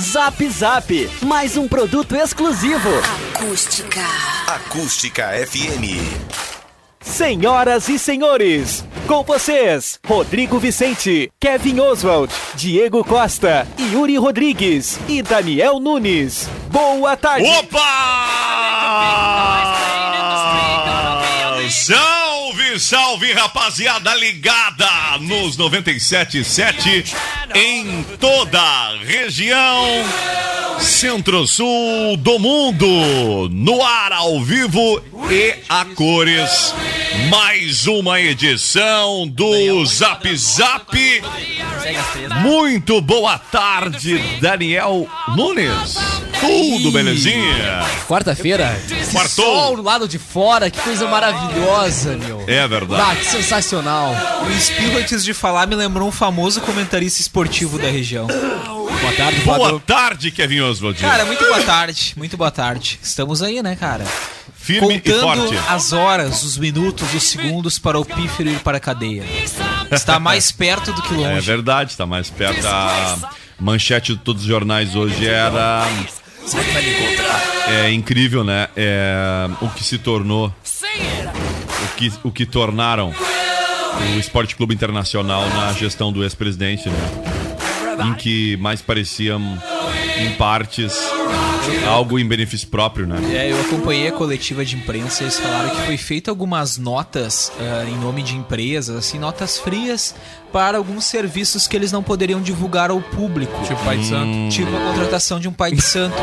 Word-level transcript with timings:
Zap 0.00 0.48
Zap, 0.48 1.10
mais 1.22 1.58
um 1.58 1.68
produto 1.68 2.16
exclusivo. 2.16 2.88
Acústica. 3.34 4.00
Acústica 4.46 5.28
FM. 5.46 5.84
Senhoras 7.02 7.86
e 7.90 7.98
senhores, 7.98 8.82
com 9.06 9.22
vocês, 9.22 10.00
Rodrigo 10.06 10.58
Vicente, 10.58 11.30
Kevin 11.38 11.80
Oswald, 11.80 12.32
Diego 12.54 13.04
Costa, 13.04 13.68
Yuri 13.92 14.16
Rodrigues 14.16 14.98
e 15.06 15.20
Daniel 15.20 15.78
Nunes. 15.78 16.48
Boa 16.70 17.14
tarde. 17.14 17.46
Opa! 17.46 18.30
Salve, 22.78 23.32
rapaziada 23.32 24.14
ligada 24.14 25.18
nos 25.20 25.56
97.7 25.56 27.12
em 27.54 28.02
toda 28.18 28.60
a 28.60 28.96
região 29.04 29.84
centro-sul 30.80 32.16
do 32.16 32.38
mundo, 32.38 33.48
no 33.50 33.82
ar 33.82 34.12
ao 34.12 34.40
vivo 34.40 35.02
e 35.30 35.54
a 35.68 35.84
cores. 35.84 36.74
Mais 37.28 37.86
uma 37.86 38.20
edição 38.20 39.26
do 39.28 39.84
Zap 39.84 40.36
Zap. 40.36 41.22
Muito 42.42 43.00
boa 43.00 43.38
tarde, 43.38 44.18
Daniel 44.40 45.08
Nunes. 45.36 45.98
Tudo 46.40 46.90
belezinha? 46.92 47.84
Quarta-feira. 48.08 48.80
Quartou. 49.12 49.44
Sol 49.44 49.76
do 49.76 49.82
lado 49.82 50.08
de 50.08 50.18
fora, 50.18 50.70
que 50.70 50.80
coisa 50.80 51.06
maravilhosa, 51.08 52.16
meu. 52.16 52.44
É 52.46 52.66
verdade. 52.66 53.02
Ah, 53.02 53.16
que 53.16 53.24
sensacional. 53.26 54.14
O 54.46 54.50
Espirro, 54.50 54.98
antes 54.98 55.22
de 55.24 55.34
falar, 55.34 55.66
me 55.66 55.74
lembrou 55.74 56.08
um 56.08 56.12
famoso 56.12 56.60
comentarista 56.60 57.20
esportivo 57.20 57.78
da 57.78 57.88
região. 57.88 58.26
Boa 58.26 59.12
tarde, 59.16 59.40
Boa 59.40 59.58
Fábio. 59.58 59.80
tarde, 59.80 60.30
Kevin 60.30 60.60
Oswald. 60.60 60.98
Cara, 61.00 61.24
muito 61.24 61.44
boa 61.44 61.62
tarde, 61.62 62.14
muito 62.16 62.36
boa 62.36 62.50
tarde. 62.50 62.98
Estamos 63.02 63.42
aí, 63.42 63.62
né, 63.62 63.76
cara? 63.76 64.04
Firme 64.54 64.96
e 64.96 65.00
Contando 65.00 65.48
forte. 65.48 65.58
as 65.68 65.92
horas, 65.92 66.42
os 66.42 66.58
minutos, 66.58 67.14
os 67.14 67.22
segundos 67.22 67.78
para 67.78 67.98
o 67.98 68.04
pífero 68.04 68.50
ir 68.50 68.58
para 68.60 68.76
a 68.76 68.80
cadeia. 68.80 69.24
Está 69.90 70.18
mais 70.20 70.52
perto 70.52 70.92
do 70.92 71.00
que 71.02 71.14
É 71.14 71.16
longe. 71.16 71.40
verdade, 71.46 71.96
tá 71.96 72.04
mais 72.04 72.28
perto. 72.28 72.66
A 72.66 73.16
manchete 73.58 74.14
de 74.14 74.20
todos 74.20 74.42
os 74.42 74.48
jornais 74.48 74.94
hoje 74.94 75.26
era. 75.26 75.86
É 77.68 77.90
incrível, 77.92 78.42
né? 78.42 78.68
É, 78.76 79.48
o 79.60 79.68
que 79.68 79.84
se 79.84 79.98
tornou. 79.98 80.52
O 81.84 81.96
que, 81.96 82.12
o 82.24 82.30
que 82.30 82.46
tornaram 82.46 83.12
o 84.14 84.18
Esporte 84.18 84.56
Clube 84.56 84.74
Internacional 84.74 85.46
na 85.50 85.72
gestão 85.72 86.12
do 86.12 86.22
ex-presidente, 86.22 86.88
né? 86.88 86.98
Em 88.06 88.14
que 88.14 88.56
mais 88.56 88.80
parecia, 88.80 89.38
em 90.20 90.34
partes, 90.34 90.92
algo 91.86 92.18
em 92.18 92.26
benefício 92.26 92.68
próprio, 92.68 93.06
né? 93.06 93.18
É, 93.32 93.50
eu 93.50 93.60
acompanhei 93.60 94.08
a 94.08 94.12
coletiva 94.12 94.64
de 94.64 94.76
imprensa, 94.76 95.22
eles 95.22 95.38
falaram 95.38 95.70
que 95.70 95.82
foi 95.82 95.96
feito 95.96 96.30
algumas 96.30 96.78
notas 96.78 97.52
ah, 97.58 97.84
em 97.88 97.96
nome 97.98 98.22
de 98.22 98.36
empresas, 98.36 98.96
assim, 98.96 99.18
notas 99.18 99.58
frias 99.58 100.14
para 100.52 100.78
alguns 100.78 101.04
serviços 101.04 101.66
que 101.66 101.76
eles 101.76 101.92
não 101.92 102.02
poderiam 102.02 102.40
divulgar 102.40 102.90
ao 102.90 103.00
público. 103.00 103.52
Tipo 103.64 103.84
Pai 103.84 103.98
de 103.98 104.06
Santo. 104.06 104.48
Tipo 104.50 104.76
a 104.76 104.80
contratação 104.80 105.38
de 105.38 105.48
um 105.48 105.52
pai 105.52 105.72
de 105.72 105.82
santo. 105.82 106.16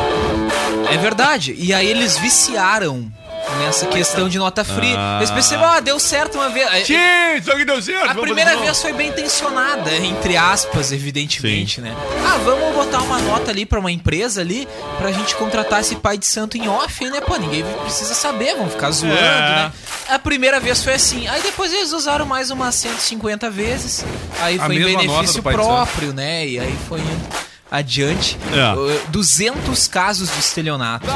É 0.90 0.98
verdade. 0.98 1.54
E 1.58 1.72
aí 1.72 1.86
eles 1.86 2.18
viciaram 2.18 3.10
nessa 3.58 3.86
questão 3.86 4.28
de 4.28 4.38
nota 4.38 4.64
fria. 4.64 4.96
Ah. 4.98 5.16
Eles 5.18 5.30
perceberam, 5.30 5.70
ah, 5.72 5.80
deu 5.80 5.98
certo 5.98 6.36
uma 6.36 6.48
vez. 6.48 6.86
Sim, 6.86 6.94
isso 7.38 7.50
aqui 7.52 7.64
deu 7.64 7.80
certo. 7.82 8.10
A 8.10 8.14
primeira 8.14 8.56
vez 8.56 8.80
foi 8.80 8.92
bem 8.92 9.08
intencionada, 9.08 9.94
entre 9.96 10.36
aspas, 10.36 10.92
evidentemente, 10.92 11.80
né? 11.80 11.94
Ah, 12.26 12.38
vamos 12.44 12.74
botar 12.74 13.02
uma 13.02 13.18
nota 13.20 13.50
ali 13.50 13.66
pra 13.66 13.78
uma 13.80 13.90
empresa 13.90 14.40
ali 14.40 14.68
pra 14.98 15.12
gente 15.12 15.34
contratar 15.36 15.80
esse 15.80 15.96
pai 15.96 16.16
de 16.18 16.26
santo 16.26 16.56
em 16.56 16.68
off, 16.68 17.04
né? 17.08 17.20
Pô, 17.20 17.36
ninguém 17.36 17.64
precisa 17.82 18.14
saber, 18.14 18.54
vão 18.56 18.68
ficar 18.70 18.90
zoando, 18.90 19.16
É. 19.16 19.56
né? 19.64 19.72
A 20.08 20.18
primeira 20.18 20.58
vez 20.58 20.82
foi 20.82 20.94
assim. 20.94 21.26
Aí 21.28 21.42
depois 21.42 21.72
eles 21.72 21.92
usaram 21.92 22.24
mais 22.24 22.50
umas 22.50 22.74
150 22.76 23.50
vezes. 23.50 24.04
Aí 24.40 24.58
A 24.58 24.64
foi 24.64 24.76
em 24.76 24.96
benefício 24.96 25.42
próprio, 25.42 26.12
né? 26.12 26.46
E 26.46 26.58
aí 26.58 26.74
foi 26.88 27.00
indo 27.00 27.48
adiante. 27.70 28.36
É. 28.52 28.74
Uh, 28.78 29.00
200 29.08 29.88
casos 29.88 30.32
de 30.32 30.38
estelionato. 30.38 31.06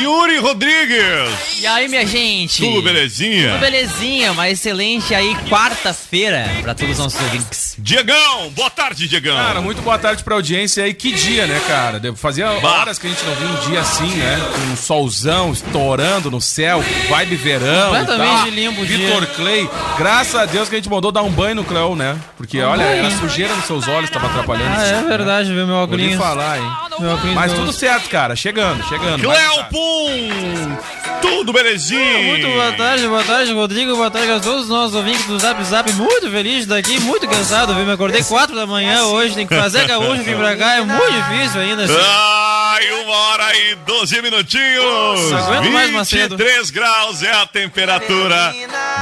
Yuri 0.00 0.38
Rodrigues. 0.38 1.60
E 1.60 1.66
aí, 1.66 1.88
minha 1.88 2.06
gente? 2.06 2.62
Tudo 2.62 2.82
belezinha? 2.82 3.52
Tudo 3.52 3.60
belezinha, 3.60 4.32
uma 4.32 4.48
excelente 4.48 5.14
aí 5.14 5.34
quarta-feira 5.48 6.46
pra 6.62 6.74
todos 6.74 6.92
os 6.92 6.98
nossos 6.98 7.20
ouvintes. 7.20 7.65
Diegão, 7.78 8.50
boa 8.50 8.70
tarde, 8.70 9.06
Diegão. 9.06 9.36
Cara, 9.36 9.60
muito 9.60 9.82
boa 9.82 9.98
tarde 9.98 10.24
pra 10.24 10.34
audiência 10.34 10.84
aí. 10.84 10.94
Que 10.94 11.12
dia, 11.12 11.46
né, 11.46 11.60
cara? 11.66 12.00
Fazia 12.14 12.50
horas 12.50 12.98
que 12.98 13.06
a 13.06 13.10
gente 13.10 13.22
não 13.24 13.34
via 13.34 13.48
um 13.48 13.70
dia 13.70 13.80
assim, 13.80 14.08
né? 14.16 14.38
Com 14.54 14.72
um 14.72 14.76
solzão 14.76 15.52
estourando 15.52 16.30
no 16.30 16.40
céu, 16.40 16.82
vibe 17.08 17.36
verão. 17.36 17.90
Completamente 17.90 18.40
tal. 18.40 18.50
limpo 18.50 18.80
o 18.80 18.84
Vitor 18.84 19.26
Clay. 19.28 19.68
Graças 19.98 20.34
a 20.34 20.46
Deus 20.46 20.68
que 20.68 20.74
a 20.74 20.78
gente 20.78 20.88
mandou 20.88 21.12
dar 21.12 21.22
um 21.22 21.30
banho 21.30 21.56
no 21.56 21.64
Cleo, 21.64 21.94
né? 21.94 22.16
Porque, 22.36 22.60
olha, 22.62 22.84
banho. 22.84 23.06
a 23.06 23.10
sujeira 23.10 23.54
nos 23.54 23.66
seus 23.66 23.86
olhos 23.88 24.08
tava 24.08 24.26
atrapalhando. 24.26 24.74
Ah, 24.76 24.86
é 24.86 25.02
verdade, 25.02 25.52
viu, 25.52 25.66
meu 25.66 25.76
óculos. 25.76 26.14
falar, 26.14 26.58
hein? 26.58 26.85
Mas 27.34 27.52
tudo 27.52 27.72
certo, 27.72 28.08
cara. 28.08 28.34
Chegando, 28.36 28.82
chegando. 28.88 29.26
Vai, 29.26 29.36
Cléo 29.36 29.54
cara. 29.56 29.68
Pum, 29.70 30.76
tudo 31.20 31.52
belezinha? 31.52 32.28
Muito 32.28 32.46
boa 32.48 32.72
tarde, 32.72 33.06
boa 33.06 33.24
tarde, 33.24 33.52
Rodrigo, 33.52 33.96
boa 33.96 34.10
tarde 34.10 34.30
a 34.32 34.40
todos 34.40 34.62
os 34.64 34.68
nossos 34.68 34.94
ouvintes 34.94 35.24
do 35.26 35.38
Zap 35.38 35.62
Zap. 35.64 35.92
Muito 35.92 36.30
feliz 36.30 36.66
daqui, 36.66 36.98
muito 37.00 37.26
cansado, 37.28 37.74
viu? 37.74 37.84
Me 37.84 37.92
acordei 37.92 38.22
4 38.22 38.54
da 38.54 38.66
manhã 38.66 39.04
hoje, 39.04 39.34
tem 39.34 39.46
que 39.46 39.54
fazer 39.56 39.86
gaúcho, 39.86 40.22
vir 40.22 40.36
pra 40.36 40.56
cá, 40.56 40.76
é 40.76 40.80
muito 40.80 41.12
difícil 41.12 41.60
ainda. 41.60 41.84
assim. 41.84 41.96
Ai, 41.98 42.90
uma 43.04 43.14
hora 43.14 43.56
e 43.56 43.74
12 43.74 44.22
minutinhos. 44.22 45.32
Aguento 45.32 45.70
mais, 45.70 45.90
Macedo. 45.90 46.36
23 46.36 46.70
graus 46.70 47.22
é 47.22 47.32
a 47.32 47.46
temperatura. 47.46 48.54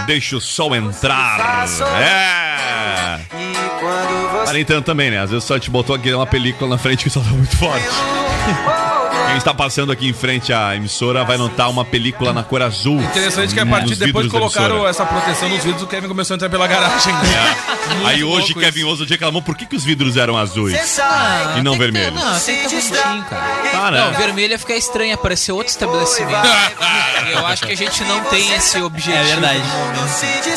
Deixa 0.06 0.36
o 0.36 0.40
sol 0.40 0.74
entrar. 0.74 1.66
É. 2.00 4.23
Mas 4.44 4.52
nem 4.52 4.64
tanto 4.64 4.84
também, 4.86 5.10
né? 5.10 5.20
Às 5.20 5.30
vezes 5.30 5.44
só 5.44 5.58
te 5.58 5.70
botou 5.70 5.94
aqui 5.96 6.12
uma 6.12 6.26
película 6.26 6.68
na 6.70 6.78
frente 6.78 7.04
que 7.04 7.10
sol 7.10 7.22
tá 7.22 7.30
muito 7.30 7.56
forte. 7.56 7.84
Quem 9.26 9.38
está 9.38 9.54
passando 9.54 9.90
aqui 9.90 10.06
em 10.08 10.12
frente 10.12 10.52
à 10.52 10.76
emissora 10.76 11.24
vai 11.24 11.36
notar 11.36 11.68
uma 11.70 11.84
película 11.84 12.32
na 12.32 12.44
cor 12.44 12.62
azul. 12.62 13.00
Interessante 13.02 13.52
que 13.54 13.58
a 13.58 13.66
partir 13.66 13.96
depois 13.96 14.30
colocaram 14.30 14.86
essa 14.86 15.04
proteção 15.04 15.48
nos 15.48 15.64
vidros, 15.64 15.82
o 15.82 15.86
Kevin 15.88 16.06
começou 16.08 16.34
a 16.34 16.36
entrar 16.36 16.48
pela 16.50 16.66
garagem. 16.68 17.12
né? 17.12 17.56
Muito 17.94 18.06
Aí 18.06 18.22
hoje 18.22 18.54
Kevin 18.54 18.80
isso. 18.80 18.88
Oswald 18.88 19.10
reclamou 19.10 19.42
por 19.42 19.56
que, 19.56 19.66
que 19.66 19.74
os 19.74 19.82
vidros 19.84 20.16
eram 20.16 20.36
azuis 20.36 20.98
Ah, 21.00 21.54
e 21.58 21.62
não 21.62 21.72
tem 21.76 21.86
que 21.86 21.92
ter- 21.92 22.00
vermelhos. 22.02 22.24
Não, 22.24 22.40
tem 22.40 22.68
que 22.68 22.74
estar 22.76 23.02
bonitinho, 23.02 23.24
cara. 23.24 23.70
Tá, 23.72 23.90
né? 23.90 24.00
Não, 24.00 24.12
vermelho 24.12 24.52
ia 24.52 24.58
ficar 24.58 24.76
estranho, 24.76 25.10
ia 25.10 25.16
parecer 25.16 25.52
outro 25.52 25.68
estabelecimento. 25.70 26.48
Eu 27.32 27.46
acho 27.46 27.66
que 27.66 27.72
a 27.72 27.76
gente 27.76 28.04
não 28.04 28.20
tem 28.24 28.52
esse 28.54 28.80
objetivo. 28.82 29.16
É 29.16 29.24
verdade. 29.24 29.62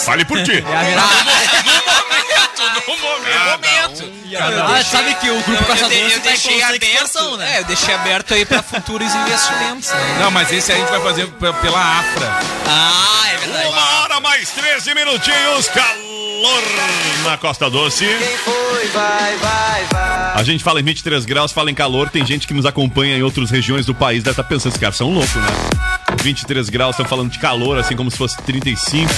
Fale 0.05 0.25
por 0.25 0.43
ti. 0.43 0.63
É 0.69 0.75
a 0.75 0.83
verdade. 0.83 1.07
Momento. 3.51 4.17
Ah, 4.39 4.83
sabe 4.83 5.15
que 5.15 5.29
o 5.29 5.41
grupo 5.41 5.63
Eu, 5.63 5.65
Caçador 5.65 5.97
eu 5.97 6.09
tá 6.09 6.17
em 6.17 6.19
deixei 6.19 6.61
aberto, 6.61 6.83
expansão, 6.83 7.37
né? 7.37 7.55
É, 7.55 7.59
eu 7.59 7.63
deixei 7.65 7.93
aberto 7.93 8.33
aí 8.33 8.45
pra 8.45 8.61
futuros 8.61 9.13
investimentos. 9.13 9.89
Né? 9.89 10.17
Não, 10.19 10.31
mas 10.31 10.51
esse 10.51 10.71
a 10.71 10.75
gente 10.75 10.89
vai 10.89 11.01
fazer 11.01 11.27
pela 11.27 11.99
Afra. 11.99 12.39
Ah, 12.67 13.29
é 13.31 13.37
verdade. 13.37 13.67
Uma 13.67 14.01
hora 14.01 14.19
mais 14.19 14.49
13 14.49 14.93
minutinhos, 14.93 15.67
calor 15.69 16.63
na 17.23 17.37
Costa 17.37 17.69
Doce. 17.69 18.05
A 20.35 20.43
gente 20.43 20.63
fala 20.63 20.79
em 20.79 20.83
23 20.83 21.25
graus, 21.25 21.51
fala 21.51 21.71
em 21.71 21.75
calor. 21.75 22.09
Tem 22.09 22.25
gente 22.25 22.47
que 22.47 22.53
nos 22.53 22.65
acompanha 22.65 23.17
em 23.17 23.23
outras 23.23 23.49
regiões 23.49 23.85
do 23.85 23.95
país, 23.95 24.23
deve 24.23 24.33
estar 24.33 24.43
pensando, 24.43 24.71
esses 24.71 24.79
caras 24.79 24.95
são 24.95 25.11
loucos, 25.11 25.35
né? 25.35 25.47
23 26.21 26.69
graus, 26.69 26.91
estão 26.91 27.05
falando 27.05 27.31
de 27.31 27.39
calor, 27.39 27.77
assim 27.77 27.95
como 27.95 28.11
se 28.11 28.17
fosse 28.17 28.37
35. 28.43 29.11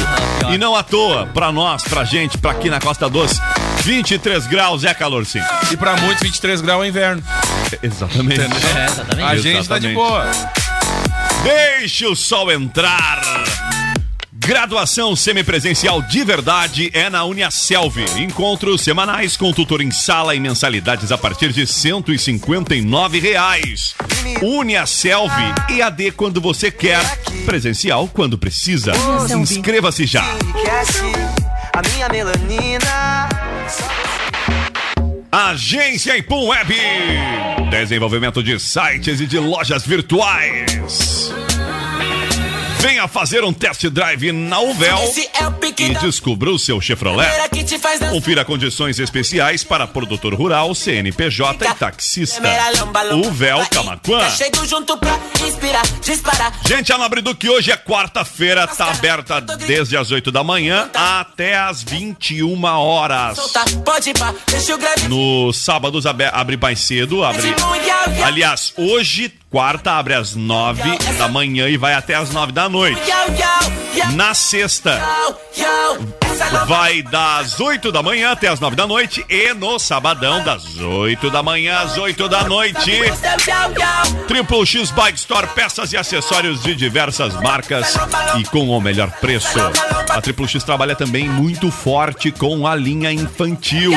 E 0.51 0.57
não 0.57 0.75
à 0.75 0.83
toa, 0.83 1.25
pra 1.27 1.51
nós, 1.51 1.83
pra 1.83 2.03
gente, 2.03 2.37
pra 2.37 2.51
aqui 2.51 2.69
na 2.69 2.79
Costa 2.79 3.09
Doce, 3.09 3.41
23 3.83 4.47
graus 4.47 4.83
é 4.83 4.93
calor 4.93 5.25
sim. 5.25 5.41
E 5.71 5.77
pra 5.77 5.95
muitos, 5.97 6.21
23 6.23 6.61
graus 6.61 6.83
é 6.83 6.87
inverno. 6.87 7.23
Exatamente. 7.81 8.41
É, 8.41 8.85
exatamente. 8.85 9.27
A 9.27 9.35
gente 9.35 9.67
tá 9.67 9.79
de 9.79 9.87
Exatamente. 9.87 9.93
boa. 9.95 10.31
Deixe 11.43 12.05
o 12.05 12.15
sol 12.15 12.51
entrar. 12.51 13.21
Graduação 14.33 15.15
semipresencial 15.15 16.01
de 16.01 16.23
verdade 16.23 16.89
é 16.93 17.07
na 17.09 17.23
Uniaselv. 17.23 17.97
Encontros 18.17 18.81
semanais 18.81 19.37
com 19.37 19.53
tutor 19.53 19.79
em 19.79 19.91
sala 19.91 20.33
e 20.33 20.39
mensalidades 20.39 21.11
a 21.11 21.17
partir 21.17 21.53
de 21.53 21.67
159 21.67 23.19
reais. 23.19 23.93
Uniaselv, 24.41 25.31
EAD 25.69 26.11
quando 26.11 26.41
você 26.41 26.71
quer, 26.71 26.99
presencial 27.45 28.07
quando 28.11 28.37
precisa. 28.39 28.91
Inscreva-se 29.37 30.07
já. 30.07 30.23
A 31.73 31.81
minha 31.93 32.09
melanina. 32.09 33.08
Agência 35.47 36.17
Ipum 36.17 36.47
Web. 36.47 36.75
Desenvolvimento 37.69 38.43
de 38.43 38.59
sites 38.59 39.21
e 39.21 39.25
de 39.25 39.39
lojas 39.39 39.85
virtuais. 39.85 41.33
Venha 42.79 43.07
fazer 43.09 43.43
um 43.43 43.51
test 43.51 43.85
drive 43.89 44.31
na 44.31 44.59
Uvel 44.59 44.97
é 44.97 45.83
e 45.83 45.95
descubra 45.95 46.49
o 46.49 46.57
seu 46.57 46.79
Chevrolet. 46.79 47.27
Confira 48.09 48.45
condições 48.45 48.99
especiais 48.99 49.63
para 49.63 49.85
produtor 49.85 50.33
rural, 50.33 50.73
CNPJ 50.73 51.65
e 51.65 51.73
taxista. 51.75 52.41
Uvel 53.15 53.65
Camaquã. 53.69 54.19
Disparar. 56.01 56.53
Gente, 56.65 56.93
a 56.93 56.97
Nobre 56.97 57.21
Duque 57.21 57.49
hoje 57.49 57.71
é 57.71 57.77
quarta-feira, 57.77 58.65
tá 58.65 58.89
aberta 58.91 59.41
desde 59.41 59.97
as 59.97 60.11
8 60.11 60.31
da 60.31 60.43
manhã 60.43 60.89
até 60.93 61.57
as 61.57 61.83
21 61.83 62.63
horas. 62.63 63.37
No 65.09 65.51
sábados 65.51 66.05
abre 66.05 66.57
mais 66.57 66.79
cedo, 66.79 67.23
abre. 67.23 67.53
Aliás, 68.23 68.73
hoje, 68.77 69.33
quarta, 69.49 69.93
abre 69.93 70.13
às 70.13 70.35
9 70.35 70.81
da 71.17 71.27
manhã 71.27 71.67
e 71.67 71.77
vai 71.77 71.93
até 71.93 72.15
às 72.15 72.29
9 72.31 72.51
da 72.51 72.69
noite. 72.69 73.01
Na 74.13 74.33
sexta, 74.33 74.99
vai 76.65 77.01
das 77.01 77.59
8 77.59 77.91
da 77.91 78.01
manhã 78.01 78.31
até 78.31 78.47
as 78.47 78.59
9 78.59 78.75
da 78.75 78.87
noite 78.87 79.25
e 79.29 79.53
no 79.53 79.77
sabadão, 79.79 80.43
das 80.43 80.77
8 80.77 81.29
da 81.29 81.43
manhã 81.43 81.79
às 81.79 81.97
8 81.97 82.27
da 82.29 82.43
noite. 82.43 82.99
Triple 84.27 84.65
X 84.65 84.91
Bike 84.91 85.19
Store, 85.19 85.47
peças 85.47 85.91
e 85.91 85.97
acessórios 85.97 86.61
de 86.61 86.75
diversas 86.75 87.33
marcas 87.41 87.95
e 88.37 88.43
com 88.45 88.69
o 88.69 88.81
melhor 88.81 89.11
preço. 89.19 89.59
A 90.09 90.21
Triple 90.21 90.47
X 90.47 90.63
trabalha 90.63 90.95
também 90.95 91.27
muito 91.27 91.69
forte 91.71 92.31
com 92.31 92.65
a 92.65 92.75
linha 92.75 93.11
infantil. 93.11 93.91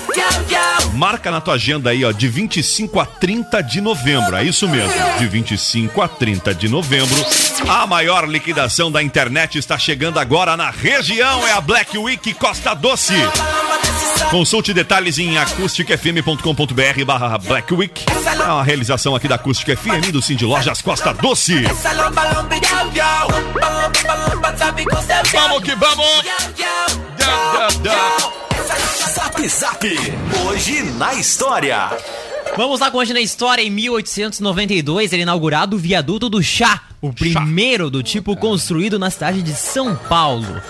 Marca 0.95 1.31
na 1.31 1.41
tua 1.41 1.55
agenda 1.55 1.91
aí, 1.91 2.05
ó, 2.05 2.13
de 2.13 2.27
25 2.29 2.99
a 2.99 3.07
30 3.07 3.63
de 3.63 3.81
novembro. 3.81 4.35
É 4.37 4.45
isso 4.45 4.69
mesmo, 4.69 4.93
de 5.19 5.27
25 5.27 6.01
a 6.01 6.09
30 6.09 6.55
de 6.55 6.69
novembro. 6.69 7.17
A 7.69 7.87
maior 7.87 8.27
liquidação 8.29 8.91
da 8.91 9.03
internet 9.03 9.59
está 9.59 9.79
chegando 9.79 10.19
agora 10.19 10.57
na 10.57 10.71
região. 10.71 11.47
É 11.47 11.53
a 11.53 11.61
Black 11.61 11.97
Week 11.99 12.33
Costa 12.35 12.75
Doce. 12.75 13.15
Consulte 14.31 14.73
detalhes 14.73 15.19
em 15.19 15.37
acusticfm.com.br 15.39 17.05
barra 17.05 17.39
Black 17.39 17.75
Week. 17.75 18.05
É 18.41 18.51
uma 18.51 18.65
realização 18.65 19.15
aqui 19.15 19.29
da 19.29 19.35
Acústica 19.35 19.77
FM 19.77 20.11
do 20.13 20.23
Cindy 20.23 20.45
Lojas 20.45 20.81
Costa 20.81 21.13
Doce. 21.13 21.63
Vamos 25.33 25.63
que 25.63 25.75
vamos! 25.75 27.06
Zap 29.15 29.49
Zap. 29.49 29.87
Hoje 30.47 30.83
na 30.83 31.15
história. 31.15 31.91
Vamos 32.57 32.81
lá 32.81 32.91
com 32.91 32.99
hoje 32.99 33.13
na 33.13 33.21
história. 33.21 33.63
Em 33.63 33.71
1892, 33.71 35.13
ele 35.13 35.23
inaugurado 35.23 35.77
o 35.77 35.79
viaduto 35.79 36.29
do 36.29 36.43
Chá, 36.43 36.83
o 37.01 37.13
primeiro 37.13 37.91
do 37.91 38.03
tipo 38.03 38.35
construído 38.37 38.99
na 38.99 39.11
cidade 39.11 39.43
de 39.43 39.53
São 39.53 39.95
Paulo. 39.95 40.61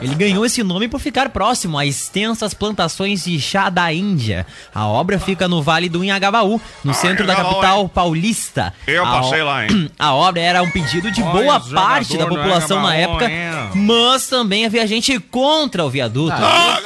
Ele 0.00 0.14
ganhou 0.14 0.44
esse 0.46 0.62
nome 0.62 0.88
por 0.88 1.00
ficar 1.00 1.28
próximo 1.28 1.76
a 1.78 1.84
extensas 1.86 2.54
plantações 2.54 3.24
de 3.24 3.38
chá 3.40 3.68
da 3.70 3.92
Índia. 3.92 4.46
A 4.74 4.86
obra 4.86 5.18
fica 5.18 5.46
no 5.46 5.62
Vale 5.62 5.88
do 5.88 6.02
Inhagabaú, 6.02 6.60
no 6.82 6.92
centro 6.94 7.26
da 7.26 7.36
capital 7.36 7.88
paulista. 7.88 8.72
Eu 8.86 9.04
A 9.04 9.20
passei 9.20 9.42
o- 9.42 9.44
lá, 9.44 9.66
hein? 9.66 9.90
A 9.98 10.14
obra 10.14 10.40
era 10.40 10.62
um 10.62 10.70
pedido 10.70 11.10
de 11.10 11.22
Olha 11.22 11.32
boa 11.32 11.60
parte 11.60 12.16
da 12.16 12.26
população 12.26 12.82
na 12.82 12.94
época, 12.96 13.30
hein? 13.30 13.38
mas 13.74 14.26
também 14.28 14.64
havia 14.64 14.86
gente 14.86 15.18
contra 15.20 15.84
o 15.84 15.90
viaduto. 15.90 16.32
Ah. 16.36 16.78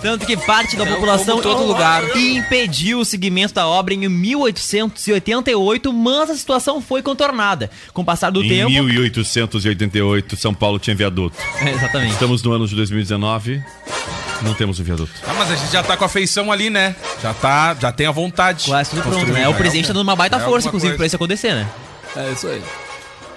Tanto 0.00 0.26
que 0.26 0.36
parte 0.36 0.76
da 0.76 0.86
população 0.86 1.40
como 1.40 1.42
todo 1.42 1.64
lugar. 1.66 2.02
impediu 2.16 3.00
o 3.00 3.04
seguimento 3.04 3.54
da 3.54 3.66
obra 3.66 3.94
em 3.94 4.08
1888, 4.08 5.92
mas 5.92 6.30
a 6.30 6.34
situação 6.36 6.80
foi 6.80 7.02
contornada. 7.02 7.70
Com 7.96 8.02
o 8.02 8.04
passar 8.04 8.28
do 8.28 8.44
Em 8.44 8.48
tempo. 8.50 8.70
1888, 8.70 10.36
São 10.36 10.52
Paulo 10.52 10.78
tinha 10.78 10.94
viaduto. 10.94 11.34
É, 11.62 11.70
exatamente. 11.70 12.12
Estamos 12.12 12.42
no 12.42 12.52
ano 12.52 12.68
de 12.68 12.76
2019, 12.76 13.64
não 14.42 14.52
temos 14.52 14.78
o 14.78 14.84
viaduto. 14.84 15.10
Ah, 15.26 15.32
mas 15.32 15.50
a 15.50 15.56
gente 15.56 15.72
já 15.72 15.82
tá 15.82 15.96
com 15.96 16.04
a 16.04 16.08
feição 16.10 16.52
ali, 16.52 16.68
né? 16.68 16.94
Já 17.22 17.32
tá, 17.32 17.74
já 17.80 17.90
tem 17.90 18.06
a 18.06 18.10
vontade. 18.10 18.66
Quase 18.66 18.90
tudo 18.90 19.00
pronto, 19.00 19.32
né? 19.32 19.48
O 19.48 19.52
já 19.52 19.56
presidente 19.56 19.86
tá 19.86 19.94
dando 19.94 20.02
uma 20.02 20.14
baita 20.14 20.36
é 20.36 20.40
força, 20.40 20.68
inclusive, 20.68 20.90
coisa. 20.90 20.98
pra 20.98 21.06
isso 21.06 21.16
acontecer, 21.16 21.54
né? 21.54 21.66
É 22.16 22.32
isso 22.32 22.46
aí. 22.48 22.62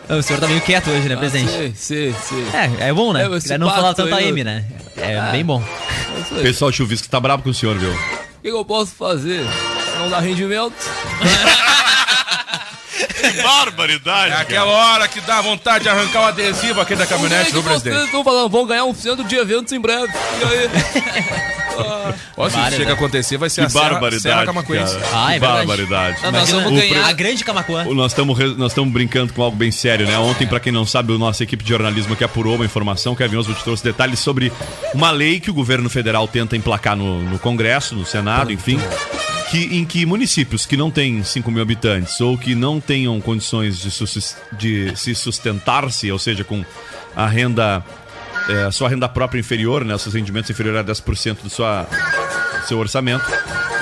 O 0.10 0.22
senhor 0.22 0.42
tá 0.42 0.48
meio 0.50 0.60
quieto 0.60 0.89
hoje, 0.89 1.08
né, 1.08 1.16
presidente? 1.16 1.51
Sim, 1.54 1.74
sim, 1.74 2.16
sim. 2.22 2.46
É, 2.54 2.89
é 2.89 2.94
bom, 2.94 3.13
né? 3.13 3.30
É, 3.50 3.58
não 3.58 3.70
falar 3.70 3.94
tanto 3.94 4.13
a 4.13 4.18
aí, 4.18 4.28
M, 4.28 4.44
né? 4.44 4.66
É 4.98 5.32
bem 5.32 5.46
bom. 5.46 5.63
É 5.63 6.20
isso 6.20 6.36
O 6.36 6.42
pessoal 6.42 6.70
chuvisco 6.74 7.08
tá 7.08 7.18
bravo 7.18 7.44
com 7.44 7.50
o 7.50 7.54
senhor, 7.54 7.78
viu? 7.78 7.94
O 7.94 8.42
que, 8.42 8.50
que 8.50 8.58
eu 8.58 8.66
posso 8.66 8.92
fazer? 8.92 9.42
Não 9.98 10.10
dar 10.10 10.20
rendimento? 10.20 10.75
Barbaridade! 13.44 14.34
É 14.34 14.38
aquela 14.38 14.72
hora 14.72 15.08
que 15.08 15.22
dá 15.22 15.42
vontade 15.42 15.84
de 15.84 15.90
arrancar 15.90 16.22
o 16.22 16.26
adesivo 16.26 16.82
aqui 16.82 16.96
da 16.96 17.06
caminhonete 17.06 17.52
do 17.52 17.62
que 17.62 17.70
presidente. 17.70 17.94
Vocês 17.96 18.06
estão 18.06 18.24
falando, 18.24 18.50
vão 18.50 18.66
ganhar 18.66 18.86
um 18.86 18.94
cento 18.94 19.24
de 19.24 19.36
eventos 19.36 19.72
em 19.74 19.80
breve. 19.80 20.12
E 20.14 20.44
aí? 20.44 21.50
Ó, 22.36 22.50
se 22.50 22.60
isso 22.60 22.72
chega 22.72 22.92
a 22.92 22.94
acontecer, 22.94 23.38
vai 23.38 23.50
ser 23.50 23.62
Que 23.62 23.68
a 23.68 23.70
Serra, 23.70 23.84
Serra 23.84 24.00
barbaridade, 24.00 24.46
Camacuense. 24.46 24.98
Ah, 25.14 25.32
é 25.32 25.40
que 25.40 25.46
barbaridade. 25.46 26.24
Não, 26.24 26.32
nós 26.32 26.52
vamos 26.52 26.74
ganhar. 26.74 27.08
A 27.08 27.14
grande 27.14 27.44
Camacuã. 27.44 27.86
Nós 27.86 28.12
estamos 28.12 28.58
nós 28.58 28.72
estamos 28.72 28.92
brincando 28.92 29.34
com 29.34 29.42
algo 29.42 29.56
bem 29.56 29.72
sério, 29.72 30.06
né? 30.06 30.18
Ontem, 30.18 30.48
pra 30.48 30.60
quem 30.60 30.72
não 30.72 30.86
sabe, 30.86 31.14
a 31.14 31.18
nossa 31.18 31.44
equipe 31.44 31.64
de 31.64 31.70
jornalismo 31.70 32.16
que 32.16 32.24
apurou 32.24 32.56
uma 32.56 32.66
informação, 32.66 33.16
Kevin 33.16 33.38
Oswald 33.38 33.64
trouxe 33.64 33.84
detalhes 33.84 34.20
sobre 34.20 34.52
uma 34.94 35.12
lei 35.12 35.40
que 35.40 35.50
o 35.50 35.54
governo 35.54 35.90
federal 35.90 36.28
tenta 36.28 36.56
emplacar 36.56 36.96
no, 36.96 37.22
no 37.24 37.40
Congresso, 37.40 37.96
no 37.96 38.06
Senado, 38.06 38.52
enfim, 38.52 38.80
que, 39.50 39.77
em 39.77 39.86
que 39.86 40.06
municípios 40.06 40.65
que 40.65 40.77
não 40.77 40.91
têm 40.91 41.24
5 41.24 41.50
mil 41.51 41.62
habitantes 41.62 42.20
ou 42.22 42.38
que 42.38 42.53
não 42.56 42.79
tenham 42.79 43.20
condições 43.20 43.79
de, 43.79 43.89
de 44.58 44.96
se 44.98 45.15
sustentar-se, 45.15 46.12
ou 46.12 46.20
seja, 46.20 46.44
com 46.44 46.63
a 47.15 47.25
renda, 47.27 47.84
é, 48.48 48.63
a 48.65 48.72
sua 48.72 48.89
renda 48.89 49.10
própria 49.10 49.39
inferior, 49.39 49.84
né? 49.84 49.98
Seus 49.98 50.13
rendimentos 50.15 50.50
inferiores 50.50 50.79
a 50.82 50.84
10% 50.84 51.41
do 51.44 51.50
sua, 51.50 51.88
seu 52.68 52.77
orçamento, 52.77 53.25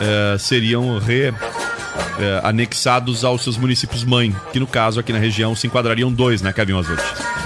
é, 0.02 0.38
seriam 0.38 0.98
re, 1.00 1.34
é, 2.20 2.42
anexados 2.44 3.24
aos 3.26 3.44
seus 3.44 3.58
municípios 3.58 4.04
mãe, 4.04 4.36
que 4.54 4.60
no 4.60 4.68
caso 4.68 5.00
aqui 5.00 5.12
na 5.12 5.20
região 5.20 5.54
se 5.56 5.68
enquadrariam 5.68 6.12
dois, 6.12 6.42
né, 6.42 6.54
Kevin 6.54 6.74
Oswald? 6.74 7.04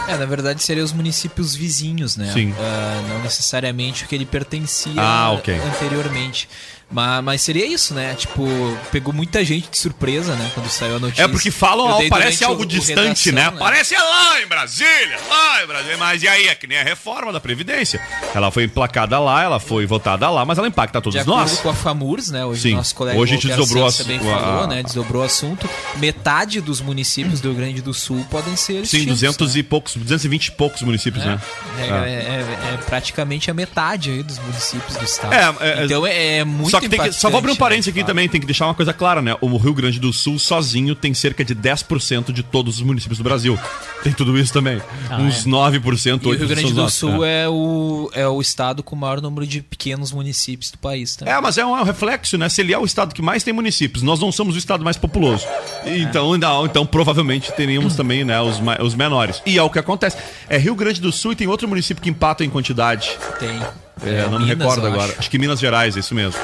É, 0.08 0.18
na 0.18 0.26
verdade 0.26 0.62
seriam 0.62 0.84
os 0.84 0.92
municípios 0.94 1.56
vizinhos, 1.56 2.18
né? 2.18 2.32
Sim. 2.34 2.54
Ah, 2.60 3.02
não 3.10 3.22
necessariamente 3.24 4.04
o 4.04 4.08
que 4.08 4.14
ele 4.16 4.26
pertencia 4.26 4.92
Ah, 4.98 5.32
ok. 5.32 5.56
anteriormente. 5.56 6.48
Mas, 6.92 7.24
mas 7.24 7.42
seria 7.42 7.66
isso, 7.66 7.94
né? 7.94 8.14
Tipo, 8.16 8.46
pegou 8.92 9.14
muita 9.14 9.44
gente 9.46 9.70
de 9.70 9.80
surpresa, 9.80 10.36
né? 10.36 10.52
Quando 10.54 10.70
saiu 10.70 10.98
a 10.98 11.00
notícia. 11.00 11.24
É 11.24 11.28
porque 11.28 11.50
falam, 11.52 11.86
ó, 11.88 12.02
parece 12.10 12.44
algo 12.44 12.62
o- 12.62 12.64
o 12.64 12.68
distante, 12.68 13.30
redação, 13.30 13.54
né? 13.54 13.60
Parece 13.60 13.96
lá 13.96 14.42
em 14.42 14.48
Brasília, 14.48 15.18
lá 15.30 15.64
em 15.64 15.68
Brasília. 15.68 15.98
Mas 15.98 16.24
e 16.24 16.28
aí, 16.28 16.48
é 16.48 16.56
que 16.56 16.68
nem 16.68 16.78
a 16.78 16.84
reforma 16.84 17.32
da 17.32 17.40
Previdência. 17.40 18.02
Ela 18.36 18.52
foi 18.52 18.64
emplacada 18.66 19.18
lá, 19.20 19.42
ela 19.44 19.60
foi 19.60 19.86
votada 19.86 20.30
lá, 20.30 20.44
mas 20.46 20.58
ela 20.58 20.68
impacta 20.68 21.00
De 21.00 21.04
todos 21.04 21.20
acordo 21.22 21.40
nós. 21.40 21.60
com 21.60 21.70
a 21.70 21.74
FAMURS, 21.74 22.30
né? 22.32 22.46
Hoje 22.46 22.62
Sim. 22.62 22.74
o 22.74 22.78
nosso 22.78 22.94
colega 22.96 23.18
Hoje 23.20 23.34
a 23.34 23.36
gente 23.36 23.48
desdobrou 23.48 23.88
a- 23.88 23.92
também 23.92 24.20
falou, 24.20 24.64
a- 24.64 24.68
né? 24.68 24.84
Desdobrou 24.84 25.22
o 25.22 25.26
assunto. 25.26 25.70
Metade 25.98 26.60
dos 26.62 26.82
municípios 26.82 27.40
do 27.40 27.50
Rio 27.50 27.58
Grande 27.58 27.82
do 27.82 27.94
Sul 27.94 28.26
podem 28.30 28.56
ser 28.56 28.74
Sim, 28.86 28.98
extintos, 28.98 29.08
200 29.22 29.54
né? 29.54 29.60
e 29.60 29.64
poucos, 29.64 29.96
220 29.96 30.48
e 30.48 30.52
poucos 30.52 30.82
municípios, 30.82 31.24
né? 31.24 31.40
É, 31.80 31.82
é- 31.84 31.88
é- 31.88 32.74
é 32.74 32.78
praticamente 32.86 33.50
a 33.50 33.54
metade 33.54 34.10
aí 34.12 34.24
dos 34.24 34.38
municípios 34.40 34.98
do 34.98 35.06
estado. 35.06 35.34
É, 35.34 35.56
é- 35.82 35.86
então 35.86 36.06
é, 36.06 36.38
é 36.40 36.44
muito 36.44 36.81
que 36.82 36.90
tem 36.90 37.00
que, 37.00 37.12
só 37.14 37.30
vou 37.30 37.38
abrir 37.38 37.52
um 37.52 37.56
parênteses 37.56 37.94
né, 37.94 38.02
aqui 38.02 38.08
também, 38.08 38.28
tem 38.28 38.42
que 38.42 38.46
deixar 38.46 38.66
uma 38.66 38.74
coisa 38.74 38.94
clara, 38.94 39.22
né? 39.22 39.36
O 39.40 39.58
Rio 39.58 39.74
Grande 39.74 40.00
do 40.00 40.12
Sul 40.12 40.38
sozinho 40.38 40.96
tem 40.96 41.14
cerca 41.14 41.44
de 41.46 41.56
10% 41.56 42.32
de 42.32 42.44
todos 42.44 42.78
os 42.78 42.82
municípios 42.82 43.18
do 43.18 43.24
Brasil. 43.24 43.58
Tem 44.04 44.12
tudo 44.12 44.38
isso 44.38 44.52
também. 44.52 44.82
Uns 45.20 45.46
9%, 45.46 45.80
8% 45.80 46.24
E 46.24 46.28
o 46.28 46.38
Rio 46.38 46.48
Grande 46.48 46.74
do 46.74 46.82
nossos, 46.82 47.00
Sul 47.00 47.24
é. 47.24 47.44
é. 47.44 47.50
o, 47.50 48.10
é 48.14 48.28
o 48.28 48.42
estado 48.42 48.84
com 48.84 48.96
o 48.96 49.00
maior 49.00 49.22
número 49.22 49.46
de 49.46 49.62
pequenos 49.62 50.12
municípios 50.12 50.72
do 50.72 50.78
país. 50.78 51.16
Tá? 51.16 51.30
É, 51.30 51.40
mas 51.40 51.58
é 51.58 51.66
um 51.66 51.84
reflexo, 51.84 52.38
né? 52.38 52.50
Se 52.50 52.62
ele 52.62 52.74
é 52.74 52.78
o 52.78 52.86
estado 52.86 53.14
que 53.14 53.22
mais 53.22 53.44
tem 53.44 53.54
municípios, 53.54 54.04
nós 54.04 54.20
não 54.20 54.32
somos 54.32 54.56
o 54.56 54.58
estado 54.58 54.84
mais 54.84 54.98
populoso. 54.98 55.46
Então, 55.86 56.38
não, 56.38 56.66
então 56.66 56.86
provavelmente 56.86 57.52
teríamos 57.52 57.96
também, 57.96 58.24
né, 58.24 58.42
os, 58.42 58.60
os 58.84 58.96
menores. 58.96 59.42
E 59.46 59.58
é 59.58 59.64
o 59.64 59.70
que 59.70 59.80
acontece. 59.80 60.18
É 60.50 60.58
Rio 60.58 60.76
Grande 60.76 61.00
do 61.00 61.12
Sul 61.12 61.34
e 61.34 61.36
tem 61.36 61.48
outro 61.48 61.68
município 61.68 62.02
que 62.02 62.10
empata 62.10 62.44
em 62.44 62.50
quantidade. 62.50 63.18
Tem. 63.40 63.60
É, 64.04 64.24
não 64.24 64.40
me 64.40 64.46
Minas, 64.46 64.58
recordo 64.58 64.88
eu 64.88 64.94
agora. 64.94 65.12
acho. 65.12 65.20
Acho. 65.20 65.30
que 65.30 65.38
Minas 65.38 65.60
Gerais, 65.60 65.96
é 65.96 66.00
isso 66.00 66.16
mesmo. 66.16 66.40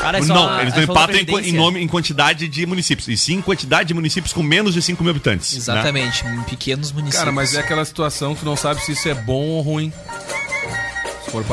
Cara, 0.00 0.18
é 0.18 0.22
só- 0.22 0.34
não, 0.34 0.60
eles 0.60 0.74
não 0.74 0.82
empatam 0.82 1.16
em, 1.40 1.52
nome, 1.52 1.82
em 1.82 1.88
quantidade 1.88 2.46
de 2.48 2.64
municípios, 2.66 3.08
e 3.08 3.16
sim 3.16 3.34
em 3.34 3.42
quantidade 3.42 3.88
de 3.88 3.94
municípios 3.94 4.32
com 4.32 4.42
menos 4.42 4.72
de 4.74 4.80
5 4.82 5.02
mil 5.02 5.10
habitantes. 5.10 5.52
né? 5.52 5.58
Exatamente, 5.58 6.24
em 6.26 6.42
pequenos 6.42 6.92
municípios. 6.92 7.18
Cara, 7.18 7.32
mas 7.32 7.54
é 7.54 7.60
aquela 7.60 7.84
situação 7.84 8.34
que 8.34 8.40
tu 8.40 8.46
não 8.46 8.56
sabe 8.56 8.80
se 8.82 8.92
isso 8.92 9.08
é 9.08 9.14
bom 9.14 9.42
ou 9.46 9.62
ruim. 9.62 9.92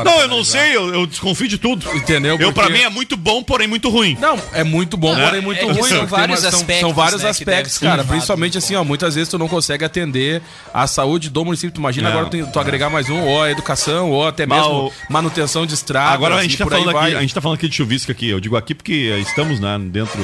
Não, 0.05 0.19
eu 0.21 0.27
não 0.27 0.43
sei, 0.43 0.75
eu, 0.75 0.93
eu 0.93 1.05
desconfio 1.05 1.47
de 1.47 1.57
tudo. 1.57 1.85
Entendeu? 1.95 2.37
Eu, 2.39 2.51
pra 2.53 2.63
Porque- 2.65 2.77
mim, 2.79 2.83
é 2.83 2.89
muito 2.89 3.15
bom, 3.17 3.43
porém 3.43 3.67
muito 3.67 3.89
ruim. 3.89 4.17
Não, 4.19 4.39
é 4.53 4.63
muito 4.63 4.95
bom, 4.97 5.17
É. 5.17 5.25
porém 5.25 5.41
muito 5.41 5.57
É 5.59 5.65
que 5.73 5.79
ruim. 5.79 5.89
são 5.89 6.05
vários 6.07 6.43
aspectos, 6.45 6.79
São 6.81 6.93
vários 6.93 7.21
né, 7.23 7.29
que 7.33 7.43
aspectos, 7.43 7.73
ser 7.73 7.85
cara. 7.85 8.03
Principalmente 8.03 8.55
em 8.55 8.57
assim, 8.57 8.75
ó, 8.75 8.83
muitas 8.83 9.15
vezes 9.15 9.29
tu 9.29 9.37
não 9.37 9.47
consegue 9.47 9.83
atender 9.83 10.41
a 10.73 10.85
saúde 10.87 11.29
do 11.29 11.43
município. 11.45 11.71
Tu 11.73 11.79
imagina 11.79 12.09
É. 12.09 12.11
agora 12.11 12.25
tu, 12.29 12.45
tu 12.51 12.59
agregar 12.59 12.89
mais 12.89 13.09
um, 13.09 13.19
ou 13.21 13.41
a 13.43 13.51
educação, 13.51 14.11
ou 14.11 14.27
até 14.27 14.45
Mas 14.45 14.59
mesmo 14.61 14.87
o- 14.87 14.91
manutenção 15.09 15.65
de 15.65 15.73
estrada. 15.73 16.13
Agora 16.13 16.35
a 16.35 16.41
gente, 16.43 16.57
tá 16.57 16.65
falando 16.65 16.89
aqui, 16.97 17.15
a 17.15 17.21
gente 17.21 17.33
tá 17.33 17.41
falando 17.41 17.57
aqui 17.57 17.67
de 17.69 17.75
chuvisco 17.75 18.11
aqui. 18.11 18.29
Eu 18.29 18.39
digo 18.39 18.55
aqui 18.55 18.73
porque 18.75 18.93
estamos, 19.21 19.59
né, 19.59 19.77
dentro, 19.79 20.19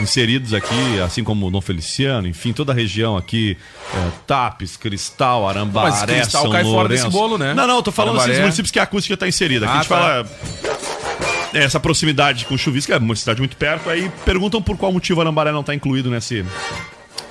inseridos 0.00 0.52
aqui, 0.54 1.00
assim 1.04 1.22
como 1.22 1.46
o 1.46 1.50
Dom 1.50 1.60
Feliciano, 1.60 2.26
enfim, 2.26 2.52
toda 2.52 2.72
a 2.72 2.74
região 2.74 3.16
aqui, 3.16 3.56
é, 3.94 4.08
Tapes, 4.26 4.76
Cristal, 4.76 5.48
Arambaré, 5.48 5.90
Mas 5.90 6.02
Cristal 6.04 6.42
São 6.42 6.50
cai 6.50 6.62
fora 6.62 6.74
Lourenço. 6.76 7.04
desse 7.04 7.16
bolo, 7.16 7.38
né? 7.38 7.54
Não, 7.54 7.66
não, 7.66 7.76
eu 7.76 7.82
tô 7.82 7.92
falando 7.92 8.12
Arambaré. 8.14 8.30
desses 8.30 8.42
municípios 8.42 8.70
que 8.70 8.78
a 8.78 8.82
acústica 8.82 9.16
tá 9.16 9.28
inserida. 9.28 9.66
Aqui 9.66 9.74
Ah, 9.74 9.78
a 9.78 9.82
gente 9.82 9.88
tá. 9.88 9.96
fala... 9.96 10.30
é, 11.54 11.64
Essa 11.64 11.78
proximidade 11.78 12.44
com 12.46 12.56
chuvisco, 12.56 12.92
é 12.92 12.96
uma 12.98 13.14
cidade 13.14 13.40
muito 13.40 13.56
perto, 13.56 13.88
aí 13.90 14.10
perguntam 14.24 14.60
por 14.62 14.76
qual 14.76 14.90
motivo 14.92 15.20
Arambaré 15.20 15.52
não 15.52 15.62
tá 15.62 15.74
incluído 15.74 16.10
nesse, 16.10 16.44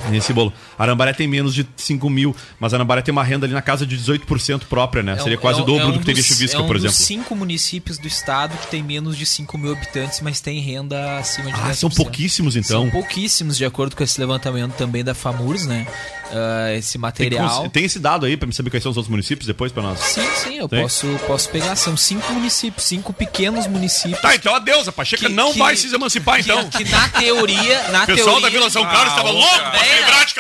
nesse 0.10 0.34
bolo. 0.34 0.51
Arambaré 0.77 1.13
tem 1.13 1.27
menos 1.27 1.53
de 1.53 1.67
5 1.77 2.10
mil, 2.10 2.36
mas 2.60 2.74
Arambaré 2.74 3.01
tem 3.01 3.12
uma 3.12 3.24
renda 3.24 3.46
ali 3.46 3.53
na 3.53 3.62
casa 3.62 3.86
de 3.86 3.96
18% 3.98 4.65
própria, 4.67 5.03
né? 5.03 5.13
É 5.13 5.15
um- 5.15 5.20
Seria 5.24 5.38
quase 5.38 5.60
é 5.60 5.63
o 5.63 5.65
dobro 5.65 5.84
é 5.84 5.88
um 5.88 5.91
do 5.91 6.00
que 6.00 6.05
teria 6.05 6.24
chuvisco, 6.24 6.62
é 6.62 6.65
por 6.67 6.75
exemplo. 6.75 6.96
cinco 6.96 7.36
municípios 7.36 7.98
do 7.98 8.08
estado 8.08 8.58
que 8.58 8.67
tem 8.67 8.81
menos 8.84 9.17
de 9.17 9.25
5 9.25 9.58
mil 9.58 9.72
habitantes, 9.72 10.22
mas 10.22 10.39
tem 10.41 10.60
renda 10.60 11.17
acima 11.20 11.48
de 11.51 11.60
Ah, 11.60 11.67
10%. 11.67 11.74
são 11.75 11.89
pouquíssimos 11.89 12.55
então. 12.55 12.81
São 12.84 12.89
pouquíssimos, 12.89 13.58
de 13.58 13.65
acordo 13.65 13.96
com 13.96 14.03
esse 14.03 14.20
levantamento 14.20 14.74
também 14.74 15.03
da 15.03 15.13
FAMURS, 15.13 15.65
né? 15.65 15.86
Ah, 16.34 16.74
esse 16.74 16.94
Tem, 16.94 17.02
material. 17.02 17.50
cons- 17.64 17.72
tem 17.72 17.84
esse 17.86 18.00
dado 18.00 18.26
aí 18.26 18.38
pra 18.38 18.48
me 18.48 18.54
saber 18.54 18.70
quais 18.70 18.82
são 18.84 18.92
os 18.92 18.98
outros 18.98 19.10
municípios 19.12 19.46
depois 19.48 19.72
pra 19.72 19.84
nós? 19.84 20.00
Sim, 20.00 20.28
sim, 20.36 20.58
eu 20.58 20.68
Tem? 20.70 20.82
posso, 20.82 21.08
posso 21.28 21.50
pegar. 21.50 21.76
São 21.76 21.96
cinco 21.98 22.32
municípios, 22.34 22.86
cinco 22.86 23.14
pequenos 23.14 23.68
municípios. 23.68 24.22
Tá, 24.22 24.36
então 24.36 24.56
adeus, 24.56 24.88
a 24.88 24.92
Pacheca 24.92 25.28
Que- 25.28 25.34
não 25.34 25.52
que- 25.54 25.60
vai 25.60 25.76
se 25.76 25.94
emancipar 25.94 26.36
que, 26.36 26.42
então. 26.42 26.70
que 26.70 26.86
na 26.86 27.08
teoria. 27.10 27.84
Na 27.90 28.04
O 28.04 28.06
pessoal 28.08 28.26
teoria, 28.38 28.42
da 28.42 28.50
Vila 28.50 28.70
São 28.70 28.84
Carlos 28.86 29.10
estava 29.10 29.30
Ah, 29.30 29.32
louco 29.32 29.50
cara. 29.58 29.72
pra 29.72 29.80
se 29.84 29.96
livrar 29.96 30.26
de 30.26 30.34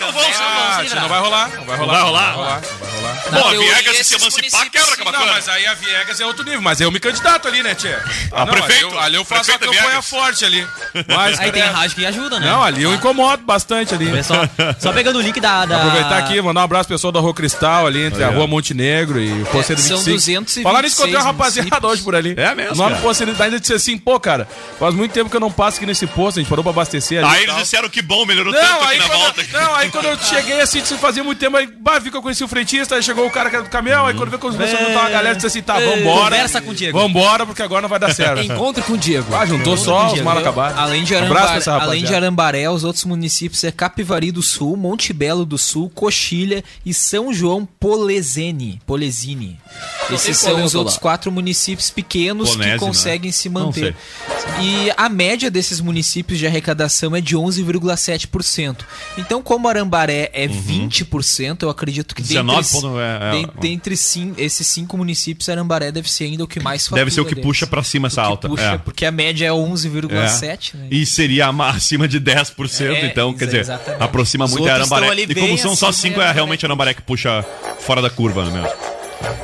não 0.00 0.12
vão 0.12 0.22
se 0.24 0.30
Ah, 0.34 1.00
não 1.00 1.08
vai 1.08 1.20
rolar. 1.20 1.48
Não 1.56 1.64
vai 1.64 1.76
rolar. 1.76 1.92
vai 1.94 2.02
rolar? 2.02 2.30
Não 2.32 2.38
vai 2.44 2.46
rolar. 2.46 2.60
Não 2.60 2.78
vai 2.80 2.90
rolar. 2.96 3.14
na 3.30 3.38
Pô, 3.40 3.48
a 3.48 3.50
Viegas 3.52 4.06
se 4.06 4.14
emancipar 4.14 4.70
quebra 4.70 4.96
Camacuã. 4.96 5.26
Não, 5.26 5.32
mas 5.34 5.48
aí 5.48 5.66
a 5.66 5.74
Viegas 5.74 6.20
é 6.20 6.26
outro 6.26 6.44
nível. 6.44 6.60
Mas 6.62 6.80
eu 6.80 6.90
me 6.90 7.00
candidato 7.00 7.48
ali, 7.48 7.62
né, 7.62 7.74
Tia? 7.74 8.02
Ah, 8.32 8.44
não, 8.44 8.52
prefeito? 8.52 8.86
Ali 8.86 8.94
eu, 8.94 9.00
ali 9.00 9.14
eu 9.16 9.24
faço 9.24 9.50
a 9.50 9.58
campanha 9.58 9.82
Viegas. 9.82 10.06
forte 10.06 10.44
ali. 10.44 10.66
Mas, 11.08 11.38
Aí 11.40 11.50
tem 11.52 11.62
rádio 11.62 11.96
que 11.96 12.06
ajuda, 12.06 12.38
né? 12.40 12.46
Não, 12.46 12.62
ali 12.62 12.82
eu 12.82 12.94
incomodo 12.94 13.42
bastante 13.44 13.94
ali. 13.94 14.22
Só, 14.24 14.34
só 14.78 14.92
pegando 14.92 15.18
o 15.18 15.22
link 15.22 15.33
da. 15.40 15.64
da... 15.64 15.76
Aproveitar 15.76 16.18
aqui, 16.18 16.40
mandar 16.40 16.60
um 16.60 16.64
abraço 16.64 16.88
pro 16.88 16.94
pessoal 16.96 17.12
da 17.12 17.20
Rua 17.20 17.34
Cristal 17.34 17.86
ali, 17.86 18.02
entre 18.04 18.22
a 18.22 18.28
Olha. 18.28 18.36
Rua 18.36 18.46
Montenegro 18.46 19.20
e 19.20 19.42
o 19.42 19.46
Poceiro 19.46 19.80
são 19.80 19.98
25. 19.98 20.16
226 20.16 20.62
Falar 20.62 20.82
nisso, 20.82 20.96
encontrei 20.96 21.16
uma 21.16 21.24
rapaziada 21.24 21.68
municípios. 21.68 21.92
hoje 21.92 22.02
por 22.02 22.14
ali. 22.14 22.34
É 22.36 22.54
mesmo, 22.54 22.72
O 22.72 22.76
nome 22.76 22.90
cara? 22.90 23.00
do 23.00 23.02
Poceiro 23.02 23.36
ainda 23.38 23.60
disse 23.60 23.72
assim, 23.72 23.98
pô, 23.98 24.18
cara, 24.18 24.48
faz 24.78 24.94
muito 24.94 25.12
tempo 25.12 25.30
que 25.30 25.36
eu 25.36 25.40
não 25.40 25.50
passo 25.50 25.76
aqui 25.78 25.86
nesse 25.86 26.06
posto, 26.06 26.38
a 26.38 26.42
gente 26.42 26.48
parou 26.48 26.62
pra 26.62 26.70
abastecer 26.70 27.24
ali. 27.24 27.34
Aí 27.36 27.42
eles 27.44 27.56
disseram 27.56 27.88
que 27.88 28.02
bom, 28.02 28.24
melhorou 28.24 28.52
tanto 28.52 28.64
Não, 28.64 28.82
aqui 28.82 28.92
aí 28.92 28.98
na 28.98 29.08
quando, 29.08 29.18
volta. 29.20 29.40
eu, 29.40 29.60
não, 29.60 29.74
aí 29.74 29.90
quando 29.90 30.04
eu 30.06 30.18
cheguei 30.18 30.60
assim, 30.60 30.80
disse, 30.80 30.96
fazia 30.98 31.24
muito 31.24 31.38
tempo, 31.38 31.56
aí 31.56 31.66
bah, 31.66 31.98
vi 31.98 32.10
que 32.10 32.16
eu 32.16 32.22
conheci 32.22 32.44
o 32.44 32.48
frentista, 32.48 32.94
aí 32.94 33.02
chegou 33.02 33.26
o 33.26 33.30
cara 33.30 33.50
que 33.50 33.56
era 33.56 33.64
do 33.64 33.70
caminhão, 33.70 34.06
aí 34.06 34.14
quando 34.14 34.30
veio 34.30 34.40
que 34.40 34.46
começou 34.46 34.78
a 34.78 34.82
juntar 34.82 35.00
uma 35.00 35.10
galera, 35.10 35.34
disse 35.34 35.46
assim, 35.46 35.62
tá, 35.62 35.74
vambora. 35.74 36.24
Conversa 36.36 36.60
com 36.60 36.70
o 36.70 36.74
Diego. 36.74 36.98
Vambora, 36.98 37.46
porque 37.46 37.62
agora 37.62 37.82
não 37.82 37.88
vai 37.88 37.98
dar 37.98 38.14
certo. 38.14 38.42
Encontro 38.42 38.82
com 38.84 38.94
o 38.94 38.98
Diego. 38.98 39.34
Ah, 39.34 39.46
juntou 39.46 39.76
só 39.76 40.12
os 40.12 40.20
mal 40.20 40.38
acabados. 40.38 40.78
Além 40.78 41.04
de, 41.04 41.14
Arambaré, 41.14 41.44
além 41.80 42.04
de 42.04 42.68
os 42.68 42.84
outros 42.84 43.04
municípios 43.04 43.62
é 43.64 43.72
Capivari 43.72 44.30
do 44.30 44.42
Sul, 44.42 44.76
Monte 44.76 45.12
Belo 45.12 45.23
do 45.44 45.56
Sul, 45.56 45.88
Coxilha 45.90 46.62
e 46.84 46.92
São 46.92 47.32
João 47.32 47.64
Polesene. 47.66 48.80
Polesine. 48.86 49.58
Esses 50.10 50.36
são 50.38 50.62
os 50.64 50.74
outros 50.74 50.98
quatro 50.98 51.30
municípios 51.32 51.90
pequenos 51.90 52.54
que 52.56 52.78
conseguem 52.78 53.32
se 53.32 53.48
Não 53.48 53.66
manter. 53.66 53.94
E 54.60 54.90
a 54.96 55.08
média 55.08 55.50
desses 55.50 55.80
municípios 55.80 56.38
de 56.38 56.46
arrecadação 56.46 57.16
é 57.16 57.20
de 57.20 57.36
11,7%. 57.36 58.76
Então, 59.18 59.42
como 59.42 59.68
Arambaré 59.68 60.30
é 60.32 60.46
20%, 60.46 61.62
eu 61.62 61.70
acredito 61.70 62.14
que 62.14 62.22
19 62.22 62.62
dentre, 62.62 62.88
é, 63.00 63.18
é, 63.22 63.30
den- 63.32 63.48
dentre 63.60 63.96
sim, 63.96 64.34
esses 64.36 64.66
cinco 64.66 64.96
municípios, 64.96 65.48
Arambaré 65.48 65.90
deve 65.90 66.10
ser 66.10 66.24
ainda 66.24 66.44
o 66.44 66.46
que 66.48 66.60
mais 66.60 66.86
Deve 66.88 67.10
ser 67.10 67.20
o 67.20 67.24
que 67.24 67.30
fatura 67.30 67.42
puxa 67.46 67.60
deles. 67.66 67.70
pra 67.70 67.82
cima 67.82 68.08
essa 68.08 68.22
alta. 68.22 68.48
puxa, 68.48 68.62
é. 68.62 68.78
Porque 68.78 69.04
a 69.06 69.10
média 69.10 69.46
é 69.46 69.50
11,7, 69.52 70.74
né? 70.76 70.88
E 70.90 71.06
seria 71.06 71.50
ma- 71.52 71.70
acima 71.70 72.06
de 72.06 72.20
10%, 72.20 72.94
É, 72.94 73.06
então, 73.06 73.32
quer 73.34 73.46
dizer, 73.46 73.60
exatamente. 73.60 74.02
aproxima 74.02 74.44
Os 74.44 74.50
muito 74.52 74.68
Arambaré. 74.68 75.06
Ali 75.14 75.26
E 75.28 75.34
como 75.34 75.56
são 75.58 75.74
só 75.74 75.88
acima 75.88 76.14
5, 76.14 76.20
da 76.20 76.26
é 76.28 76.32
realmente 76.32 76.64
a 76.64 76.68
Arambaré 76.68 76.92
que 76.94 77.02
puxa 77.02 77.44
fora 77.80 78.02
da 78.02 78.10
curva, 78.10 78.44
né 78.44 78.50
mesmo? 78.60 78.94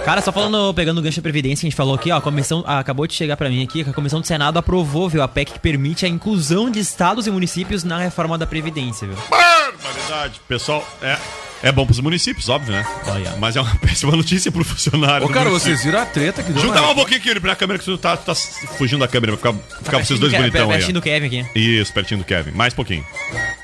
Cara, 0.05 0.21
só 0.21 0.31
falando, 0.31 0.75
pegando 0.75 0.99
o 0.99 1.03
gancho 1.03 1.19
da 1.19 1.23
Previdência, 1.23 1.61
que 1.63 1.67
a 1.67 1.71
gente 1.71 1.77
falou 1.77 1.95
aqui, 1.95 2.11
ó, 2.11 2.17
a 2.17 2.21
comissão, 2.21 2.63
ah, 2.67 2.79
acabou 2.81 3.07
de 3.07 3.15
chegar 3.15 3.37
pra 3.37 3.49
mim 3.49 3.63
aqui, 3.63 3.83
que 3.83 3.89
a 3.89 3.93
Comissão 3.93 4.21
do 4.21 4.27
Senado 4.27 4.59
aprovou, 4.59 5.09
viu, 5.09 5.23
a 5.23 5.29
PEC 5.29 5.53
que 5.55 5.59
permite 5.59 6.05
a 6.05 6.09
inclusão 6.09 6.69
de 6.71 6.79
estados 6.81 7.27
e 7.27 7.31
municípios 7.31 7.83
na 7.83 7.99
reforma 7.99 8.37
da 8.37 8.47
Previdência, 8.47 9.07
viu? 9.07 9.17
Barbaridade. 9.31 10.41
Pessoal, 10.47 10.87
é, 11.01 11.17
é 11.63 11.73
bom 11.73 11.87
pros 11.87 12.01
municípios, 12.01 12.49
óbvio, 12.51 12.73
né? 12.75 12.85
Olha. 13.07 13.37
Mas 13.39 13.57
é 13.57 13.61
uma 13.63 13.75
péssima 13.81 14.15
notícia 14.15 14.51
pro 14.53 14.65
funcionário. 14.65 15.27
Ô, 15.27 15.31
cara, 15.31 15.49
município. 15.49 15.77
vocês 15.77 15.85
viram 15.85 16.01
a 16.03 16.07
treta 16.07 16.43
que 16.43 16.53
deu 16.53 16.63
Junta 16.63 16.81
na- 16.81 16.91
um 16.91 16.95
pouquinho 16.95 17.19
aqui, 17.19 17.41
pra 17.41 17.57
câmera 17.57 17.79
que 17.79 17.85
tu 17.85 17.97
tá, 17.97 18.17
tu 18.17 18.25
tá 18.27 18.35
fugindo 18.35 19.01
da 19.01 19.09
câmera, 19.09 19.37
pra 19.37 19.53
ficar, 19.53 19.65
ficar 19.79 19.91
pra 19.97 20.05
vocês 20.05 20.19
dois 20.21 20.33
bonitão 20.33 20.71
aí. 20.71 20.77
Pertinho 20.79 20.95
do. 20.95 21.03
Kevin 21.03 21.27
aqui. 21.27 21.47
Isso, 21.59 21.93
pertinho 21.93 22.19
do 22.21 22.25
Kevin. 22.25 22.51
Mais 22.51 22.75
pouquinho. 22.75 23.05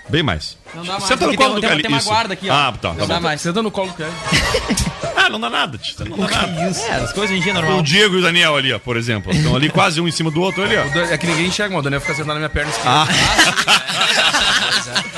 Bem 0.09 0.23
mais. 0.23 0.57
Não 0.75 0.85
dá 0.85 0.93
mais, 0.95 1.05
Senta 1.05 1.27
no 1.27 1.35
colo 1.37 1.49
tem- 1.51 1.55
do 1.57 1.61
tem- 1.61 1.71
Kevin. 1.71 1.83
tem 1.83 1.91
uma 1.91 1.99
isso. 1.99 2.09
guarda 2.09 2.33
aqui, 2.35 2.49
ó. 2.49 2.55
Ah, 2.55 2.73
tá, 2.73 2.91
tá 2.91 2.95
Não 2.95 3.07
dá 3.07 3.15
bom. 3.17 3.21
mais. 3.23 3.41
Senta 3.41 3.63
no 3.63 3.71
colo 3.71 3.89
do 3.89 3.95
Kevin. 3.95 4.13
Ah, 5.19 5.29
não 5.31 5.41
dá 5.41 5.51
nada, 5.51 5.77
tio, 5.77 5.97
não 6.09 6.19
dá 6.19 6.29
nada. 6.47 6.61
É, 6.61 6.93
as 7.03 7.13
coisas 7.13 7.37
em 7.37 7.41
dia 7.41 7.51
é 7.51 7.55
normal. 7.55 7.79
O 7.79 7.83
Diego 7.83 8.15
e 8.15 8.19
o 8.19 8.23
Daniel 8.23 8.55
ali, 8.55 8.73
ó, 8.73 8.79
por 8.79 8.97
exemplo. 8.97 9.33
Estão 9.33 9.57
ali 9.57 9.69
quase 9.71 10.01
um 10.01 10.07
em 10.07 10.13
cima 10.13 10.31
do 10.31 10.41
outro 10.41 10.63
ali, 10.63 10.77
ó. 10.77 10.83
É 11.13 11.19
que 11.19 11.27
ninguém 11.27 11.47
enxerga, 11.47 11.71
mano. 11.71 11.81
O 11.81 11.83
Daniel 11.83 12.01
fica 12.01 12.15
sentado 12.15 12.35
na 12.35 12.37
minha 12.37 12.49
perna 12.49 12.71
esquerda. 12.71 12.91
Ah. 12.93 13.07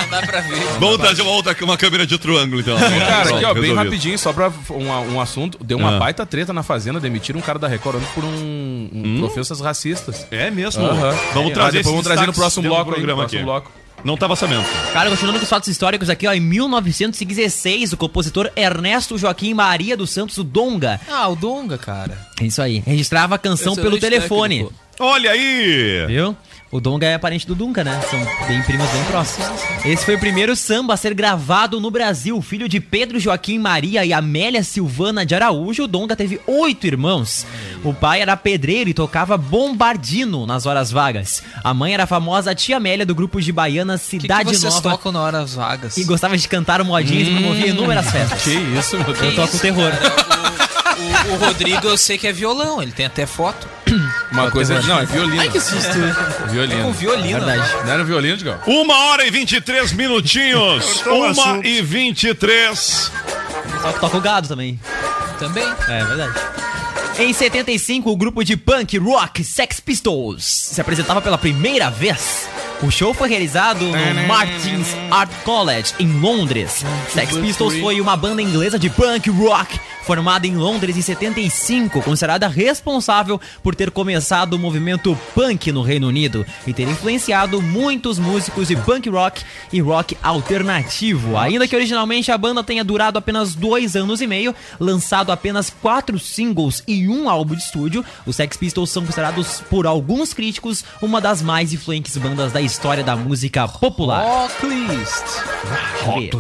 Não 0.01 0.09
dá 0.09 0.23
pra 0.23 0.41
ver. 0.41 0.57
Vamos 0.81 0.97
trazer 0.99 1.21
uma 1.23 1.33
outra 1.33 1.55
uma 1.63 1.77
câmera 1.77 2.07
de 2.07 2.15
outro 2.15 2.39
ângulo, 2.39 2.61
então. 2.63 2.79
Cara, 2.79 3.23
aqui, 3.23 3.45
ó, 3.45 3.53
bem 3.53 3.63
resolvido. 3.65 3.75
rapidinho, 3.75 4.19
só 4.19 4.33
pra 4.33 4.51
um, 4.71 5.15
um 5.15 5.21
assunto. 5.21 5.59
Deu 5.63 5.77
uma 5.77 5.97
Ah. 5.97 5.99
baita 5.99 6.25
treta 6.25 6.53
na 6.55 6.63
Fazenda, 6.63 6.99
demitiram 6.99 7.39
um 7.41 7.43
cara 7.43 7.59
da 7.59 7.69
Record 7.69 8.03
por 8.15 8.25
um, 8.25 8.89
um 8.93 9.25
ofensas 9.25 9.61
racistas. 9.61 10.27
É 10.31 10.51
mesmo. 10.51 10.87
Aham. 10.87 11.15
Vamos 11.35 11.51
É, 11.51 11.55
trazer 11.55 11.83
vamos 11.83 12.03
trazer 12.05 12.27
no 12.27 12.33
próximo 12.33 12.63
bloco 12.69 12.91
aí, 12.91 12.97
programa 12.97 13.23
no 13.25 13.29
próximo 13.29 13.41
aqui. 13.41 13.45
bloco. 13.45 13.73
Não 14.05 14.17
tava 14.17 14.37
sabendo. 14.37 14.65
Cara, 14.93 15.11
continuando 15.11 15.39
com 15.39 15.43
os 15.45 15.51
fatos 15.51 15.69
históricos 15.69 16.09
aqui, 16.09 16.27
ó, 16.27 16.33
em 16.33 16.41
1916, 16.41 17.93
o 17.93 17.97
compositor 17.97 18.51
Ernesto 18.57 19.19
Joaquim 19.19 19.53
Maria 19.55 19.97
dos 19.97 20.11
Santos, 20.11 20.39
o 20.39 20.45
Donga, 20.45 21.01
Ah, 21.11 21.29
o 21.29 21.35
Donga, 21.37 21.77
cara. 21.77 22.17
é 22.41 22.45
isso 22.45 22.63
aí, 22.63 22.83
registrava 22.87 23.35
a 23.35 23.39
canção 23.39 23.73
Excelente 23.73 23.91
pelo 23.91 24.01
telefone. 24.01 24.59
técnico. 24.59 24.75
Olha 25.01 25.31
aí! 25.33 26.07
Viu? 26.09 26.37
O 26.71 26.81
Donga 26.81 27.07
é 27.07 27.17
parente 27.17 27.47
do 27.47 27.55
Dunga, 27.55 27.83
né? 27.83 27.99
São 28.11 28.19
bem 28.47 28.61
primos 28.63 28.87
bem 28.91 29.03
próximos. 29.05 29.49
Esse 29.87 30.05
foi 30.05 30.17
o 30.17 30.19
primeiro 30.19 30.55
samba 30.55 30.93
a 30.93 30.97
ser 30.99 31.15
gravado 31.15 31.81
no 31.81 31.91
Brasil. 31.91 32.43
Filho 32.43 32.69
de 32.69 32.79
Pedro 32.79 33.19
Joaquim 33.19 33.59
Maria 33.59 34.05
e 34.05 34.13
Amélia 34.13 34.63
Silvana 34.63 35.25
de 35.25 35.35
Araújo, 35.35 35.85
o 35.85 35.89
Donga 35.89 36.15
teve 36.15 36.39
oito 36.47 36.87
irmãos. 36.87 37.47
O 37.83 37.95
pai 37.95 38.21
era 38.21 38.37
pedreiro 38.37 38.91
e 38.91 38.95
tocava 38.95 39.39
bombardino 39.39 40.47
nas 40.47 40.67
horas 40.67 40.91
vagas. 40.91 41.43
A 41.65 41.73
mãe 41.73 41.95
era 41.95 42.03
a 42.05 42.07
famosa 42.07 42.55
tia 42.55 42.77
Amélia 42.77 43.07
do 43.07 43.15
grupo 43.15 43.41
de 43.41 43.51
baianas 43.51 44.07
O 44.07 44.11
que, 44.11 44.17
que 44.19 44.21
Cidade 44.23 44.51
vocês 44.51 44.75
Nova. 44.75 44.91
tocam 44.91 45.11
na 45.11 45.23
horas 45.23 45.55
vagas? 45.55 45.97
E 45.97 46.05
gostava 46.05 46.37
de 46.37 46.47
cantar 46.47 46.83
o 46.83 46.85
modinho 46.85 47.23
e 47.23 47.33
promovia 47.33 47.69
inúmeras 47.69 48.11
festas. 48.11 48.43
Que 48.43 48.51
isso, 48.51 48.95
meu 48.97 49.07
Deus. 49.07 49.21
Eu 49.21 49.35
toco 49.35 49.55
isso, 49.55 49.63
terror. 49.63 49.91
O, 50.99 51.33
o 51.33 51.37
Rodrigo 51.37 51.87
eu 51.87 51.97
sei 51.97 52.19
que 52.19 52.27
é 52.27 52.33
violão, 52.33 52.83
ele 52.83 52.93
tem 52.93 53.07
até 53.07 53.27
foto. 53.27 53.69
Uma 54.33 54.51
coisa. 54.51 54.81
Não, 54.83 54.99
é 55.01 55.07
violino. 55.07 55.41
Ai, 55.41 55.49
que 55.49 55.61
susto. 55.61 55.99
Violino. 56.51 56.85
Com 56.85 56.93
violino. 56.93 57.45
Verdade. 57.45 57.73
Não 57.85 57.93
era 57.93 58.05
violino, 58.05 58.37
Digão? 58.37 58.59
Uma 58.67 58.97
hora 59.07 59.27
e 59.27 59.31
23 59.31 59.93
minutinhos. 59.93 61.03
Uma 61.07 61.67
e 61.67 61.81
23. 61.81 63.13
Só 63.83 63.93
que 63.93 64.01
toca 64.01 64.17
o 64.17 64.21
gado 64.21 64.49
também. 64.49 64.79
Também. 65.39 65.67
É 65.89 66.05
verdade. 66.05 66.35
Em 67.19 67.33
75, 67.33 68.11
o 68.11 68.17
grupo 68.17 68.45
de 68.45 68.57
punk 68.57 68.97
rock 68.99 69.43
Sex 69.43 69.81
Pistols 69.81 70.45
se 70.45 70.81
apresentava 70.81 71.21
pela 71.21 71.37
primeira 71.37 71.91
vez. 71.91 72.49
O 72.81 72.93
show 72.93 73.13
foi 73.13 73.29
realizado 73.29 73.85
no 73.87 74.29
Martins 74.29 74.87
Art 75.11 75.31
College, 75.45 75.95
em 75.99 76.21
Londres. 76.21 76.85
Sex 77.09 77.37
Pistols 77.37 77.75
foi 77.81 78.01
uma 78.01 78.17
banda 78.17 78.41
inglesa 78.41 78.79
de 78.79 78.89
punk 78.89 79.29
rock 79.31 79.81
formada 80.09 80.47
em 80.47 80.57
Londres 80.57 80.97
em 80.97 81.03
75, 81.03 82.01
considerada 82.01 82.49
responsável 82.49 83.39
por 83.63 83.75
ter 83.75 83.91
começado 83.91 84.55
o 84.55 84.59
movimento 84.59 85.15
punk 85.35 85.71
no 85.71 85.83
Reino 85.83 86.09
Unido 86.09 86.47
e 86.67 86.73
ter 86.73 86.89
influenciado 86.89 87.61
muitos 87.61 88.19
músicos 88.19 88.69
de 88.69 88.77
punk 88.77 89.11
rock 89.11 89.43
e 89.71 89.83
rock 89.83 90.17
alternativo. 90.23 91.37
Ainda 91.37 91.69
que 91.69 91.77
originalmente 91.77 92.33
a 92.33 92.39
banda 92.39 92.65
tenha 92.65 92.83
durado 92.83 93.19
apenas 93.19 93.55
dois 93.55 93.97
anos 93.97 94.23
e 94.23 94.27
meio, 94.27 94.55
lançado 94.81 95.31
apenas 95.31 95.69
quatro 95.69 96.19
singles 96.19 96.83
e 96.89 97.07
um 97.07 97.29
álbum 97.29 97.55
de 97.55 97.61
estúdio, 97.61 98.03
os 98.25 98.37
Sex 98.37 98.57
Pistols 98.57 98.89
são 98.89 99.05
considerados 99.05 99.61
por 99.69 99.87
alguns 99.87 100.33
críticos 100.33 100.87
uma 101.03 101.21
das 101.21 101.43
mais 101.43 101.75
influentes 101.75 102.17
bandas 102.17 102.51
da 102.51 102.63
história 102.69 103.03
da 103.03 103.17
música 103.17 103.67
popular. 103.67 104.25
Hot 104.47 106.31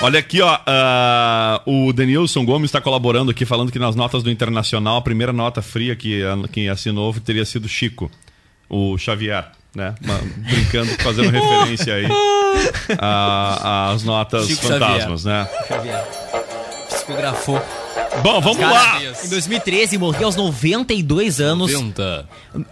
Olha 0.00 0.18
aqui, 0.20 0.40
ó. 0.40 0.58
ah, 0.66 1.60
o 1.66 1.92
Denilson 1.92 2.44
Gomes 2.44 2.68
está 2.68 2.80
colaborando 2.80 3.30
aqui, 3.30 3.44
falando 3.44 3.70
que 3.70 3.78
nas 3.78 3.94
notas 3.94 4.22
do 4.22 4.30
Internacional, 4.30 4.96
a 4.96 5.02
primeira 5.02 5.32
nota 5.32 5.60
fria 5.60 5.94
que, 5.94 6.22
quem 6.52 6.68
assinou 6.70 7.12
teria 7.14 7.44
sido 7.44 7.68
Chico, 7.68 8.10
o 8.68 8.96
Xavier, 8.96 9.50
né? 9.74 9.94
Brincando, 10.50 10.90
fazendo 11.02 11.28
referência 11.30 11.94
aí 11.94 12.06
a- 12.98 13.90
às 13.94 14.02
notas 14.04 14.46
Chico 14.46 14.62
fantasmas, 14.66 15.24
né? 15.24 15.46
Psicografou. 16.88 17.60
Bom, 18.22 18.40
vamos 18.40 18.60
lá. 18.60 19.00
Em 19.24 19.28
2013, 19.28 19.96
morreu 19.96 20.26
aos 20.26 20.36
92 20.36 21.40
anos 21.40 21.72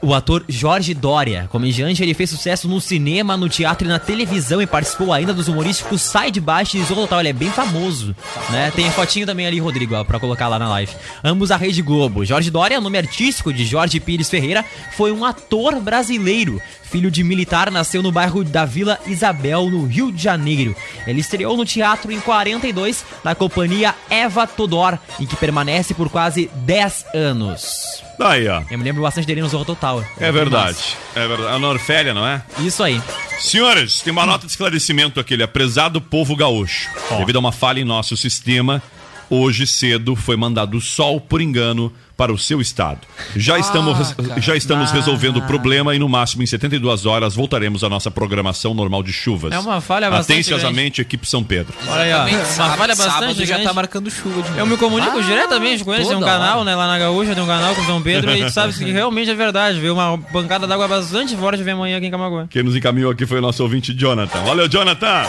o 0.02 0.12
ator 0.12 0.45
Jorge 0.49 0.92
Dória. 0.92 1.49
Comediante, 1.50 2.02
ele 2.02 2.12
fez 2.12 2.30
sucesso 2.30 2.68
no 2.68 2.80
cinema, 2.80 3.37
no 3.37 3.49
teatro 3.49 3.87
e 3.87 3.90
na 3.90 3.99
televisão 3.99 4.61
e 4.61 4.66
participou 4.66 5.12
ainda 5.12 5.33
dos 5.33 5.49
humorísticos 5.49 6.02
Sai 6.02 6.30
de 6.30 6.40
Baixo 6.40 6.76
e 6.76 6.83
Zorro 6.83 7.02
Total. 7.02 7.21
Ele 7.21 7.28
é 7.30 7.33
bem 7.33 7.50
famoso, 7.50 8.14
né? 8.50 8.71
Tem 8.75 8.88
a 8.88 8.92
fotinho 8.92 9.26
também 9.26 9.47
ali, 9.47 9.59
Rodrigo, 9.59 9.95
ó, 9.95 10.04
pra 10.04 10.18
colocar 10.18 10.49
lá 10.49 10.59
na 10.59 10.68
live. 10.68 10.92
Ambos 11.23 11.49
da 11.49 11.57
Rede 11.57 11.83
Globo. 11.83 12.25
Jorge 12.25 12.50
Dória, 12.50 12.80
nome 12.80 12.99
artístico 12.99 13.52
de 13.52 13.64
Jorge 13.64 14.00
Pires 14.00 14.28
Ferreira, 14.28 14.64
foi 14.97 15.12
um 15.12 15.25
ator 15.25 15.80
brasileiro. 15.80 16.61
Filho 16.83 17.11
de 17.11 17.23
militar, 17.23 17.71
nasceu 17.71 18.02
no 18.02 18.11
bairro 18.11 18.42
da 18.42 18.64
Vila 18.64 18.99
Isabel, 19.07 19.68
no 19.68 19.85
Rio 19.85 20.11
de 20.11 20.23
Janeiro. 20.23 20.75
Ele 21.07 21.21
estreou 21.21 21.54
no 21.54 21.66
teatro 21.66 22.11
em 22.11 22.18
42, 22.18 23.04
na 23.23 23.35
companhia 23.35 23.95
Eva 24.09 24.47
Todor, 24.47 24.99
em 25.21 25.26
que 25.29 25.37
permanece 25.37 25.95
por 25.95 26.09
quase 26.09 26.51
10 26.55 27.07
anos. 27.15 28.03
Daí, 28.19 28.49
ó. 28.49 28.63
Eu 28.71 28.79
me 28.79 28.85
lembro 28.85 29.03
bastante 29.03 29.27
dele 29.27 29.41
no 29.41 29.49
Zorro 29.49 29.65
Total. 29.65 30.05
É 30.19 30.33
verdade. 30.33 30.97
É 31.15 31.27
verdade. 31.27 31.55
A 31.55 31.59
Norfélia, 31.59 32.13
não 32.13 32.27
é? 32.27 32.43
Isso 32.59 32.83
aí. 32.83 33.01
Senhores, 33.39 34.01
tem 34.01 34.13
uma 34.13 34.27
nota 34.27 34.47
de 34.47 34.53
esclarecimento 34.53 35.21
aqui. 35.21 35.35
Ele 35.35 35.45
é 35.45 35.47
prezado 35.47 36.01
povo 36.01 36.35
gaúcho. 36.35 36.91
Devido 37.19 37.37
a 37.37 37.38
uma 37.38 37.53
falha 37.53 37.81
em 37.81 37.85
nosso 37.85 38.17
sistema, 38.17 38.83
hoje 39.31 39.67
cedo 39.67 40.17
foi 40.17 40.37
mandado 40.37 40.77
o 40.77 40.81
sol 40.81 41.21
por 41.21 41.41
engano 41.41 41.93
para 42.18 42.33
o 42.33 42.37
seu 42.38 42.61
estado. 42.61 42.98
Já 43.37 43.61
estamos, 43.61 44.12
já 44.38 44.57
estamos 44.57 44.90
resolvendo 44.90 45.37
o 45.37 45.42
problema 45.46 45.94
e 45.94 46.00
no 46.00 46.09
máximo 46.09 46.42
em 46.42 46.46
72 46.46 47.07
horas 47.07 47.37
voltaremos 47.37 47.85
à 47.85 47.88
nossa 47.88 48.11
programação 48.11 48.74
normal 48.74 49.04
de 49.04 49.12
chuvas. 49.12 49.52
É 49.52 49.59
uma 49.61 49.81
falha 49.81 50.11
bastante 50.11 50.40
Atenciosamente, 50.40 51.00
equipe 51.00 51.24
São 51.28 51.44
Pedro. 51.44 51.72
Olha 51.87 52.02
aí, 52.02 52.12
ó. 52.12 52.37
Uma 52.37 52.44
sábado- 52.44 52.76
falha 52.78 52.96
sábado 52.96 53.20
bastante 53.20 53.46
já 53.46 53.54
grande. 53.54 53.68
tá 53.68 53.72
marcando 53.72 54.11
chuva 54.11 54.42
de 54.42 54.48
novo. 54.48 54.59
Eu 54.59 54.66
me 54.66 54.76
comunico 54.76 55.22
diretamente 55.22 55.85
com 55.85 55.94
eles, 55.94 56.09
tem 56.09 56.16
um 56.16 56.20
canal, 56.20 56.57
hora. 56.57 56.64
né, 56.64 56.74
lá 56.74 56.88
na 56.88 56.98
Gaúcha, 56.98 57.37
tem 57.37 57.44
um 57.44 57.46
canal 57.46 57.72
com 57.76 57.83
o 57.83 57.87
São 57.87 58.02
Pedro, 58.02 58.33
e 58.33 58.35
a 58.35 58.37
gente 58.37 58.52
sabe 58.52 58.74
que 58.74 58.90
realmente 58.90 59.31
é 59.31 59.35
verdade, 59.35 59.78
veio 59.78 59.94
uma 59.94 60.18
pancada 60.18 60.66
d'água 60.66 60.88
bastante 60.88 61.37
forte 61.37 61.62
vem 61.62 61.74
amanhã 61.74 61.98
aqui 61.98 62.07
em 62.07 62.11
Camaguã. 62.11 62.48
Quem 62.50 62.64
nos 62.64 62.74
encaminhou 62.74 63.12
aqui 63.12 63.26
foi 63.26 63.38
o 63.38 63.42
nosso 63.42 63.62
ouvinte 63.62 63.94
Jonathan. 63.94 64.42
Valeu, 64.42 64.68
Jonathan! 64.68 65.22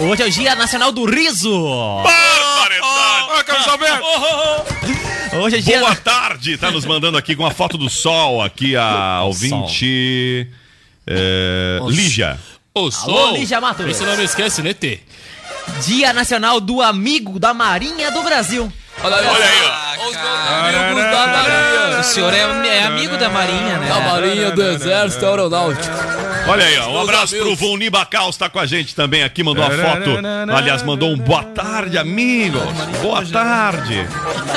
Hoje 0.00 0.22
é 0.22 0.26
o 0.26 0.30
Dia 0.30 0.54
Nacional 0.54 0.92
do 0.92 1.04
Riso! 1.04 1.50
Barbaridade! 2.02 3.38
Ô, 3.38 3.44
Carlos 3.44 3.68
Alberto! 3.68 5.05
Hoje 5.38 5.56
é 5.56 5.60
dia... 5.60 5.80
Boa 5.80 5.94
tarde! 5.94 6.56
Tá 6.56 6.70
nos 6.70 6.84
mandando 6.84 7.18
aqui 7.18 7.36
com 7.36 7.46
a 7.46 7.50
foto 7.50 7.76
do 7.76 7.90
sol 7.90 8.42
aqui 8.42 8.76
a 8.76 9.22
ouvinte. 9.24 10.48
É, 11.06 11.78
Lígia. 11.88 12.38
Ô, 12.74 12.88
Alô, 13.02 13.32
Lígia 13.32 13.60
Matos! 13.60 13.86
Você 13.86 14.04
não 14.04 14.16
me 14.16 14.24
esquece, 14.24 14.62
né, 14.62 14.72
Tê? 14.72 15.00
Dia 15.84 16.12
Nacional 16.12 16.60
do 16.60 16.80
Amigo 16.80 17.38
da 17.38 17.52
Marinha 17.52 18.10
do 18.10 18.22
Brasil! 18.22 18.72
Olha 19.02 19.16
aí, 19.16 19.26
Olha 19.26 19.44
aí, 19.44 19.62
ó. 19.62 20.08
Os 20.08 20.16
amigos 20.16 21.02
da 21.02 21.26
Marinha. 21.26 22.00
O 22.00 22.04
senhor 22.04 22.32
é, 22.32 22.68
é 22.68 22.84
amigo 22.84 23.16
da 23.16 23.28
Marinha, 23.28 23.78
né? 23.78 23.88
Da 23.88 24.00
Marinha 24.00 24.50
do 24.50 24.62
Exército 24.62 25.26
Aeronáutico. 25.26 26.15
Olha 26.48 26.64
aí, 26.64 26.78
ó. 26.78 26.88
Um 26.90 27.00
abraço 27.00 27.34
amigos. 27.34 27.58
pro 27.58 27.68
Voni 27.68 27.90
Bacal, 27.90 28.30
está 28.30 28.48
com 28.48 28.58
a 28.58 28.66
gente 28.66 28.94
também 28.94 29.22
aqui, 29.22 29.42
mandou 29.42 29.64
uma 29.64 29.70
foto. 29.70 30.10
Aliás, 30.56 30.82
mandou 30.82 31.10
um 31.12 31.18
boa 31.18 31.42
tarde, 31.42 31.98
amigos. 31.98 32.62
Boa 33.02 33.24
tarde. 33.26 34.06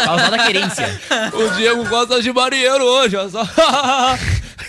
Causada 0.05 0.37
querência. 0.45 1.01
O 1.33 1.49
Diego 1.55 1.83
gosta 1.89 2.21
de 2.21 2.31
marinheiro 2.31 2.83
hoje, 2.83 3.15
só. 3.31 3.41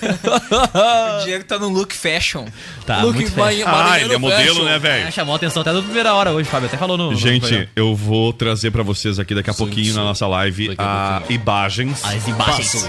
O 0.03 1.25
Diego 1.25 1.45
tá 1.45 1.59
no 1.59 1.69
look 1.69 1.95
fashion. 1.95 2.47
Tá, 2.87 3.03
Look 3.03 3.17
muito 3.17 3.33
feio. 3.33 3.65
Ah, 3.69 4.01
ele 4.01 4.15
é 4.15 4.19
modelo, 4.19 4.43
fashion. 4.55 4.65
né, 4.65 4.77
É, 4.77 4.79
velho? 4.79 5.13
chamou 5.13 5.35
a 5.35 5.37
atenção 5.37 5.61
até 5.63 5.73
da 5.75 5.83
primeira 5.83 6.15
hora 6.15 6.31
hoje, 6.33 6.49
Fábio. 6.49 6.69
Até 6.69 6.77
falou 6.79 6.97
no. 6.97 7.11
no 7.11 7.17
Gente, 7.17 7.41
programa. 7.43 7.69
eu 7.77 7.95
vou 7.95 8.33
trazer 8.33 8.71
pra 8.71 8.83
vocês 8.83 9.19
aqui 9.19 9.35
daqui 9.35 9.51
a 9.51 9.55
pouquinho 9.55 9.93
na 9.95 10.03
nossa 10.03 10.27
live 10.27 10.75
a 10.79 11.19
a 11.29 11.33
imagens. 11.33 12.03
As 12.05 12.27
imagens. 12.27 12.89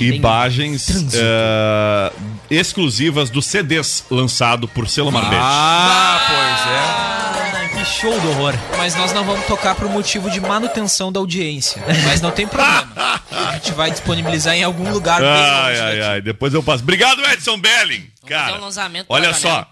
Imagens 0.00 0.88
eh, 1.14 2.12
exclusivas 2.50 3.30
dos 3.30 3.46
CDs 3.46 4.04
lançado 4.10 4.66
por 4.68 4.88
Selo 4.88 5.10
Marbete. 5.12 5.36
Ah, 5.42 6.18
Ah, 6.28 7.68
que 7.74 7.84
show 7.84 8.18
do 8.20 8.30
horror. 8.30 8.54
Mas 8.76 8.94
nós 8.94 9.12
não 9.12 9.24
vamos 9.24 9.46
tocar 9.46 9.74
por 9.74 9.88
motivo 9.88 10.30
de 10.30 10.40
manutenção 10.40 11.10
da 11.12 11.18
audiência. 11.20 11.82
Mas 12.04 12.20
não 12.20 12.30
tem 12.30 12.46
problema. 12.46 12.88
A 13.30 13.52
gente 13.54 13.72
vai 13.72 13.90
disponibilizar 13.90 14.54
em 14.54 14.62
algum 14.62 14.90
lugar 14.92 15.22
Ai, 15.22 15.78
ai, 15.78 15.96
daqui. 15.96 16.10
ai. 16.10 16.20
Depois 16.20 16.52
eu 16.54 16.62
passo. 16.62 16.82
Obrigado, 16.82 17.20
Edson 17.26 17.58
Belling. 17.58 18.06
Cara, 18.26 18.46
fazer 18.46 18.58
um 18.58 18.64
lançamento 18.64 19.06
olha 19.08 19.32
só. 19.34 19.66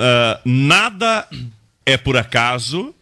ah, 0.00 0.40
nada 0.44 1.26
é 1.84 1.96
por 1.96 2.16
acaso. 2.16 2.94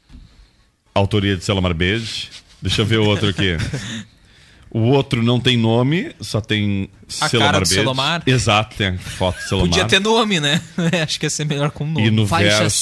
Autoria 0.94 1.36
de 1.36 1.44
Selomar 1.44 1.74
Beijo. 1.74 2.28
Deixa 2.62 2.82
eu 2.82 2.86
ver 2.86 2.98
o 2.98 3.04
outro 3.06 3.28
aqui. 3.28 3.56
O 4.74 4.88
outro 4.88 5.22
não 5.22 5.38
tem 5.38 5.56
nome, 5.56 6.10
só 6.20 6.40
tem 6.40 6.90
A 7.20 7.28
Selomar 7.28 7.52
cara 7.52 7.64
do. 7.64 7.68
Selomar. 7.68 8.22
Exato, 8.26 8.74
tem 8.76 8.88
a 8.88 8.98
foto 8.98 9.36
do 9.36 9.42
Selomar. 9.48 9.68
Podia 9.68 9.84
ter 9.84 10.00
nome, 10.00 10.40
né? 10.40 10.60
Acho 11.00 11.20
que 11.20 11.26
ia 11.26 11.30
ser 11.30 11.44
melhor 11.46 11.70
com 11.70 11.86
nome. 11.86 12.04
E 12.04 12.10
no 12.10 12.26
verso... 12.26 12.80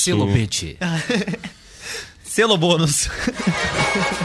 Selo 2.25 2.57
bônus. 2.57 3.11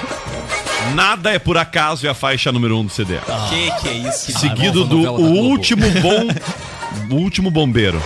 Nada 0.96 1.32
é 1.32 1.40
por 1.40 1.58
acaso 1.58 2.08
é 2.08 2.10
a 2.10 2.14
faixa 2.14 2.54
número 2.54 2.78
um 2.78 2.86
do 2.86 2.90
CD. 2.90 3.18
Que 3.50 3.82
que 3.82 3.90
é 3.90 3.94
isso? 4.08 4.32
Seguido 4.40 4.86
nova 4.86 5.18
do 5.18 5.22
O. 5.22 5.50
Último 5.50 5.86
Bom... 6.02 6.28
o 7.14 7.20
Último 7.20 7.52
Bombeiro. 7.52 8.02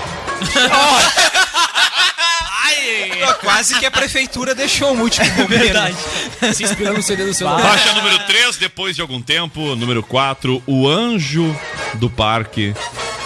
Quase 3.61 3.79
que 3.79 3.85
a 3.85 3.91
prefeitura 3.91 4.55
deixou 4.55 4.97
o 4.97 5.01
último 5.01 5.29
bombeiro. 5.37 5.77
Se 6.51 6.63
inspirando 6.63 6.97
no 6.97 7.03
CD 7.03 7.25
do 7.25 7.31
celular. 7.31 7.61
Faixa 7.61 7.93
número 7.93 8.17
3, 8.25 8.57
depois 8.57 8.95
de 8.95 9.03
algum 9.03 9.21
tempo. 9.21 9.75
Número 9.75 10.01
4, 10.01 10.63
O 10.65 10.89
Anjo 10.89 11.55
do 11.93 12.09
Parque. 12.09 12.73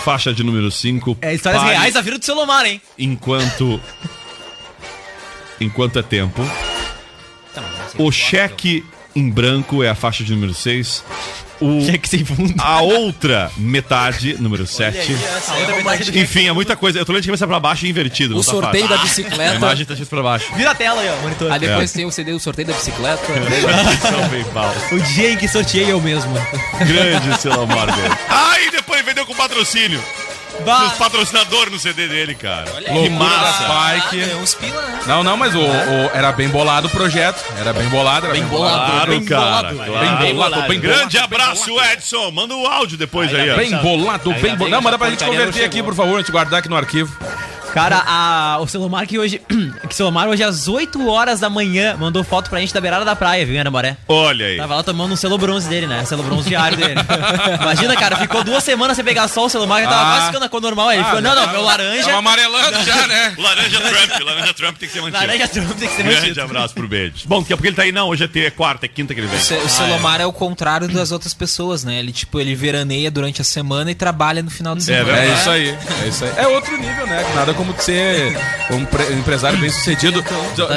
Faixa 0.04 0.34
de 0.34 0.44
número 0.44 0.70
5. 0.70 1.20
É 1.22 1.34
histórias 1.34 1.64
reais 1.64 1.94
da 1.94 2.02
vida 2.02 2.20
do 2.20 2.26
Selomar, 2.26 2.66
hein? 2.66 2.82
Enquanto. 2.98 3.80
Enquanto 5.62 6.00
é 6.00 6.04
tempo. 6.04 6.42
O 7.98 8.12
cheque 8.12 8.84
em 9.16 9.30
branco 9.30 9.82
é 9.82 9.90
a 9.90 9.96
faixa 9.96 10.22
de 10.22 10.34
número 10.34 10.54
6. 10.54 11.02
O, 11.62 11.80
Tinha 11.86 11.98
que 11.98 12.08
ser 12.10 12.26
fundo. 12.26 12.54
a 12.58 12.82
outra 12.82 13.52
metade, 13.58 14.36
número 14.40 14.66
7. 14.68 15.16
Enfim, 16.16 16.48
é 16.48 16.52
muita 16.52 16.76
coisa. 16.76 17.00
Eu 17.00 17.06
tô 17.06 17.12
lendo 17.14 17.22
de 17.24 17.28
cabeça 17.30 17.48
pra 17.48 17.60
baixo 17.60 17.86
e 17.86 17.90
invertido. 17.90 18.34
O 18.34 18.38
não 18.38 18.44
tá 18.44 18.52
sorteio 18.52 18.88
fácil. 18.88 18.96
da 18.96 19.02
A 19.02 19.04
bicicleta. 19.06 19.56
imagem 19.56 19.86
tá 19.86 19.94
de 19.94 20.06
pra 20.06 20.22
baixo. 20.24 20.54
Vira 20.56 20.72
a 20.72 20.76
tela 20.76 21.02
aí, 21.02 21.10
ó, 21.10 21.22
monitor. 21.22 21.52
Aí 21.52 21.60
depois 21.60 21.92
É. 21.92 21.94
tem 21.96 22.06
o 22.06 22.12
CD 22.12 22.32
do 22.32 22.40
sorteio 22.40 22.68
da 22.68 22.74
bicicleta. 22.74 23.22
O 24.92 25.00
dia 25.00 25.32
em 25.32 25.38
que 25.38 25.48
sorteei 25.48 25.92
eu 25.92 26.00
mesmo. 26.02 26.34
Grande 26.80 27.34
dele. 27.92 28.16
Ah, 28.30 28.56
e 28.62 28.72
depois 28.72 29.04
vendeu 29.06 29.26
com 29.26 29.34
patrocínio. 29.36 30.02
Bah. 30.64 30.86
Os 30.86 30.94
patrocinadores 30.94 31.72
no 31.72 31.80
CD 31.80 32.08
dele, 32.08 32.34
cara. 32.36 32.66
Que 32.82 32.92
Loucura 32.92 33.10
massa. 33.20 33.64
da 33.64 33.70
bike. 33.70 34.20
Ganhou 34.20 34.42
uns 34.42 34.56
pila, 34.56 34.82
né? 34.82 35.00
Não, 35.06 35.24
não, 35.24 35.38
mas 35.38 35.54
o, 35.54 35.60
o- 35.60 36.10
era 36.14 36.32
bem 36.32 36.48
bolado 36.50 36.88
o 36.88 36.90
projeto. 36.90 37.44
Era 37.60 37.74
bem 37.74 37.88
bolado, 37.90 38.26
era 38.26 38.34
bem, 38.34 38.44
bolado. 38.46 38.92
Claro, 38.92 39.12
Bem 39.12 39.26
cara. 39.26 39.42
bolado. 39.74 39.76
claro. 39.76 40.18
Bem 40.18 40.36
bolado, 40.36 40.68
bem 40.68 40.80
Grande 40.80 41.18
abraço, 41.18 41.70
Edson. 41.92 42.32
Manda 42.32 42.56
o 42.56 42.66
áudio 42.66 42.98
depois 42.98 43.34
aí, 43.34 43.52
ó. 43.52 43.56
Bem 43.58 43.76
bolado, 43.78 44.34
bem 44.34 44.56
bolado. 44.56 44.70
Não, 44.70 44.82
manda 44.82 44.98
pra 44.98 45.10
gente 45.10 45.24
converter 45.24 45.64
aqui, 45.66 45.84
por 45.84 45.94
favor, 45.94 46.16
a 46.16 46.20
gente 46.20 46.32
guardar 46.32 46.60
aqui 46.60 46.70
no 46.70 46.78
arquivo. 46.78 47.16
Cara, 47.76 48.02
a, 48.08 48.58
o 48.62 48.68
Celomar 48.68 49.06
que 49.06 49.20
hoje. 49.20 49.40
que 49.50 49.94
o 49.94 49.94
Celomar 49.94 50.30
hoje 50.30 50.42
às 50.44 50.68
8 50.70 51.08
horas 51.10 51.42
da 51.42 51.50
manhã 51.50 51.96
mandou 52.00 52.24
foto 52.24 52.50
pra 52.50 52.60
gente 52.62 52.74
da 52.74 52.80
beirada 52.80 53.04
da 53.04 53.16
praia, 53.18 53.46
viu, 53.46 53.60
Anamoré? 53.60 53.98
Olha 54.08 54.46
aí. 54.46 54.56
Tava 54.58 54.76
lá 54.76 54.82
tomando 54.84 55.12
um 55.14 55.16
selo 55.18 55.38
bronze 55.38 55.68
dele, 55.68 55.86
né? 55.86 56.06
Selo 56.06 56.24
bronze 56.24 56.48
diário 56.48 56.78
dele. 56.78 56.96
Imagina, 57.62 57.96
cara, 57.98 58.16
ficou 58.16 58.44
duas 58.46 58.64
semanas 58.64 58.96
sem 58.96 59.04
pegar 59.04 59.28
sol, 59.28 59.48
o 59.48 59.50
Celomar 59.50 59.84
já 59.84 59.90
tava 59.90 60.02
Ah. 60.02 60.12
quase 60.16 60.26
ficando 60.28 60.46
a 60.46 60.50
cor 60.50 60.62
normal. 60.62 60.88
Aí 60.90 60.98
ele 61.00 61.04
falou: 61.06 61.22
não, 61.22 61.36
não, 61.36 61.48
meu 61.52 61.62
laranja. 61.64 62.04
Tava 62.06 62.18
amarelando 62.20 62.84
já, 62.84 63.08
né? 63.08 63.36
Laranja 63.38 63.80
Trump. 63.82 64.22
Laranja 64.24 64.54
Trump 64.54 64.78
tem 64.78 64.88
que 64.88 64.94
ser 64.94 65.02
mantido. 65.02 65.18
Laranja 65.20 65.48
Trump 65.50 65.72
tem 65.78 65.88
que 65.90 65.96
ser 65.96 66.04
Grande 66.04 66.22
mantido. 66.22 66.42
abraço 66.42 66.74
pro 66.74 66.88
Beijo. 66.88 67.14
Bom, 67.26 67.42
daqui 67.42 67.52
a 67.54 67.58
pouco 67.58 67.68
ele 67.68 67.76
tá 67.76 67.82
aí, 67.84 67.92
não. 67.92 68.08
Hoje 68.08 68.24
é, 68.24 68.28
ter- 68.28 68.46
é 68.46 68.52
quarta, 68.52 68.86
é 68.86 68.90
quinta 68.90 69.14
que 69.14 69.20
ele 69.20 69.28
vem. 69.28 69.38
O, 69.38 69.42
Ce- 69.42 69.54
o 69.54 69.68
Selomar 69.70 70.22
é 70.22 70.26
o 70.26 70.32
contrário 70.32 70.88
das 70.88 71.12
outras 71.12 71.34
pessoas, 71.34 71.84
né? 71.84 72.00
Ele, 72.00 72.14
tipo, 72.14 72.40
ele 72.40 72.56
veraneia 72.56 73.12
durante 73.12 73.42
a 73.42 73.44
semana 73.44 73.92
e 73.92 73.96
trabalha 73.96 74.42
no 74.42 74.50
final 74.50 74.76
de 74.76 74.84
semana. 74.84 75.04
verdade. 75.04 75.30
É 75.30 75.34
isso 75.36 75.50
aí, 75.50 75.78
é 76.04 76.08
isso 76.08 76.24
aí. 76.24 76.32
É 76.38 76.48
outro 76.48 76.78
nível, 76.78 77.06
né? 77.08 77.24
Nada 77.36 77.54
como 77.54 77.65
ser 77.84 78.38
um 78.72 78.86
pre- 78.86 79.14
empresário 79.14 79.58
bem 79.58 79.70
sucedido. 79.70 80.24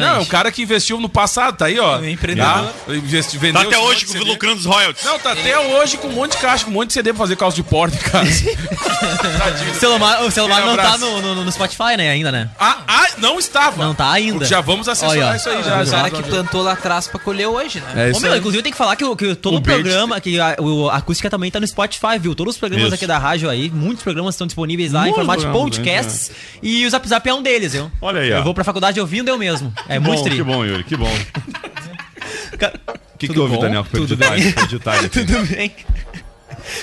Não, 0.01 0.17
é 0.17 0.19
um 0.19 0.25
cara 0.25 0.51
que 0.53 0.63
investiu 0.63 1.01
no 1.01 1.09
passado, 1.09 1.57
tá 1.57 1.67
aí, 1.67 1.79
ó. 1.79 1.99
Um 1.99 2.05
empreendedor. 2.09 2.73
Tá? 2.87 2.95
Investi, 2.95 3.37
Tá 3.37 3.41
vendeu 3.41 3.61
até 3.63 3.71
esse 3.77 3.79
hoje 3.85 4.07
CD. 4.07 4.25
lucrando 4.25 4.57
os 4.59 4.65
royalties. 4.67 5.05
Não, 5.05 5.19
tá 5.19 5.33
até 5.33 5.59
hoje 5.59 5.97
com 5.99 6.09
um 6.09 6.13
monte 6.13 6.33
de 6.33 6.39
caixa, 6.39 6.65
com 6.65 6.71
um 6.71 6.75
monte 6.75 6.89
de 6.89 6.93
CD 6.95 7.11
pra 7.13 7.19
fazer 7.19 7.37
calça 7.37 7.57
de 7.57 7.63
porta 7.63 7.97
em 7.97 7.99
casa. 8.11 8.29
O 9.71 9.75
Celomar, 9.81 10.23
o 10.25 10.29
Aquele 10.29 10.49
não 10.49 10.77
tá 10.77 10.99
no, 10.99 11.21
no- 11.23 11.45
no 11.45 11.53
Spotify, 11.53 11.97
né, 11.97 12.11
ainda, 12.11 12.31
né? 12.33 12.49
ah, 12.59 12.79
ah, 12.87 13.07
não 13.19 13.39
estava. 13.39 13.85
Não 13.85 13.95
tá 13.95 14.11
ainda. 14.13 14.45
Já 14.45 14.61
vamos 14.61 14.89
assessorar 14.89 15.33
ó. 15.33 15.37
isso 15.37 15.49
aí, 15.49 15.63
já. 15.63 15.83
O 15.83 15.91
cara 15.91 16.09
já. 16.09 16.11
que 16.11 16.23
plantou 16.23 16.63
lá 16.63 16.73
atrás 16.73 17.07
pra 17.07 17.19
colher 17.21 17.47
hoje, 17.47 17.81
né? 17.81 18.11
É 18.11 18.17
Ô, 18.17 18.21
meu, 18.21 18.37
inclusive 18.37 18.63
tem 18.63 18.73
que 18.73 18.79
falar 18.79 18.97
que, 18.97 19.17
que 19.17 19.35
todo 19.35 19.57
O 19.57 19.63
programa, 19.63 20.21
que 20.21 20.39
a, 20.41 20.57
o- 20.59 20.89
acústica 20.91 21.29
também 21.31 21.51
tá 21.51 21.61
no 21.61 21.67
Spotify, 21.67 22.19
viu? 22.21 22.35
Todos 22.35 22.55
os 22.55 22.59
programas 22.59 22.87
Isso. 22.87 22.95
aqui 22.95 23.07
da 23.07 23.19
rádio 23.19 23.49
aí, 23.49 23.71
muitos 23.71 24.03
programas 24.03 24.35
estão 24.35 24.47
disponíveis 24.47 24.93
lá 24.93 25.01
em 25.01 25.13
Muitos 25.13 25.17
formato 25.17 25.41
de 25.47 25.53
podcasts. 25.53 26.31
E 26.63 26.78
o 26.87 26.91
Zap 26.91 27.07
Zap 27.09 27.29
é 27.29 27.35
um 27.35 27.43
deles, 27.43 27.73
viu? 27.73 27.91
Olha 28.01 28.21
aí, 28.21 28.33
ó. 28.33 28.37
Eu 28.39 28.45
vou 28.45 28.55
pra 28.55 28.65
faculdade 28.65 29.01
ouvindo 29.01 29.29
eu 29.29 29.39
mesmo. 29.39 29.73
É 29.89 29.95
Que 29.95 30.01
muito 30.01 30.23
bom, 30.25 30.31
que 30.31 30.43
bom, 30.43 30.65
Yuri, 30.65 30.85
que 30.85 30.97
bom. 30.97 31.11
O 33.15 33.19
que, 33.19 33.29
que 33.29 33.39
houve, 33.39 33.55
bom? 33.57 33.61
Daniel? 33.63 33.85
Perdi 33.85 34.07
Tudo 34.09 34.21
o 34.25 34.25
time, 34.29 34.41
bem. 34.43 34.53
perdi 34.53 34.77
o 34.77 34.79
time 34.79 34.95
aqui. 34.97 35.09
Tudo 35.09 35.47
bem. 35.47 35.73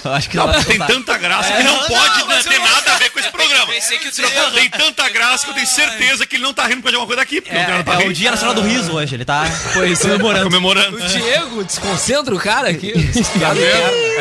Eu 0.04 0.14
acho 0.14 0.30
que 0.30 0.38
Não, 0.38 0.50
ela- 0.50 0.64
tem 0.64 0.80
tanta 0.80 1.16
graça 1.18 1.54
que 1.54 1.64
não, 1.64 1.74
não, 1.74 1.88
pode 1.88 2.20
não, 2.20 2.28
ter 2.42 2.54
eu 2.56 2.60
não- 2.60 2.66
nada 2.72 2.94
a 2.94 2.98
ver 2.98 3.10
com 3.12 3.20
esse 3.20 3.30
programa. 3.30 3.68
pensei 3.68 4.00
que 4.00 4.08
o 4.08 4.52
Tem 4.52 4.70
tanta 4.70 5.08
graça 5.10 5.44
que 5.46 5.52
eu 5.52 5.54
tenho 5.54 5.68
certeza 5.68 6.26
que 6.26 6.38
ele 6.38 6.44
não 6.44 6.54
tá 6.56 6.66
rindo 6.66 6.82
por 6.82 6.88
alguma 6.88 7.06
coisa 7.06 7.22
daqui. 7.22 7.40
Porque 7.40 7.56
não 7.56 7.84
tem 7.84 7.94
É, 7.94 8.04
é 8.04 8.08
o 8.08 8.14
Dia 8.14 8.32
Nacional 8.32 8.56
do 8.56 8.62
Riso 8.62 8.94
hoje, 8.94 9.14
ele 9.16 9.26
tá 9.26 9.46
Pois 9.74 10.00
é. 10.00 10.04
comemorando. 10.10 10.44
comemorando. 10.46 10.98
O 10.98 11.08
Diego 11.08 11.64
desconcentra 11.64 12.34
o 12.34 12.40
cara 12.40 12.70
aqui. 12.70 12.94
Tá? 13.40 13.54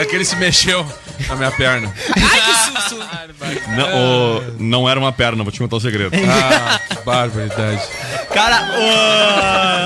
É 0.00 0.04
que 0.04 0.14
ele 0.14 0.24
se 0.24 0.37
mexeu 0.37 0.87
na 1.28 1.37
minha 1.37 1.50
perna. 1.52 1.92
Ai, 2.16 2.40
que 2.40 2.54
susto! 2.54 2.98
Não, 3.76 3.88
o- 4.38 4.56
não 4.58 4.88
era 4.88 4.98
uma 4.98 5.12
perna, 5.12 5.42
vou 5.42 5.52
te 5.52 5.58
contar 5.58 5.76
o 5.76 5.80
segredo. 5.80 6.10
Ah, 6.16 6.78
que 6.96 7.02
barbaridade. 7.04 7.82
Cara, 8.32 8.68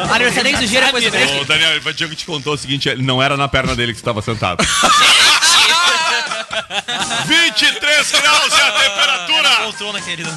o 0.09 0.13
aniversariante 0.13 0.61
do 0.63 0.67
dia 0.69 0.81
depois 0.83 1.05
do 1.05 1.11
break. 1.11 1.41
Ô, 1.41 1.45
Daniel, 1.45 1.81
o 1.85 1.93
Diego 1.93 2.15
te 2.15 2.25
contou 2.27 2.55
o 2.55 2.59
seguinte: 2.59 2.95
não 2.97 3.23
era 3.23 3.37
na 3.37 3.49
perna 3.49 3.75
dele 3.77 3.93
que 3.93 3.99
você 3.99 4.03
estava 4.03 4.23
sentado. 4.23 4.65
23 7.27 8.11
graus 8.21 8.53
é 8.59 8.63
a 8.63 8.73
temperatura! 8.73 9.49
Poltrona, 9.65 10.01
querido. 10.01 10.31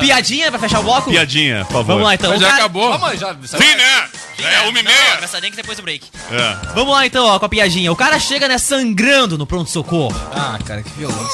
Piadinha 0.00 0.50
pra 0.50 0.58
fechar 0.58 0.80
o 0.80 0.82
bloco? 0.82 1.10
Piadinha, 1.10 1.64
por 1.64 1.72
favor. 1.72 1.84
Vamos 1.86 2.02
lá 2.04 2.14
então. 2.14 2.30
Mas 2.30 2.40
já 2.40 2.46
cara- 2.46 2.58
acabou? 2.60 2.98
Vamos, 2.98 3.18
já. 3.20 3.34
Sim, 3.34 3.74
né? 3.76 4.08
Já 4.38 4.48
é 4.50 4.60
uma 4.68 4.78
e 4.78 4.82
meia. 4.82 5.14
Engraçadinho 5.16 5.50
que 5.50 5.56
depois 5.56 5.76
do 5.78 5.82
break. 5.82 6.06
É. 6.30 6.72
Vamos 6.74 6.92
lá 6.92 7.04
então, 7.06 7.26
ó, 7.26 7.38
com 7.38 7.46
a 7.46 7.48
piadinha. 7.48 7.90
O 7.90 7.96
cara 7.96 8.18
chega, 8.18 8.46
né, 8.48 8.58
sangrando 8.58 9.36
no 9.36 9.46
pronto-socorro. 9.46 10.14
Ah, 10.32 10.58
cara, 10.64 10.82
que 10.82 10.90
violência. 10.90 11.26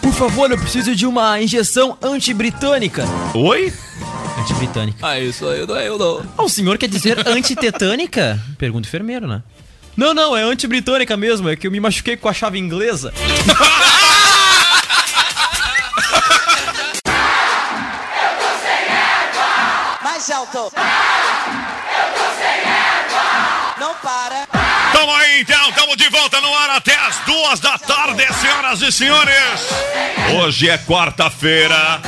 Por 0.00 0.12
favor, 0.12 0.50
eu 0.50 0.58
preciso 0.58 0.94
de 0.96 1.06
uma 1.06 1.40
injeção 1.40 1.96
antibritânica. 2.02 3.04
Oi? 3.34 3.72
Antibritânica. 4.38 4.98
Ah, 5.06 5.18
isso 5.20 5.46
aí 5.46 5.66
não 5.66 5.76
é 5.76 5.88
eu, 5.88 5.98
não. 5.98 6.22
Ah, 6.38 6.42
o 6.42 6.48
senhor 6.48 6.76
quer 6.78 6.88
dizer 6.88 7.26
antitetânica? 7.28 8.40
Pergunta 8.58 8.86
o 8.86 8.88
enfermeiro, 8.88 9.26
né? 9.28 9.42
Não, 9.96 10.14
não, 10.14 10.34
é 10.34 10.42
antibritânica 10.42 11.16
mesmo, 11.18 11.50
é 11.50 11.54
que 11.56 11.66
eu 11.66 11.70
me 11.70 11.78
machuquei 11.78 12.16
com 12.16 12.26
a 12.28 12.32
chave 12.32 12.58
inglesa. 12.58 13.12
então, 25.40 25.72
tamo 25.72 25.96
de 25.96 26.08
volta 26.08 26.40
no 26.40 26.54
ar 26.54 26.70
até 26.70 26.94
as 26.94 27.16
duas 27.24 27.60
da 27.60 27.78
tarde, 27.78 28.24
senhoras 28.34 28.82
e 28.82 28.92
senhores. 28.92 29.34
Hoje 30.36 30.68
é 30.68 30.78
quarta-feira. 30.78 32.00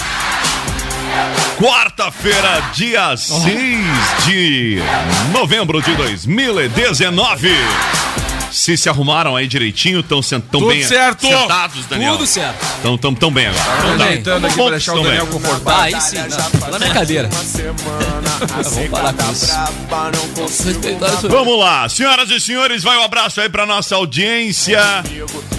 Quarta-feira, 1.59 2.63
dia 2.75 3.17
6 3.17 3.45
de 4.27 4.79
novembro 5.33 5.81
de 5.81 5.95
2019. 5.95 7.49
Se 8.55 8.77
se 8.77 8.89
arrumaram 8.89 9.35
aí 9.35 9.49
direitinho, 9.49 9.99
estão 9.99 10.21
Tudo 10.23 10.69
bem 10.69 10.85
certo. 10.85 11.27
sentados, 11.27 11.87
Daniel. 11.87 12.13
Tudo 12.13 12.25
certo. 12.25 12.65
Estão 12.77 12.97
tão, 12.97 13.13
tão 13.13 13.33
bem 13.33 13.49
agora. 13.49 13.65
Então 13.79 13.99
tá. 13.99 14.05
ajeitando 14.05 14.47
aqui 14.47 14.55
pra 14.55 14.71
deixar 14.71 14.93
o 14.93 14.95
tão 14.95 15.05
Daniel 15.05 15.27
confortável. 15.27 15.73
Ah, 15.75 15.83
aí 15.83 16.01
sim. 16.01 16.17
Não, 16.61 16.71
na 16.71 16.79
minha 16.79 16.95
cadeira. 16.95 17.29
Vamos 17.29 18.89
parar 18.91 19.13
com 19.13 19.33
isso. 19.33 21.29
Vamos 21.29 21.59
lá, 21.59 21.89
senhoras 21.89 22.31
e 22.31 22.39
senhores, 22.39 22.85
vai 22.85 22.97
um 22.97 23.03
abraço 23.03 23.41
aí 23.41 23.49
pra 23.49 23.67
nossa 23.67 23.97
audiência. 23.97 24.81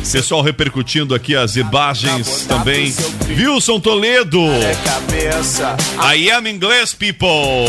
Pessoal 0.09 0.41
repercutindo 0.41 1.13
aqui 1.13 1.35
as 1.35 1.57
imagens 1.57 2.45
também. 2.47 2.95
Wilson 3.27 3.79
Toledo. 3.81 4.39
I 6.13 6.31
am 6.31 6.47
inglês, 6.47 6.93
people. 6.93 7.67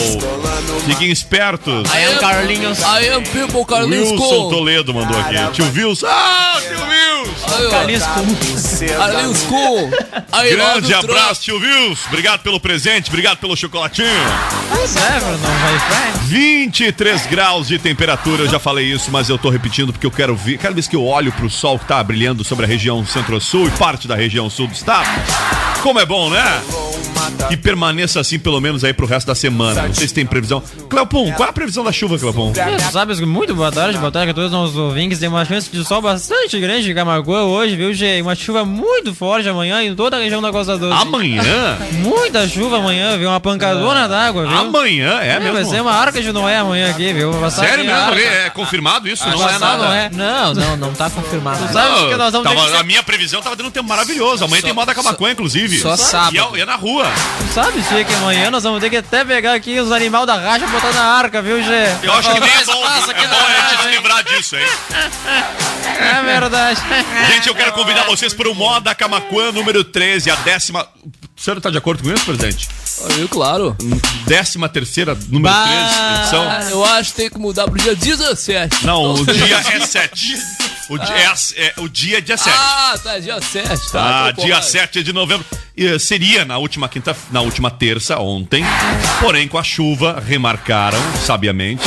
Fiquem 0.86 1.10
espertos. 1.10 1.90
Aí 1.90 2.04
é 2.04 2.10
o 2.10 2.18
Carlinhos. 2.20 2.78
I 2.78 3.08
am 3.08 3.24
people, 3.24 3.64
Carlinhos 3.64 4.12
Wilson. 4.12 4.50
Toledo 4.50 4.94
mandou 4.94 5.15
aqui. 5.20 5.52
Tio 5.52 5.72
Wilson. 5.74 6.06
Ah, 6.08 6.60
tio 6.60 6.78
Wilson. 6.86 7.36
Cole. 9.48 9.94
Aí, 10.32 10.54
Grande 10.54 10.94
abraço, 10.94 11.42
tio 11.42 11.56
Wilson. 11.58 12.08
Obrigado 12.08 12.42
pelo 12.42 12.60
presente, 12.60 13.08
obrigado 13.08 13.38
pelo 13.38 13.56
chocolatinho. 13.56 14.08
É, 14.08 15.20
não 15.20 15.38
vai 15.38 15.78
frente. 15.78 16.26
23 16.26 17.26
graus 17.26 17.68
de 17.68 17.78
temperatura, 17.78 18.44
eu 18.44 18.48
já 18.48 18.58
falei 18.58 18.86
isso, 18.92 19.10
mas 19.10 19.28
eu 19.28 19.38
tô 19.38 19.48
repetindo 19.50 19.92
porque 19.92 20.06
eu 20.06 20.10
quero 20.10 20.34
ver. 20.36 20.58
Cada 20.58 20.74
vez 20.74 20.88
que 20.88 20.96
eu 20.96 21.04
olho 21.04 21.32
pro 21.32 21.48
sol 21.48 21.78
que 21.78 21.86
tá 21.86 22.02
brilhando 22.02 22.44
sobre 22.44 22.64
a 22.64 22.68
região 22.68 23.04
centro-sul 23.06 23.68
e 23.68 23.70
parte 23.72 24.08
da 24.08 24.14
região 24.16 24.50
sul 24.50 24.66
do 24.66 24.74
estado, 24.74 25.08
como 25.82 26.00
é 26.00 26.06
bom, 26.06 26.30
né? 26.30 26.62
Que 27.48 27.56
permaneça 27.56 28.20
assim 28.20 28.38
pelo 28.38 28.60
menos 28.60 28.84
aí 28.84 28.92
pro 28.92 29.06
resto 29.06 29.26
da 29.26 29.34
semana. 29.34 29.86
Não 29.86 29.94
sei 29.94 30.08
se 30.08 30.14
tem 30.14 30.26
previsão. 30.26 30.62
Cleopon, 30.88 31.32
qual 31.32 31.46
é 31.46 31.50
a 31.50 31.52
previsão 31.52 31.84
da 31.84 31.92
chuva, 31.92 32.18
Cleopon? 32.18 32.52
Tu 32.52 32.92
sabes, 32.92 33.20
muito 33.20 33.54
boa 33.54 33.72
tarde, 33.72 33.98
boa 33.98 34.12
tarde 34.12 34.30
a 34.30 34.34
todos 34.34 34.52
os 34.52 34.56
nossos 34.56 34.76
ouvintes. 35.06 35.18
Tem 35.18 35.28
uma 35.28 35.44
chance 35.44 35.70
de 35.70 35.84
sol 35.84 36.02
bastante 36.02 36.58
grande 36.58 36.90
em 36.90 36.94
Camacuã 36.94 37.42
hoje, 37.44 37.76
viu, 37.76 37.94
Gê? 37.94 38.20
Uma 38.20 38.34
chuva 38.34 38.64
muito 38.64 39.14
forte 39.14 39.48
amanhã 39.48 39.82
em 39.82 39.94
toda 39.94 40.16
a 40.16 40.20
região 40.20 40.42
da 40.42 40.50
Costa 40.50 40.76
Doce. 40.76 41.00
Amanhã? 41.02 41.76
Muita 41.92 42.46
chuva 42.48 42.78
amanhã, 42.78 43.16
viu? 43.16 43.28
Uma 43.28 43.40
pancadona 43.40 44.08
d'água, 44.08 44.46
viu? 44.46 44.58
Amanhã, 44.58 45.20
é, 45.20 45.28
É, 45.36 45.40
vai 45.40 45.52
mesmo? 45.52 45.70
ser 45.70 45.80
uma 45.80 45.92
arca 45.92 46.20
de 46.20 46.32
Noé 46.32 46.58
amanhã 46.58 46.90
aqui, 46.90 47.12
viu? 47.12 47.32
Vai 47.32 47.50
Sério 47.50 47.84
mesmo? 47.84 48.14
É 48.18 48.50
confirmado 48.50 49.08
isso? 49.08 49.26
Não 49.28 49.38
Vai 49.38 49.54
é 49.54 49.58
nada. 49.58 49.84
Noé. 49.88 50.10
Não, 50.12 50.54
não, 50.54 50.76
não 50.76 50.94
tá 50.94 51.08
confirmado. 51.08 51.66
Tu 51.66 51.72
sabe 51.72 52.08
que 52.08 52.16
nós 52.16 52.32
vamos 52.32 52.48
Tava- 52.52 52.70
que 52.70 52.76
A 52.76 52.82
minha 52.82 53.02
previsão 53.02 53.40
tava 53.40 53.56
dando 53.56 53.68
um 53.68 53.70
tempo 53.70 53.88
maravilhoso. 53.88 54.44
Amanhã 54.44 54.62
tem 54.62 54.72
moda 54.72 54.94
Camacuã, 54.94 55.30
inclusive. 55.30 55.78
só 55.78 55.96
sábado. 55.96 56.34
E 56.56 56.60
é, 56.60 56.62
é 56.62 56.66
na 56.66 56.74
rua. 56.76 57.06
Tu 57.38 57.54
sabe, 57.54 57.82
Gê, 57.90 58.04
que 58.04 58.14
amanhã 58.14 58.50
nós 58.50 58.62
vamos 58.62 58.80
ter 58.80 58.90
que 58.90 58.96
até 58.96 59.24
pegar 59.24 59.54
aqui 59.54 59.78
os 59.78 59.90
animais 59.92 60.26
da 60.26 60.34
racha 60.36 60.64
e 60.64 60.68
botar 60.68 60.92
na 60.92 61.02
arca, 61.02 61.40
viu, 61.42 61.62
Gê? 61.62 61.86
Eu 62.02 62.12
acho 62.12 62.32
que 62.32 62.40
nem 62.40 62.50
é 62.50 62.64
bom, 62.64 62.72
é 62.72 62.74
bom 62.74 62.86
a 62.86 63.70
gente 63.70 63.82
se 63.82 63.88
livrar 63.90 64.24
disso, 64.24 64.56
hein? 64.56 64.66
É 65.98 66.22
verdade. 66.22 66.80
Gente, 67.32 67.48
eu 67.48 67.54
quero 67.54 67.72
convidar 67.72 68.04
vocês 68.04 68.34
para 68.34 68.48
o 68.50 68.54
Moda 68.54 68.94
Camacuã 68.94 69.50
número 69.52 69.82
13, 69.82 70.30
a 70.30 70.36
décima. 70.36 70.86
O 71.36 71.40
senhor 71.40 71.60
tá 71.60 71.70
de 71.70 71.78
acordo 71.78 72.02
com 72.02 72.12
isso, 72.12 72.24
presidente? 72.24 72.68
Aí, 73.10 73.28
claro. 73.28 73.76
Décima 74.26 74.68
terceira, 74.68 75.16
número 75.28 75.54
Bah. 75.54 75.66
13 75.66 76.20
edição. 76.20 76.70
Eu 76.70 76.84
acho 76.84 77.10
que 77.10 77.16
tem 77.16 77.30
que 77.30 77.38
mudar 77.38 77.64
pro 77.64 77.78
dia 77.78 77.94
17. 77.94 78.86
Não, 78.86 79.14
o 79.14 79.26
dia 79.26 79.56
é 79.58 79.80
7. 79.80 80.36
O 80.88 80.98
dia 80.98 81.14
é, 81.16 81.62
é- 81.66 81.74
o 81.78 81.88
dia 81.88 82.18
é 82.18 82.20
dia 82.20 82.36
7. 82.36 82.56
Ah, 82.58 82.94
tá, 83.02 83.18
dia 83.18 83.40
7. 83.40 83.68
Ah, 83.72 83.76
Tá, 83.92 84.32
tô 84.34 84.42
dia 84.44 84.54
porra. 84.56 84.62
7 84.66 85.02
de 85.02 85.12
novembro. 85.12 85.44
E, 85.76 85.98
seria 85.98 86.44
na 86.44 86.58
última 86.58 86.88
quinta, 86.88 87.16
na 87.30 87.40
última 87.40 87.70
terça, 87.70 88.18
ontem. 88.18 88.64
Porém, 89.20 89.46
com 89.48 89.58
a 89.58 89.62
chuva, 89.64 90.22
remarcaram, 90.26 91.00
sabiamente. 91.24 91.82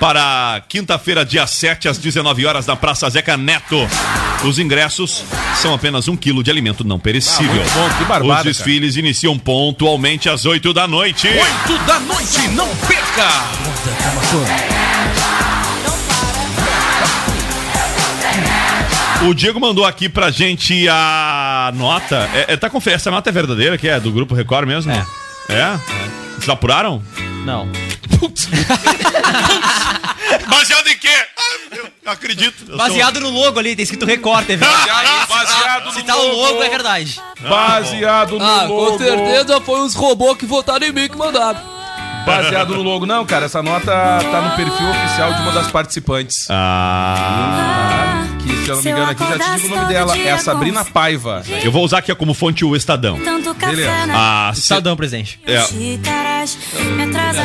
Para 0.00 0.62
quinta-feira, 0.68 1.24
dia 1.24 1.46
7, 1.46 1.88
às 1.88 1.96
19 1.98 2.44
horas, 2.44 2.66
na 2.66 2.74
Praça 2.76 3.08
Zeca 3.08 3.36
Neto. 3.36 3.76
Os 4.42 4.58
ingressos 4.58 5.22
são 5.62 5.72
apenas 5.72 6.08
um 6.08 6.16
quilo 6.16 6.42
de 6.42 6.50
alimento 6.50 6.82
não 6.84 6.98
perecível. 6.98 7.62
Ah, 7.62 7.74
bom, 7.74 7.98
que 7.98 8.04
barbada, 8.04 8.50
Os 8.50 8.56
desfiles 8.56 8.96
iniciam 8.96 9.38
pontualmente 9.38 10.28
às 10.28 10.44
8 10.44 10.72
da 10.74 10.86
noite. 10.88 11.28
8 11.28 11.78
da 11.86 12.00
noite, 12.00 12.48
não 12.48 12.68
perca! 12.76 14.83
O 19.28 19.34
Diego 19.34 19.58
mandou 19.58 19.84
aqui 19.86 20.08
pra 20.08 20.30
gente 20.30 20.86
a 20.88 21.72
nota. 21.74 22.28
É, 22.34 22.52
é, 22.52 22.56
tá 22.56 22.68
com 22.68 22.80
essa 22.84 23.10
nota 23.10 23.30
é 23.30 23.32
verdadeira, 23.32 23.78
que 23.78 23.88
é 23.88 23.98
do 23.98 24.12
Grupo 24.12 24.34
Record 24.34 24.66
mesmo? 24.68 24.92
É. 24.92 25.04
É? 25.48 25.78
Vocês 26.34 26.48
apuraram? 26.48 27.02
Não. 27.44 27.68
Baseado 30.48 30.86
em 30.88 30.98
quê? 30.98 31.08
Ah, 31.08 31.76
eu 31.76 32.12
acredito. 32.12 32.54
Eu 32.62 32.66
sou- 32.68 32.76
Baseado 32.76 33.20
no 33.20 33.30
logo 33.30 33.58
ali, 33.58 33.74
tem 33.74 33.82
escrito 33.82 34.04
Record 34.04 34.46
TV. 34.46 34.64
Baseado 35.28 35.92
Se 35.92 36.02
tá 36.02 36.16
o 36.16 36.36
logo, 36.36 36.62
é 36.62 36.68
verdade. 36.68 37.18
Baseado 37.40 38.38
no 38.38 38.44
Ah, 38.44 38.64
logo. 38.64 38.92
com 38.92 38.98
certeza 38.98 39.60
foi 39.62 39.80
os 39.80 39.94
robôs 39.94 40.36
que 40.36 40.44
votaram 40.44 40.86
em 40.86 40.92
mim 40.92 41.08
que 41.08 41.16
mandaram. 41.16 41.60
Baseado 42.26 42.74
no 42.74 42.82
logo. 42.82 43.04
Não, 43.06 43.24
cara, 43.26 43.46
essa 43.46 43.62
nota 43.62 43.86
tá 43.86 44.40
no 44.42 44.56
perfil 44.56 44.90
oficial 44.90 45.32
de 45.34 45.42
uma 45.42 45.52
das 45.52 45.70
participantes. 45.70 46.46
Ah. 46.50 47.73
Se 48.64 48.70
eu 48.70 48.76
não 48.76 48.82
me 48.82 48.90
engano 48.90 49.10
aqui, 49.10 49.24
já 49.26 49.38
te 49.56 49.62
digo 49.62 49.74
o 49.74 49.76
nome 49.76 49.92
dela. 49.92 50.18
É 50.18 50.30
a 50.32 50.38
Sabrina 50.38 50.84
Paiva. 50.84 51.42
Eu 51.62 51.70
vou 51.70 51.84
usar 51.84 51.98
aqui 51.98 52.14
como 52.14 52.32
fonte 52.34 52.64
o 52.64 52.74
Estadão. 52.74 53.18
Beleza. 53.18 53.92
Ah, 54.12 54.50
se- 54.54 54.60
Estadão 54.62 54.96
presente. 54.96 55.38
é, 55.46 55.60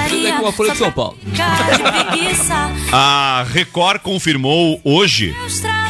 Tudo 0.10 0.28
é 0.28 0.32
com 0.40 0.48
a 0.48 0.52
Folha 0.54 0.72
de 0.72 0.78
São 0.78 0.92
Paulo. 0.92 1.18
a 2.92 3.46
Record 3.52 4.02
confirmou 4.02 4.80
hoje 4.84 5.36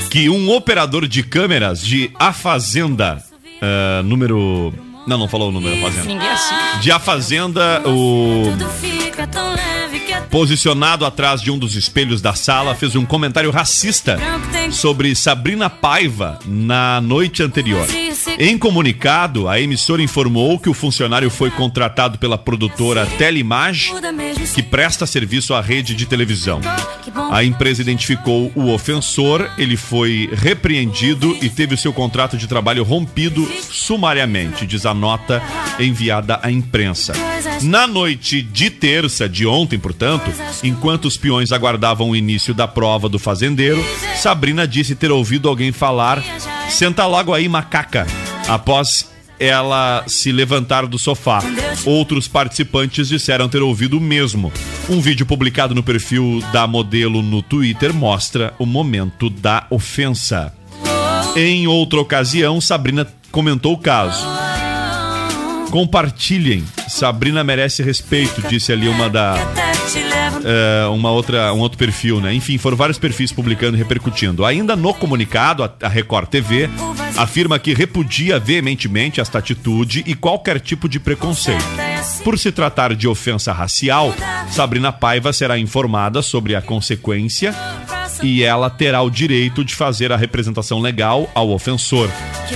que 0.10 0.30
um 0.30 0.50
operador 0.52 1.08
de 1.08 1.24
câmeras 1.24 1.82
de 1.82 2.12
A 2.20 2.34
Fazenda, 2.34 3.24
ah, 3.62 4.02
número. 4.04 4.74
Não, 5.08 5.18
não 5.18 5.28
falou 5.28 5.50
o 5.50 5.52
número 5.52 5.76
da 5.76 5.82
Fazenda. 5.82 6.06
Ninguém 6.06 6.30
assiste. 6.30 6.80
De 6.82 6.92
A 6.92 7.00
Fazenda, 7.00 7.82
o. 7.86 8.44
Posicionado 10.30 11.06
atrás 11.06 11.42
de 11.42 11.50
um 11.52 11.58
dos 11.58 11.76
espelhos 11.76 12.22
da 12.22 12.34
sala, 12.34 12.76
fez 12.76 12.96
um 12.96 13.06
comentário 13.06 13.52
racista 13.52 14.18
sobre 14.72 15.16
Sabrina 15.16 15.70
Paiva 15.70 16.40
na 16.46 17.02
noite 17.02 17.42
anterior. 17.42 17.88
Em 18.42 18.58
comunicado, 18.58 19.50
a 19.50 19.60
emissora 19.60 20.02
informou 20.02 20.58
que 20.58 20.70
o 20.70 20.74
funcionário 20.74 21.30
foi 21.30 21.52
contratado 21.52 22.18
pela 22.18 22.38
produtora 22.38 23.06
Telimage, 23.06 23.92
que 24.56 24.64
presta 24.64 25.06
serviço 25.06 25.54
à 25.54 25.60
rede 25.60 25.94
de 25.94 26.06
televisão. 26.06 26.62
A 27.30 27.44
empresa 27.44 27.82
identificou 27.82 28.50
o 28.56 28.72
ofensor, 28.72 29.50
ele 29.58 29.76
foi 29.76 30.30
repreendido 30.32 31.38
e 31.42 31.50
teve 31.50 31.74
o 31.76 31.78
seu 31.78 31.92
contrato 31.92 32.38
de 32.38 32.48
trabalho 32.48 32.82
rompido 32.82 33.46
sumariamente, 33.70 34.66
diz 34.66 34.86
a 34.86 34.94
nota 34.94 35.44
enviada 35.78 36.40
à 36.42 36.50
imprensa. 36.50 37.12
Na 37.64 37.86
noite 37.86 38.42
de 38.42 38.70
terça 38.70 39.28
de 39.28 39.46
ontem, 39.46 39.78
portanto, 39.78 40.32
enquanto 40.64 41.06
os 41.06 41.18
peões 41.18 41.52
aguardavam 41.52 42.10
o 42.10 42.16
início 42.16 42.54
da 42.54 42.70
prova 42.70 43.10
do 43.10 43.20
fazendeiro, 43.20 43.84
Sabrina 44.16 44.66
disse 44.66 44.96
ter 44.96 45.12
ouvido 45.12 45.50
alguém 45.50 45.74
falar: 45.74 46.24
"Senta 46.70 47.06
logo 47.06 47.34
aí, 47.34 47.50
macaca". 47.50 48.08
Após 48.50 49.08
ela 49.40 50.04
se 50.08 50.32
levantar 50.32 50.86
do 50.86 51.00
sofá. 51.00 51.42
Outros 51.86 52.28
participantes 52.28 53.08
disseram 53.08 53.48
ter 53.48 53.62
ouvido 53.62 53.98
o 53.98 54.02
mesmo. 54.02 54.52
Um 54.90 55.00
vídeo 55.00 55.26
publicado 55.26 55.74
no 55.74 55.82
perfil 55.82 56.44
da 56.52 56.68
modelo 56.68 57.22
no 57.22 57.42
Twitter 57.42 57.94
mostra 57.94 58.54
o 58.60 58.66
momento 58.66 59.30
da 59.30 59.66
ofensa. 59.70 60.54
Em 61.36 61.68
outra 61.68 62.02
ocasião, 62.02 62.60
Sabrina 62.60 63.08
comentou 63.32 63.74
o 63.74 63.78
caso. 63.78 64.26
Compartilhem. 65.72 66.66
Sabrina 66.88 67.44
merece 67.44 67.84
respeito, 67.84 68.42
disse 68.50 68.74
ali 68.74 68.88
uma 68.90 69.08
da 69.10 69.36
é, 70.46 70.88
uma 70.88 71.12
outra, 71.12 71.54
um 71.54 71.60
outro 71.60 71.78
perfil, 71.78 72.22
né? 72.22 72.34
Enfim, 72.34 72.58
foram 72.58 72.78
vários 72.78 72.98
perfis 72.98 73.32
publicando 73.32 73.76
e 73.76 73.80
repercutindo. 73.80 74.46
Ainda 74.46 74.76
no 74.76 74.94
comunicado, 74.94 75.64
a, 75.64 75.74
a 75.82 75.88
Record 75.88 76.30
TV 76.30 76.70
afirma 77.18 77.60
que 77.60 77.74
repudia 77.74 78.40
veementemente 78.40 79.20
esta 79.20 79.40
atitude 79.40 80.04
e 80.06 80.16
qualquer 80.16 80.60
tipo 80.60 80.88
de 80.88 81.00
preconceito. 81.00 81.64
Por 82.24 82.38
se 82.38 82.52
tratar 82.52 82.96
de 82.96 83.08
ofensa 83.08 83.52
racial, 83.52 84.14
Sabrina 84.52 84.92
Paiva 84.92 85.34
será 85.34 85.58
informada 85.58 86.22
sobre 86.22 86.56
a 86.56 86.62
consequência 86.62 87.54
e 88.22 88.44
ela 88.44 88.70
terá 88.70 89.02
o 89.02 89.10
direito 89.10 89.64
de 89.64 89.76
fazer 89.76 90.12
a 90.12 90.18
representação 90.18 90.80
legal 90.80 91.30
ao 91.34 91.52
ofensor, 91.52 92.10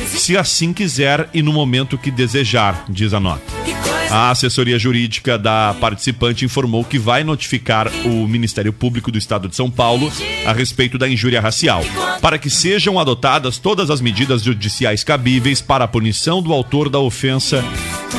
se 0.07 0.37
assim 0.37 0.73
quiser 0.73 1.29
e 1.33 1.41
no 1.41 1.53
momento 1.53 1.97
que 1.97 2.11
desejar, 2.11 2.85
diz 2.89 3.13
a 3.13 3.19
nota. 3.19 3.92
A 4.13 4.29
assessoria 4.29 4.77
jurídica 4.77 5.39
da 5.39 5.75
participante 5.81 6.45
informou 6.45 6.85
que 6.85 6.99
vai 6.99 7.23
notificar 7.23 7.91
o 8.05 8.27
Ministério 8.27 8.71
Público 8.71 9.11
do 9.11 9.17
Estado 9.17 9.47
de 9.47 9.55
São 9.55 9.71
Paulo 9.71 10.13
a 10.45 10.53
respeito 10.53 10.99
da 10.99 11.09
injúria 11.09 11.41
racial, 11.41 11.81
para 12.21 12.37
que 12.37 12.47
sejam 12.47 12.99
adotadas 12.99 13.57
todas 13.57 13.89
as 13.89 13.99
medidas 14.01 14.43
judiciais 14.43 15.03
cabíveis 15.03 15.61
para 15.61 15.85
a 15.85 15.87
punição 15.87 16.43
do 16.43 16.53
autor 16.53 16.89
da 16.89 16.99
ofensa. 16.99 17.65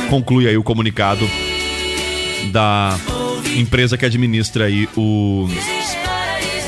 Conclui 0.09 0.49
aí 0.49 0.57
o 0.57 0.63
comunicado 0.63 1.25
da 2.51 2.99
empresa 3.55 3.97
que 3.97 4.05
administra 4.05 4.65
aí 4.65 4.89
o, 4.97 5.47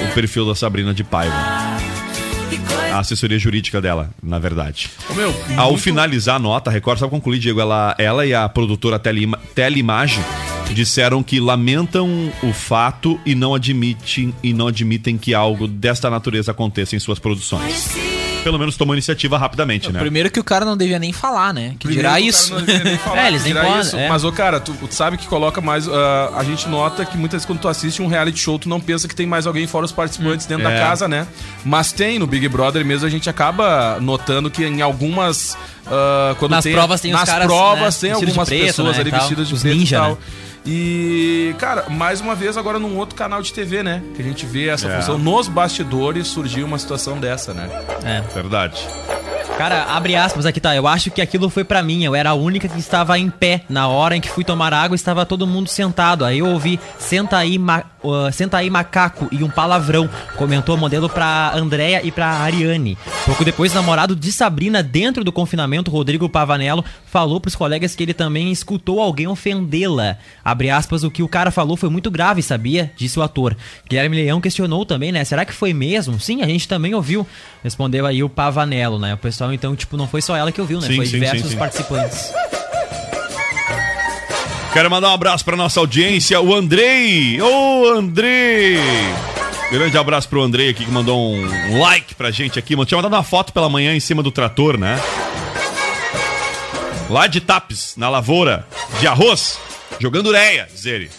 o 0.09 0.13
perfil 0.13 0.45
da 0.45 0.55
Sabrina 0.55 0.93
de 0.93 1.03
Paiva. 1.03 1.76
A 2.93 2.99
assessoria 2.99 3.37
jurídica 3.37 3.79
dela, 3.81 4.09
na 4.23 4.39
verdade. 4.39 4.89
Meu, 5.15 5.33
Ao 5.57 5.69
muito- 5.69 5.83
finalizar 5.83 6.35
a 6.35 6.39
nota, 6.39 6.69
a 6.69 6.73
Record 6.73 6.99
só 6.99 7.07
concluir, 7.07 7.39
Diego, 7.39 7.59
ela, 7.59 7.95
ela 7.97 8.25
e 8.25 8.33
a 8.33 8.47
produtora 8.49 8.97
Telima, 8.97 9.37
Telimage 9.53 10.19
disseram 10.73 11.23
que 11.23 11.39
lamentam 11.39 12.31
o 12.43 12.51
fato 12.53 13.19
e 13.25 13.33
não 13.35 13.55
admitem 13.55 14.33
e 14.43 14.53
não 14.53 14.67
admitem 14.67 15.17
que 15.17 15.33
algo 15.33 15.67
desta 15.67 16.09
natureza 16.09 16.51
aconteça 16.51 16.95
em 16.95 16.99
suas 16.99 17.19
produções. 17.19 17.89
Pelo 18.47 18.57
menos 18.59 18.77
tomou 18.77 18.95
iniciativa 18.95 19.37
rapidamente, 19.37 19.91
né? 19.91 19.99
Primeiro 19.99 20.31
que 20.31 20.39
o 20.39 20.43
cara 20.43 20.63
não 20.63 20.77
devia 20.77 20.97
nem 20.97 21.11
falar, 21.11 21.53
né? 21.53 21.71
Que 21.77 21.87
Primeiro 21.87 21.99
dirá 22.01 22.11
cara 22.11 22.21
isso. 22.21 22.53
não 22.53 22.61
deveria 22.61 22.83
nem 22.85 22.97
falar, 23.03 23.23
É, 23.25 23.27
eles 23.27 23.43
nem 23.43 23.53
podem, 23.53 23.99
é. 24.01 24.07
Mas, 24.07 24.23
ô, 24.23 24.31
cara, 24.31 24.59
tu, 24.61 24.73
tu 24.73 24.95
sabe 24.95 25.17
que 25.17 25.27
coloca 25.27 25.59
mais. 25.59 25.85
ah, 25.89 26.31
a 26.37 26.43
gente 26.45 26.69
nota 26.69 27.05
que 27.05 27.17
muitas 27.17 27.39
vezes 27.39 27.45
quando 27.45 27.59
tu 27.59 27.67
assiste 27.67 28.01
um 28.01 28.07
reality 28.07 28.39
show, 28.39 28.57
tu 28.57 28.69
não 28.69 28.79
pensa 28.79 29.05
que 29.05 29.13
tem 29.13 29.27
mais 29.27 29.45
alguém 29.45 29.67
fora 29.67 29.83
os 29.83 29.91
participantes 29.91 30.45
dentro 30.45 30.65
É. 30.65 30.73
da 30.73 30.79
casa, 30.79 31.07
né? 31.09 31.27
Mas 31.65 31.91
tem 31.91 32.17
no 32.19 32.25
Big 32.25 32.47
Brother 32.47 32.85
mesmo, 32.85 33.05
a 33.05 33.09
gente 33.09 33.29
acaba 33.29 33.99
notando 33.99 34.49
que 34.49 34.63
em 34.63 34.81
algumas. 34.81 35.57
ah, 35.85 36.33
quando 36.39 36.51
Nas 36.51 36.63
tem, 36.63 36.73
provas 36.73 37.01
tem 37.01 37.11
os 37.13 37.19
nas 37.19 37.29
caras, 37.29 37.47
provas 37.47 37.95
né, 38.01 38.09
tem 38.09 38.11
algumas 38.15 38.47
preto, 38.47 38.65
pessoas 38.65 38.95
né, 38.95 39.01
ali 39.01 39.11
tal. 39.11 39.19
vestidas 39.19 39.47
de 39.49 39.53
Os 39.55 39.61
preto 39.61 39.75
ninja, 39.77 39.95
e 39.95 39.99
tal. 39.99 40.11
né? 40.11 40.17
E, 40.65 41.55
cara, 41.57 41.85
mais 41.89 42.19
uma 42.21 42.35
vez 42.35 42.57
agora 42.57 42.77
num 42.79 42.97
outro 42.97 43.15
canal 43.15 43.41
de 43.41 43.53
TV, 43.53 43.83
né? 43.83 44.01
Que 44.15 44.21
a 44.21 44.25
gente 44.25 44.45
vê 44.45 44.67
essa 44.67 44.87
É. 44.87 44.95
função. 44.97 45.17
Nos 45.17 45.47
bastidores 45.47 46.27
surgiu 46.27 46.65
uma 46.65 46.77
situação 46.77 47.17
dessa, 47.19 47.53
né? 47.53 47.69
É. 48.03 48.21
Verdade. 48.33 48.85
Cara, 49.57 49.85
abre 49.85 50.15
aspas 50.15 50.45
aqui, 50.45 50.59
tá? 50.59 50.75
Eu 50.75 50.85
acho 50.87 51.09
que 51.09 51.19
aquilo 51.19 51.49
foi 51.49 51.63
pra 51.63 51.81
mim. 51.81 52.03
Eu 52.03 52.13
era 52.13 52.29
a 52.29 52.33
única 52.35 52.67
que 52.67 52.77
estava 52.77 53.17
em 53.17 53.27
pé. 53.27 53.63
Na 53.67 53.87
hora 53.87 54.15
em 54.15 54.21
que 54.21 54.29
fui 54.29 54.43
tomar 54.43 54.71
água, 54.71 54.93
estava 54.95 55.25
todo 55.25 55.47
mundo 55.47 55.67
sentado. 55.67 56.23
Aí 56.23 56.39
eu 56.39 56.47
ouvi, 56.47 56.79
senta 56.99 57.37
aí, 57.37 57.57
ma 57.57 57.83
uh, 58.09 58.31
senta 58.31 58.57
aí 58.57 58.69
macaco 58.69 59.27
e 59.31 59.43
um 59.43 59.49
palavrão. 59.49 60.09
Comentou 60.35 60.75
o 60.75 60.77
modelo 60.77 61.09
pra 61.09 61.51
Andréia 61.53 62.01
e 62.03 62.11
pra 62.11 62.27
Ariane. 62.27 62.97
Pouco 63.25 63.43
depois, 63.43 63.71
o 63.71 63.75
namorado 63.75 64.15
de 64.15 64.31
Sabrina, 64.31 64.81
dentro 64.81 65.23
do 65.23 65.31
confinamento, 65.31 65.91
Rodrigo 65.91 66.29
Pavanello, 66.29 66.83
falou 67.05 67.39
pros 67.39 67.55
colegas 67.55 67.95
que 67.95 68.03
ele 68.03 68.13
também 68.13 68.51
escutou 68.51 69.01
alguém 69.01 69.27
ofendê-la. 69.27 70.17
Abre 70.43 70.69
aspas, 70.69 71.03
o 71.03 71.11
que 71.11 71.23
o 71.23 71.27
cara 71.27 71.51
falou 71.51 71.77
foi 71.77 71.89
muito 71.89 72.11
grave, 72.11 72.41
sabia? 72.41 72.91
Disse 72.95 73.19
o 73.19 73.23
ator. 73.23 73.55
Guilherme 73.89 74.17
Leão 74.17 74.41
questionou 74.41 74.85
também, 74.85 75.11
né? 75.11 75.23
Será 75.23 75.45
que 75.45 75.53
foi 75.53 75.73
mesmo? 75.73 76.19
Sim, 76.19 76.41
a 76.41 76.47
gente 76.47 76.67
também 76.67 76.93
ouviu. 76.93 77.25
Respondeu 77.63 78.05
aí 78.05 78.23
o 78.23 78.29
Pavanello, 78.29 78.99
né? 78.99 79.13
O 79.13 79.17
pessoal, 79.17 79.53
então, 79.53 79.75
tipo, 79.75 79.97
não 79.97 80.07
foi 80.07 80.21
só 80.21 80.35
ela 80.35 80.51
que 80.51 80.61
ouviu, 80.61 80.79
né? 80.79 80.87
Sim, 80.87 80.95
foi 80.95 81.05
sim, 81.05 81.11
diversos 81.13 81.51
sim, 81.51 81.57
participantes. 81.57 82.31
Quero 84.73 84.91
mandar 84.91 85.09
um 85.09 85.13
abraço 85.13 85.43
para 85.43 85.55
nossa 85.57 85.79
audiência, 85.79 86.39
o 86.39 86.53
Andrei. 86.53 87.41
Ô, 87.41 87.89
Andrei! 87.95 88.77
Grande 89.71 89.97
abraço 89.97 90.29
pro 90.29 90.41
Andrei 90.41 90.69
aqui 90.69 90.85
que 90.85 90.91
mandou 90.91 91.19
um 91.19 91.79
like 91.79 92.15
pra 92.15 92.31
gente 92.31 92.59
aqui. 92.59 92.75
Tinha 92.85 92.97
mandado 92.97 93.13
uma 93.13 93.23
foto 93.23 93.51
pela 93.51 93.69
manhã 93.69 93.93
em 93.95 93.99
cima 93.99 94.21
do 94.21 94.31
trator, 94.31 94.77
né? 94.77 95.01
Lá 97.09 97.27
de 97.27 97.41
Tapes, 97.41 97.95
na 97.97 98.09
lavoura. 98.09 98.67
de 98.99 99.07
arroz, 99.07 99.57
jogando 99.99 100.27
ureia, 100.27 100.67
diz 100.73 100.85
ele. 100.85 101.09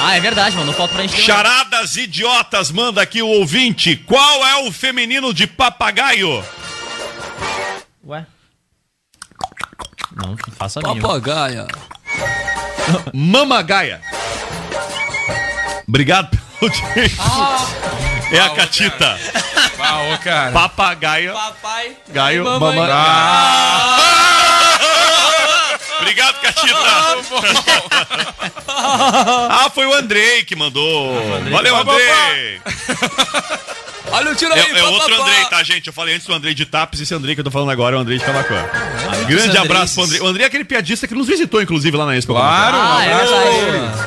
Ah, 0.00 0.16
é 0.16 0.20
verdade, 0.20 0.56
mano. 0.56 0.72
Falta 0.72 0.94
pra 0.94 1.02
gente. 1.02 1.20
Charadas 1.20 1.96
idiotas, 1.96 2.70
manda 2.70 3.00
aqui 3.00 3.22
o 3.22 3.28
ouvinte. 3.28 3.96
Qual 3.96 4.46
é 4.46 4.68
o 4.68 4.72
feminino 4.72 5.32
de 5.32 5.46
papagaio? 5.46 6.44
Ué? 8.06 8.26
Não, 10.16 10.30
não 10.30 10.36
faço 10.56 10.78
a 10.78 10.82
mínima. 10.82 11.06
Papagaia. 11.06 11.66
Mamagaia. 13.12 14.00
Obrigado 15.86 16.36
pelo 16.58 16.70
dia. 16.70 16.84
É 18.32 18.40
a 18.40 18.50
Catita. 18.50 19.18
Ah, 19.78 20.14
ô, 20.14 20.18
cara. 20.18 20.50
Papagaia. 20.52 21.32
Papai. 21.32 21.96
Gaio, 22.08 22.44
mamãe. 22.44 22.76
mamãe. 22.76 22.90
Ah, 22.92 24.35
Obrigado, 26.06 26.40
Catita. 26.40 26.76
ah, 28.68 29.70
foi 29.74 29.86
o 29.86 29.94
Andrei 29.94 30.44
que 30.44 30.54
mandou. 30.54 31.12
Valeu, 31.50 31.76
Andrei. 31.76 32.60
Olha 34.08 34.30
o 34.30 34.34
tiro 34.36 34.54
aí, 34.54 34.60
É, 34.60 34.78
é 34.78 34.84
outro 34.84 35.10
papapá. 35.10 35.22
Andrei, 35.30 35.44
tá, 35.46 35.62
gente? 35.64 35.88
Eu 35.88 35.92
falei 35.92 36.14
antes 36.14 36.26
do 36.28 36.32
Andrei 36.32 36.54
de 36.54 36.64
Tapes, 36.64 37.00
esse 37.00 37.12
Andrei 37.12 37.34
que 37.34 37.40
eu 37.40 37.44
tô 37.44 37.50
falando 37.50 37.70
agora 37.70 37.96
é 37.96 37.98
o 37.98 38.02
Andrei 38.02 38.16
de 38.18 38.24
Cavacuã. 38.24 38.64
Grande 39.26 39.48
Andreis. 39.48 39.56
abraço 39.56 39.94
pro 39.94 40.04
Andrei. 40.04 40.20
O 40.20 40.26
Andrei 40.26 40.44
é 40.44 40.46
aquele 40.46 40.64
piadista 40.64 41.08
que 41.08 41.14
nos 41.14 41.26
visitou, 41.26 41.60
inclusive, 41.60 41.96
lá 41.96 42.06
na 42.06 42.16
Expo. 42.16 42.32
Claro, 42.32 42.76
um 42.76 42.80
Ah, 42.80 43.04
é 43.04 43.12
abraço 43.12 43.32
verdade. 43.34 43.48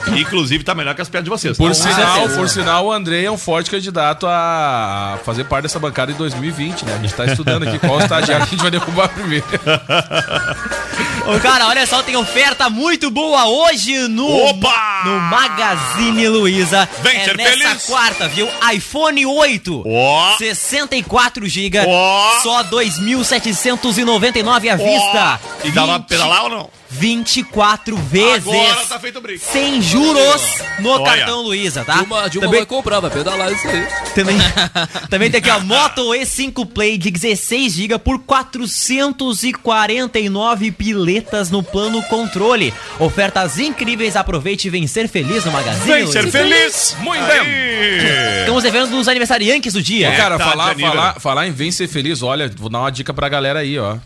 a 0.07 0.11
ele. 0.11 0.21
Inclusive, 0.21 0.63
tá 0.63 0.73
melhor 0.73 0.95
que 0.95 1.01
as 1.01 1.09
piadas 1.09 1.25
de 1.25 1.29
vocês. 1.29 1.57
Por 1.57 1.67
tá? 1.67 1.73
sinal, 1.75 2.29
por 2.29 2.47
sinal, 2.49 2.85
o 2.85 2.91
Andrei 2.93 3.25
é 3.25 3.31
um 3.31 3.37
forte 3.37 3.69
candidato 3.69 4.25
a 4.25 5.19
fazer 5.25 5.43
parte 5.43 5.63
dessa 5.63 5.79
bancada 5.79 6.13
em 6.13 6.15
2020, 6.15 6.85
né? 6.85 6.95
A 6.95 7.01
gente 7.01 7.13
tá 7.13 7.25
estudando 7.25 7.67
aqui 7.67 7.77
qual 7.77 7.99
estagiário 7.99 8.47
que 8.47 8.55
a 8.55 8.57
gente 8.57 8.61
vai 8.61 8.71
derrubar 8.71 9.09
primeiro. 9.09 9.45
Ô, 11.35 11.39
cara, 11.39 11.67
olha 11.67 11.85
só, 11.85 12.01
tem 12.01 12.15
oferta 12.15 12.67
muito 12.69 13.11
boa 13.11 13.45
hoje 13.47 14.07
no, 14.07 14.27
Opa! 14.47 15.01
no 15.05 15.19
Magazine 15.19 16.27
Luiza. 16.27 16.89
Vem 17.01 17.17
é 17.17 17.23
ser 17.25 17.37
nessa 17.37 17.51
feliz. 17.51 17.85
quarta, 17.85 18.27
viu? 18.27 18.49
iPhone 18.73 19.23
8. 19.25 19.83
Ó. 19.85 20.37
64 20.37 21.47
GB. 21.47 21.77
Ó. 21.87 22.39
Só 22.41 22.63
2.799 22.63 24.69
à 24.71 24.75
vista. 24.75 25.39
E 25.63 25.69
dá 25.71 25.83
pra 25.85 25.97
20 25.97 26.07
pedalar 26.07 26.43
ou 26.45 26.49
não? 26.49 26.69
24 26.89 27.95
vezes. 27.95 28.47
Agora 28.47 28.85
tá 28.85 28.99
feito 28.99 29.19
o 29.19 29.21
brinco. 29.21 29.43
Sem 29.51 29.81
juros 29.81 30.41
no 30.79 30.89
Olha. 30.89 31.05
cartão 31.05 31.41
Luiza, 31.43 31.83
tá? 31.85 31.97
Dilma, 31.97 32.29
Dilma 32.29 32.47
Também- 32.47 32.59
vai 32.61 32.65
comprar, 32.67 32.99
vai 32.99 33.11
pedalar 33.11 33.51
isso 33.51 33.67
aí. 33.67 33.87
também, 34.15 34.37
também 35.09 35.29
tem 35.31 35.39
aqui, 35.39 35.49
ó, 35.49 35.59
Moto 35.59 36.01
E5 36.13 36.65
Play 36.67 36.97
de 36.97 37.11
16 37.11 37.73
GB 37.73 37.99
por 37.99 38.19
449 38.19 40.71
piletas 40.71 41.49
no 41.51 41.61
plano 41.63 42.01
controle. 42.03 42.73
Ofertas 42.99 43.57
incríveis, 43.59 44.15
aproveite 44.15 44.67
e 44.67 44.71
vem 44.71 44.87
ser 44.87 45.07
feliz 45.07 45.45
no 45.45 45.51
Magazine. 45.51 45.85
Vem 45.85 46.07
ser 46.07 46.29
feliz! 46.31 46.95
Muito 46.99 47.23
Aí. 47.23 48.39
Estamos 48.41 48.63
devendo 48.63 48.89
dos 48.89 49.07
aniversariantes 49.07 49.73
do 49.73 49.81
dia. 49.81 50.09
Ô, 50.11 50.15
cara, 50.17 50.37
tá 50.37 50.49
falar, 50.49 50.75
falar, 50.77 51.19
falar 51.19 51.47
em 51.47 51.51
Vem 51.51 51.71
Ser 51.71 51.87
Feliz, 51.87 52.21
olha, 52.23 52.51
vou 52.57 52.69
dar 52.69 52.79
uma 52.79 52.89
dica 52.91 53.13
pra 53.13 53.29
galera 53.29 53.59
aí, 53.59 53.77
ó. 53.77 53.97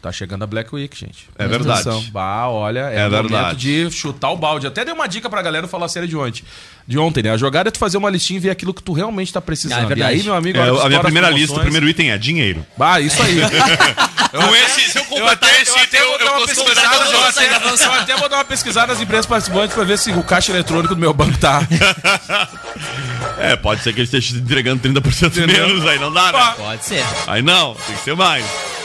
Tá 0.00 0.12
chegando 0.12 0.44
a 0.44 0.46
Black 0.46 0.72
Week, 0.72 0.96
gente. 0.96 1.28
É 1.36 1.48
verdade. 1.48 1.80
atenção. 1.80 2.00
Bah, 2.12 2.48
olha, 2.48 2.88
é, 2.88 3.00
É 3.00 3.08
momento 3.08 3.28
verdade. 3.30 3.58
de 3.58 3.90
chutar 3.90 4.30
o 4.30 4.36
balde. 4.36 4.64
Até 4.64 4.84
dei 4.84 4.94
uma 4.94 5.08
dica 5.08 5.28
pra 5.28 5.42
galera 5.42 5.66
falar 5.66 5.86
a 5.86 5.88
série 5.88 6.06
de 6.06 6.16
ontem. 6.16 6.44
De 6.86 6.96
ontem, 6.96 7.20
né? 7.20 7.32
A 7.32 7.36
jogada 7.36 7.68
é 7.68 7.72
tu 7.72 7.78
fazer 7.80 7.96
uma 7.96 8.08
listinha 8.08 8.36
e 8.36 8.40
ver 8.40 8.50
aquilo 8.50 8.72
que 8.72 8.82
tu 8.82 8.92
realmente 8.92 9.32
tá 9.32 9.40
precisando. 9.40 9.90
Ah, 9.90 9.92
é 9.92 9.98
e 9.98 10.02
aí, 10.04 10.22
meu 10.22 10.34
amigo, 10.34 10.56
É, 10.56 10.84
a 10.84 10.88
minha 10.88 11.00
primeira 11.00 11.28
lista, 11.30 11.56
o 11.56 11.60
primeiro 11.60 11.88
item 11.88 12.12
é 12.12 12.18
dinheiro. 12.18 12.64
Bah, 12.76 13.00
isso 13.00 13.20
aí. 13.20 13.38
Com 14.30 14.54
esse, 14.54 14.92
se 14.92 14.98
eu 14.98 15.04
completar 15.06 15.62
esse 15.62 15.70
eu 15.70 15.82
item, 15.82 16.00
eu, 16.00 16.18
eu 16.18 16.30
consigo 16.34 16.60
eu 16.60 16.66
eu 16.66 17.92
até 17.92 18.16
vou 18.16 18.28
dar 18.28 18.36
uma 18.36 18.44
pesquisada 18.44 18.92
nas 18.92 19.00
empresas 19.00 19.26
participantes 19.26 19.74
pra 19.74 19.84
ver 19.84 19.98
se 19.98 20.12
o 20.12 20.22
caixa 20.22 20.52
eletrônico 20.52 20.94
do 20.94 21.00
meu 21.00 21.12
banco 21.14 21.36
tá. 21.38 21.66
É, 23.40 23.56
pode 23.56 23.82
ser 23.82 23.92
que 23.92 24.00
ele 24.00 24.04
esteja 24.04 24.36
entregando 24.36 24.82
30% 24.88 25.46
menos, 25.46 25.86
aí 25.86 25.98
não 25.98 26.12
dá, 26.12 26.32
né? 26.32 26.54
Pode 26.56 26.84
ser. 26.84 27.04
Aí 27.26 27.42
não, 27.42 27.74
tem 27.86 27.94
que 27.96 28.02
ser 28.02 28.14
mais. 28.16 28.44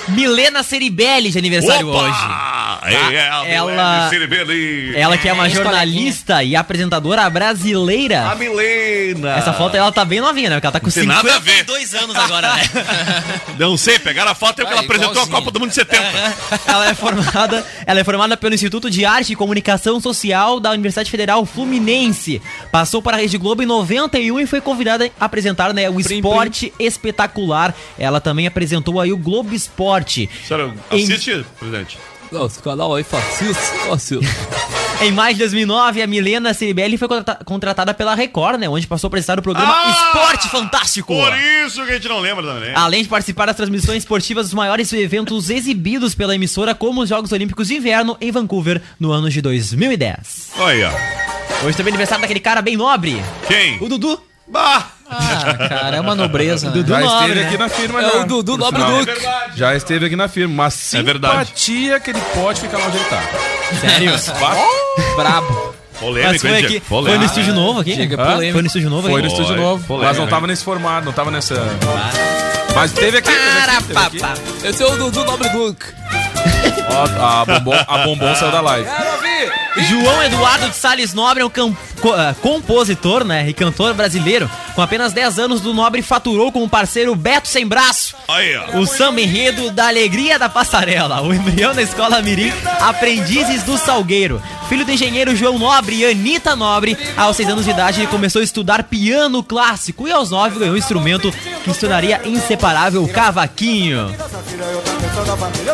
Milena 0.09 0.63
Ceribelli 0.63 1.31
de 1.31 1.37
aniversário 1.37 1.87
Opa! 1.89 1.99
hoje. 2.03 2.53
É, 2.85 3.27
ela, 3.29 3.47
Ela- 3.47 4.09
Ciribeli. 4.09 4.93
Ela 4.93 5.17
que 5.17 5.29
é 5.29 5.31
uma 5.31 5.47
jornalista 5.49 6.43
e 6.43 6.53
apresentadora 6.53 7.29
brasileira. 7.29 8.27
A 8.29 8.35
Milena. 8.35 9.37
Essa 9.37 9.53
foto 9.53 9.77
ela 9.77 9.89
tá 9.93 10.03
bem 10.03 10.19
novinha, 10.19 10.49
né? 10.49 10.55
Porque 10.57 10.65
ela 10.67 10.73
tá 10.73 10.79
com 10.81 10.89
Tem 10.91 11.05
nada 11.05 11.35
a 11.35 11.39
ver. 11.39 11.59
52 11.59 11.93
anos 11.95 12.15
agora, 12.17 12.53
né? 12.53 12.63
Não 13.57 13.77
sei, 13.77 13.97
pegaram 13.99 14.31
a 14.31 14.35
foto 14.35 14.59
é 14.61 14.65
porque 14.65 14.73
Ah, 14.73 14.77
ela 14.79 14.81
apresentou 14.85 15.23
a. 15.23 15.27
Copa 15.27 15.49
do 15.51 15.59
Mundo 15.61 15.69
de 15.69 15.75
70. 15.75 16.03
ela 16.67 16.89
é 16.89 16.93
formada, 16.93 17.65
ela 17.85 17.99
é 18.01 18.03
formada 18.03 18.35
pelo 18.35 18.53
Instituto 18.53 18.89
de 18.91 19.05
Arte 19.05 19.31
e 19.31 19.35
Comunicação 19.37 20.01
Social 20.01 20.59
da 20.59 20.71
Universidade 20.71 21.09
Federal 21.09 21.45
Fluminense. 21.45 22.41
Passou 22.69 23.01
para 23.01 23.15
a 23.15 23.19
Rede 23.21 23.37
Globo 23.37 23.63
em 23.63 23.65
91 23.65 24.42
e 24.43 24.47
foi 24.47 24.61
convidada 24.61 25.09
a 25.19 25.25
apresentar, 25.25 25.73
né, 25.73 25.89
o 25.89 25.99
Esporte 25.99 26.73
Espetacular. 26.79 27.73
Ela 27.97 28.19
também 28.21 28.47
apresentou 28.47 28.99
aí 28.99 29.11
o 29.11 29.17
Globo 29.17 29.53
Esporte. 29.53 30.29
Sério, 30.47 30.73
Em- 30.91 31.03
assiste, 31.03 31.45
presidente. 31.59 31.97
Nossa, 32.31 32.59
o 32.59 32.63
canal 32.63 32.95
aí 32.95 33.03
fascista. 33.03 33.61
Em 35.01 35.11
maio 35.11 35.33
de 35.35 35.39
2009, 35.39 36.01
a 36.01 36.07
Milena 36.07 36.53
Ciribelli 36.53 36.97
foi 36.97 37.07
contrata- 37.07 37.43
contratada 37.45 37.93
pela 37.93 38.15
Record, 38.15 38.59
né, 38.59 38.69
onde 38.69 38.87
passou 38.87 39.07
a 39.07 39.09
apresentar 39.09 39.37
o 39.37 39.41
programa 39.41 39.71
Ah! 39.71 39.91
Esporte 39.91 40.47
Fantástico. 40.49 41.13
Por 41.13 41.33
isso 41.65 41.83
que 41.85 41.91
a 41.91 41.95
gente 41.95 42.07
não 42.07 42.19
lembra 42.19 42.43
também. 42.45 42.71
Além 42.73 43.03
de 43.03 43.09
participar 43.09 43.47
das 43.47 43.55
transmissões 43.55 43.99
esportivas 43.99 44.45
dos 44.47 44.53
maiores 44.53 44.91
eventos 44.93 45.49
exibidos 45.49 46.15
pela 46.15 46.33
emissora, 46.33 46.73
como 46.73 47.01
os 47.01 47.09
Jogos 47.09 47.31
Olímpicos 47.31 47.67
de 47.67 47.75
Inverno 47.75 48.17
em 48.21 48.31
Vancouver 48.31 48.81
no 48.99 49.11
ano 49.11 49.29
de 49.29 49.41
2010. 49.41 50.51
Olha 50.57 50.89
aí, 50.89 50.93
ó. 51.61 51.65
Hoje 51.67 51.77
também 51.77 51.91
é 51.91 51.93
aniversário 51.93 52.21
daquele 52.21 52.39
cara 52.39 52.61
bem 52.61 52.75
nobre, 52.77 53.21
Quem? 53.47 53.77
o 53.81 53.87
Dudu. 53.89 54.19
Bah! 54.47 54.83
Ah, 55.09 55.67
cara, 55.69 55.97
é 55.97 56.01
uma 56.01 56.15
nobreza. 56.15 56.67
né? 56.67 56.73
Dudu 56.73 56.89
Já 56.89 56.99
nobre, 56.99 57.15
esteve 57.21 57.39
né? 57.41 57.47
aqui 57.47 57.57
na 57.57 57.69
firma, 57.69 57.99
É 58.01 58.09
já. 58.09 58.17
o 58.17 58.25
Dudu 58.25 58.57
Nobre 58.57 58.81
sinal. 58.81 58.99
Duque. 58.99 59.11
verdade. 59.13 59.51
Já 59.55 59.75
esteve 59.75 60.05
aqui 60.07 60.15
na 60.15 60.27
firma. 60.27 60.53
Mas 60.63 60.93
É 60.93 61.03
verdade. 61.03 61.35
simpatia 61.45 61.99
que 61.99 62.09
ele 62.09 62.21
pode 62.33 62.61
ficar 62.61 62.77
lá 62.79 62.87
onde 62.87 62.97
ele 62.97 63.05
tá. 63.05 63.21
Sério? 63.79 64.11
Brabo. 65.15 65.75
Polêmico, 65.99 66.31
Mas 66.33 66.41
foi 66.41 66.51
aqui, 66.57 66.67
Diego? 66.67 66.85
foi 66.85 66.97
no 66.97 67.03
Polêmico. 67.05 67.25
estúdio 67.25 67.53
novo 67.53 67.79
aqui? 67.79 67.95
Chega 67.95 68.17
polêmico. 68.17 68.51
Foi 68.53 68.61
no 68.61 68.67
estúdio 68.67 68.89
novo 68.89 69.07
Foi 69.09 69.21
no 69.21 69.27
estúdio 69.27 69.47
Foi, 69.47 69.55
novo, 69.57 69.83
polêmico, 69.85 70.09
mas 70.09 70.17
não 70.17 70.27
tava 70.27 70.47
nesse 70.47 70.63
formato, 70.63 71.05
não 71.05 71.13
tava 71.13 71.31
nessa. 71.31 71.55
Mas 72.75 72.91
teve 72.91 73.17
aqui. 73.19 73.29
Teve 73.29 73.59
aqui, 73.59 73.83
teve 74.11 74.23
aqui. 74.25 74.67
Esse 74.67 74.83
é 74.83 74.85
o 74.87 74.97
Dudu 74.97 75.23
Nobre 75.23 75.47
Duque. 75.49 75.85
Ó, 76.89 77.41
a 77.41 77.45
bombom, 77.45 77.73
a 77.87 77.97
bombom 77.99 78.35
saiu 78.35 78.51
da 78.51 78.59
live. 78.61 78.89
João 79.75 80.23
Eduardo 80.23 80.69
de 80.69 80.75
Sales 80.75 81.13
Nobre 81.13 81.41
é 81.41 81.45
um 81.45 81.49
cam- 81.49 81.75
co- 81.99 82.13
ah, 82.13 82.35
compositor 82.41 83.23
né, 83.23 83.49
e 83.49 83.53
cantor 83.53 83.93
brasileiro. 83.93 84.49
Com 84.75 84.81
apenas 84.81 85.13
10 85.13 85.39
anos, 85.39 85.61
do 85.61 85.73
Nobre 85.73 86.01
faturou 86.01 86.51
com 86.51 86.63
o 86.63 86.69
parceiro 86.69 87.15
Beto 87.15 87.47
Sem 87.47 87.65
Braço. 87.67 88.15
Aí, 88.27 88.55
ó. 88.55 88.77
O 88.79 88.85
samba 88.87 89.21
enredo 89.21 89.71
da 89.71 89.87
alegria 89.87 90.37
da 90.39 90.47
passarela, 90.49 91.21
o 91.21 91.33
embrião 91.33 91.73
da 91.73 91.81
escola 91.81 92.21
Mirim, 92.21 92.51
aprendizes 92.81 93.63
do 93.63 93.77
Salgueiro. 93.77 94.41
Filho 94.69 94.85
do 94.85 94.91
engenheiro 94.91 95.35
João 95.35 95.59
Nobre 95.59 95.97
e 95.97 96.05
Anitta 96.05 96.55
Nobre, 96.55 96.97
aos 97.17 97.35
6 97.37 97.49
anos 97.49 97.65
de 97.65 97.71
idade 97.71 97.99
ele 98.01 98.07
começou 98.07 98.41
a 98.41 98.43
estudar 98.43 98.83
piano 98.83 99.43
clássico 99.43 100.07
e 100.07 100.11
aos 100.11 100.31
9 100.31 100.59
ganhou 100.59 100.75
um 100.75 100.77
instrumento 100.77 101.31
que 101.63 101.73
se 101.73 101.79
tornaria 101.79 102.21
inseparável, 102.25 103.03
o 103.03 103.07
cavaquinho. 103.09 104.15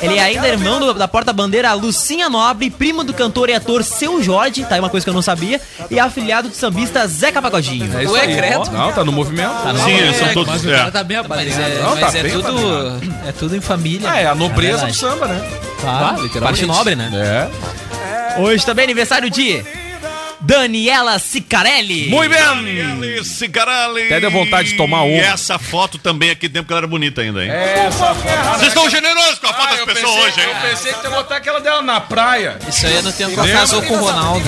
Ele 0.01 0.17
é 0.17 0.21
ainda 0.23 0.47
irmão 0.47 0.79
do- 0.79 0.93
da 0.93 1.07
porta-bandeira 1.07 1.73
Lucinha 1.73 2.29
Nobre, 2.29 2.69
primo 2.69 3.03
do 3.03 3.13
cantor 3.13 3.49
e 3.49 3.53
ator 3.53 3.83
Seu 3.83 4.21
Jorge, 4.23 4.63
tá 4.65 4.75
aí 4.75 4.79
uma 4.79 4.89
coisa 4.89 5.03
que 5.05 5.09
eu 5.09 5.13
não 5.13 5.21
sabia, 5.21 5.59
e 5.89 5.99
afiliado 5.99 6.49
do 6.49 6.55
sambista 6.55 7.05
Zeca 7.07 7.41
Pagodinho. 7.41 7.89
É 7.97 8.03
isso 8.03 8.13
Ué, 8.13 8.21
aí. 8.21 8.35
credo. 8.35 8.71
Não, 8.71 8.91
tá 8.93 9.03
no 9.03 9.11
movimento. 9.11 9.51
Sim, 9.83 9.91
eles 9.91 10.15
são 10.17 10.25
Mas 10.27 10.33
todos. 10.33 10.63
o 10.65 10.69
é. 10.71 10.77
cara 10.77 10.91
tá 10.91 11.03
bem 11.03 11.17
Mas 11.17 11.25
aparelhado. 11.25 11.61
é, 11.61 11.81
Não, 11.81 11.95
mas 11.95 12.11
tá 12.13 12.19
é 12.19 12.23
bem 12.23 12.31
tudo. 12.31 13.01
É 13.27 13.31
tudo 13.31 13.55
em 13.55 13.61
família. 13.61 14.07
É, 14.09 14.27
a 14.27 14.35
nobreza 14.35 14.83
É 14.83 14.87
do 14.87 14.93
samba, 14.95 15.27
né? 15.27 15.49
Claro, 15.81 16.21
literalmente. 16.21 16.39
parte 16.39 16.65
nobre, 16.65 16.95
né? 16.95 17.09
É. 18.35 18.39
Hoje 18.39 18.65
também 18.65 18.83
é 18.83 18.85
aniversário 18.85 19.29
de 19.29 19.63
Daniela 20.41 21.19
Sicarelli. 21.19 22.08
Muito 22.10 22.30
bem! 22.30 22.39
Cicarelli, 22.39 23.25
Cicarelli. 23.25 24.06
Até 24.06 24.19
deu 24.21 24.32
vontade 24.32 24.69
de 24.69 24.78
tomar 24.78 25.02
uma. 25.04 25.12
E 25.12 25.19
essa 25.19 25.60
foto 25.60 25.97
também 25.97 26.30
aqui 26.30 26.47
tempo 26.47 26.67
que 26.67 26.73
ela 26.73 26.80
era 26.80 26.88
bonita 26.88 27.21
ainda, 27.21 27.43
hein? 27.43 27.52
Essa 27.52 28.13
foto. 28.15 28.58
Vocês 28.58 28.67
estão 28.69 28.89
generosos 28.89 29.39
com 29.39 29.47
a 29.47 29.54
foto 29.54 29.63
Ah, 29.67 29.71
das 29.71 29.80
eu 29.80 29.86
pessoas 29.88 30.15
pensei- 30.15 30.23
hoje, 30.28 30.39
hein? 30.41 30.47
Eu 30.63 30.69
pensei 30.69 30.93
que 30.93 31.04
ia 31.04 31.10
botar 31.10 31.36
aquela 31.38 31.60
dela 31.60 31.82
na 31.82 31.99
praia. 31.99 32.58
Isso 32.67 32.86
aí 32.86 32.97
é 32.97 33.02
no 33.02 33.12
tempo 33.12 33.34
que 33.34 33.39
ela 33.39 33.49
casou 33.60 33.82
com 33.84 33.93
o 33.95 33.99
Ronaldo. 34.02 34.45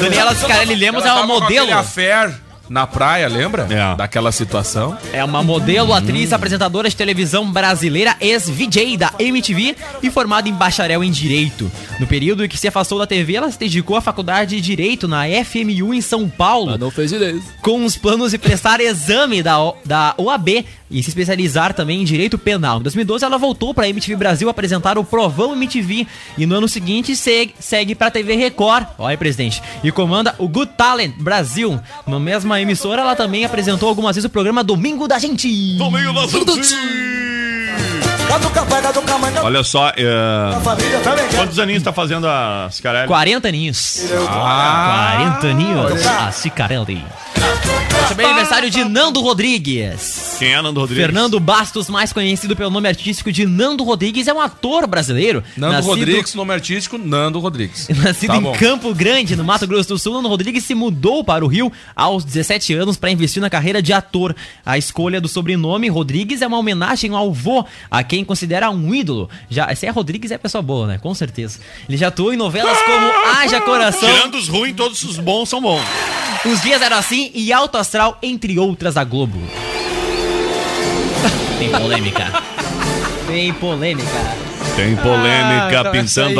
Daniela 0.00 0.34
Sicarelli 0.34 0.74
Lemos 0.76 1.04
é 1.04 1.08
Ela 1.08 1.22
uma 1.22 1.40
modelo. 1.40 1.72
affair 1.76 2.32
na 2.72 2.86
praia, 2.86 3.28
lembra? 3.28 3.66
É. 3.70 3.94
Daquela 3.96 4.32
situação. 4.32 4.96
É 5.12 5.22
uma 5.22 5.42
modelo, 5.42 5.92
atriz, 5.92 6.32
apresentadora 6.32 6.88
de 6.88 6.96
televisão 6.96 7.52
brasileira, 7.52 8.16
ex-VJ 8.20 8.96
da 8.96 9.12
MTV 9.18 9.76
e 10.02 10.10
formada 10.10 10.48
em 10.48 10.52
bacharel 10.54 11.04
em 11.04 11.10
Direito. 11.10 11.70
No 12.00 12.06
período 12.06 12.44
em 12.44 12.48
que 12.48 12.56
se 12.58 12.66
afastou 12.66 12.98
da 12.98 13.06
TV, 13.06 13.36
ela 13.36 13.50
se 13.52 13.58
dedicou 13.58 13.96
à 13.96 14.00
faculdade 14.00 14.56
de 14.56 14.60
Direito 14.62 15.06
na 15.06 15.24
FMU 15.44 15.92
em 15.92 16.00
São 16.00 16.28
Paulo. 16.28 16.70
Mas 16.70 16.80
não 16.80 16.90
fez 16.90 17.10
direito. 17.10 17.42
com 17.60 17.84
os 17.84 17.96
planos 17.96 18.30
de 18.32 18.38
prestar 18.38 18.80
exame 18.80 19.42
da, 19.42 19.60
O- 19.62 19.76
da 19.84 20.14
OAB 20.16 20.64
e 20.92 21.02
se 21.02 21.08
especializar 21.08 21.72
também 21.72 22.02
em 22.02 22.04
direito 22.04 22.38
penal. 22.38 22.78
Em 22.78 22.82
2012 22.82 23.24
ela 23.24 23.38
voltou 23.38 23.72
para 23.72 23.86
a 23.86 23.88
MTV 23.88 24.16
Brasil 24.16 24.48
apresentar 24.48 24.98
o 24.98 25.04
Provão 25.04 25.54
MTV 25.54 26.06
e 26.36 26.46
no 26.46 26.56
ano 26.56 26.68
seguinte 26.68 27.16
segue, 27.16 27.54
segue 27.58 27.94
para 27.94 28.08
a 28.08 28.10
TV 28.10 28.36
Record, 28.36 28.86
olha 28.98 29.16
presidente, 29.16 29.62
e 29.82 29.90
comanda 29.90 30.34
o 30.38 30.46
Good 30.46 30.72
Talent 30.76 31.14
Brasil. 31.18 31.80
Na 32.06 32.20
mesma 32.20 32.60
emissora 32.60 33.02
ela 33.02 33.16
também 33.16 33.44
apresentou 33.44 33.88
algumas 33.88 34.14
vezes 34.14 34.26
o 34.26 34.30
programa 34.30 34.62
Domingo 34.62 35.08
da 35.08 35.18
Gente. 35.18 35.76
Domingo 35.78 36.12
da 36.12 36.26
Gente. 36.26 36.74
Olha 39.42 39.62
só, 39.62 39.90
é... 39.90 41.36
quantos 41.36 41.58
aninhos 41.58 41.82
tá 41.82 41.92
fazendo 41.92 42.26
a 42.26 42.68
Cicarelli? 42.70 43.06
40 43.06 43.48
aninhos. 43.48 44.04
Ah, 44.28 45.32
40 45.40 45.46
aninhos. 45.48 46.06
A 46.06 46.32
Cicarelli. 46.32 47.04
Também 48.08 48.26
aniversário 48.26 48.68
de 48.70 48.84
Nando 48.84 49.20
Rodrigues. 49.22 50.36
Quem 50.38 50.52
é 50.52 50.60
Nando 50.60 50.80
Rodrigues? 50.80 51.02
Fernando 51.04 51.40
Bastos, 51.40 51.88
mais 51.88 52.12
conhecido 52.12 52.54
pelo 52.54 52.68
nome 52.70 52.86
artístico 52.88 53.32
de 53.32 53.46
Nando 53.46 53.84
Rodrigues, 53.84 54.28
é 54.28 54.34
um 54.34 54.40
ator 54.40 54.86
brasileiro. 54.86 55.42
Nando 55.56 55.72
nascido- 55.74 55.90
Rodrigues, 55.90 56.34
nome 56.34 56.52
artístico, 56.52 56.98
Nando 56.98 57.38
Rodrigues. 57.38 57.88
Nascido 58.02 58.32
Tá 58.32 58.36
em 58.36 58.40
bom. 58.42 58.52
Campo 58.52 58.94
Grande, 58.94 59.34
no 59.34 59.44
Mato 59.44 59.66
Grosso 59.66 59.88
do 59.88 59.98
Sul, 59.98 60.14
Nando 60.14 60.28
Rodrigues 60.28 60.64
se 60.64 60.74
mudou 60.74 61.24
para 61.24 61.42
o 61.44 61.48
Rio 61.48 61.72
aos 61.96 62.22
17 62.24 62.74
anos 62.74 62.96
para 62.98 63.10
investir 63.10 63.40
na 63.40 63.48
carreira 63.48 63.80
de 63.80 63.92
ator. 63.94 64.34
A 64.66 64.76
escolha 64.76 65.18
do 65.20 65.28
sobrenome 65.28 65.88
Rodrigues 65.88 66.42
é 66.42 66.46
uma 66.46 66.58
homenagem 66.58 67.14
ao 67.14 67.30
avô, 67.30 67.64
a 67.90 68.02
quem 68.02 68.24
considera 68.24 68.70
um 68.70 68.94
ídolo. 68.94 69.30
Já, 69.48 69.74
se 69.74 69.86
é 69.86 69.90
Rodrigues, 69.90 70.30
é 70.30 70.36
pessoa 70.38 70.60
boa, 70.60 70.86
né? 70.86 70.98
Com 70.98 71.14
certeza. 71.14 71.60
Ele 71.88 71.96
já 71.96 72.08
atuou 72.08 72.34
em 72.34 72.36
novelas 72.36 72.76
como 72.82 73.10
Haja 73.38 73.60
Coração. 73.62 74.08
Tirando 74.12 74.34
os 74.34 74.48
ruins, 74.48 74.76
todos 74.76 75.02
os 75.04 75.16
bons 75.18 75.48
são 75.48 75.62
bons. 75.62 75.82
Os 76.44 76.60
dias 76.60 76.82
eram 76.82 76.96
assim 76.98 77.30
e 77.34 77.52
Alto 77.52 77.78
Astral, 77.78 78.18
entre 78.22 78.58
outras 78.58 78.94
da 78.94 79.04
Globo. 79.04 79.38
Tem 81.58 81.70
polêmica. 81.70 82.32
Tem 83.26 83.52
polêmica. 83.54 84.08
Tem 84.76 84.96
polêmica 84.96 85.80
Ah, 85.80 85.90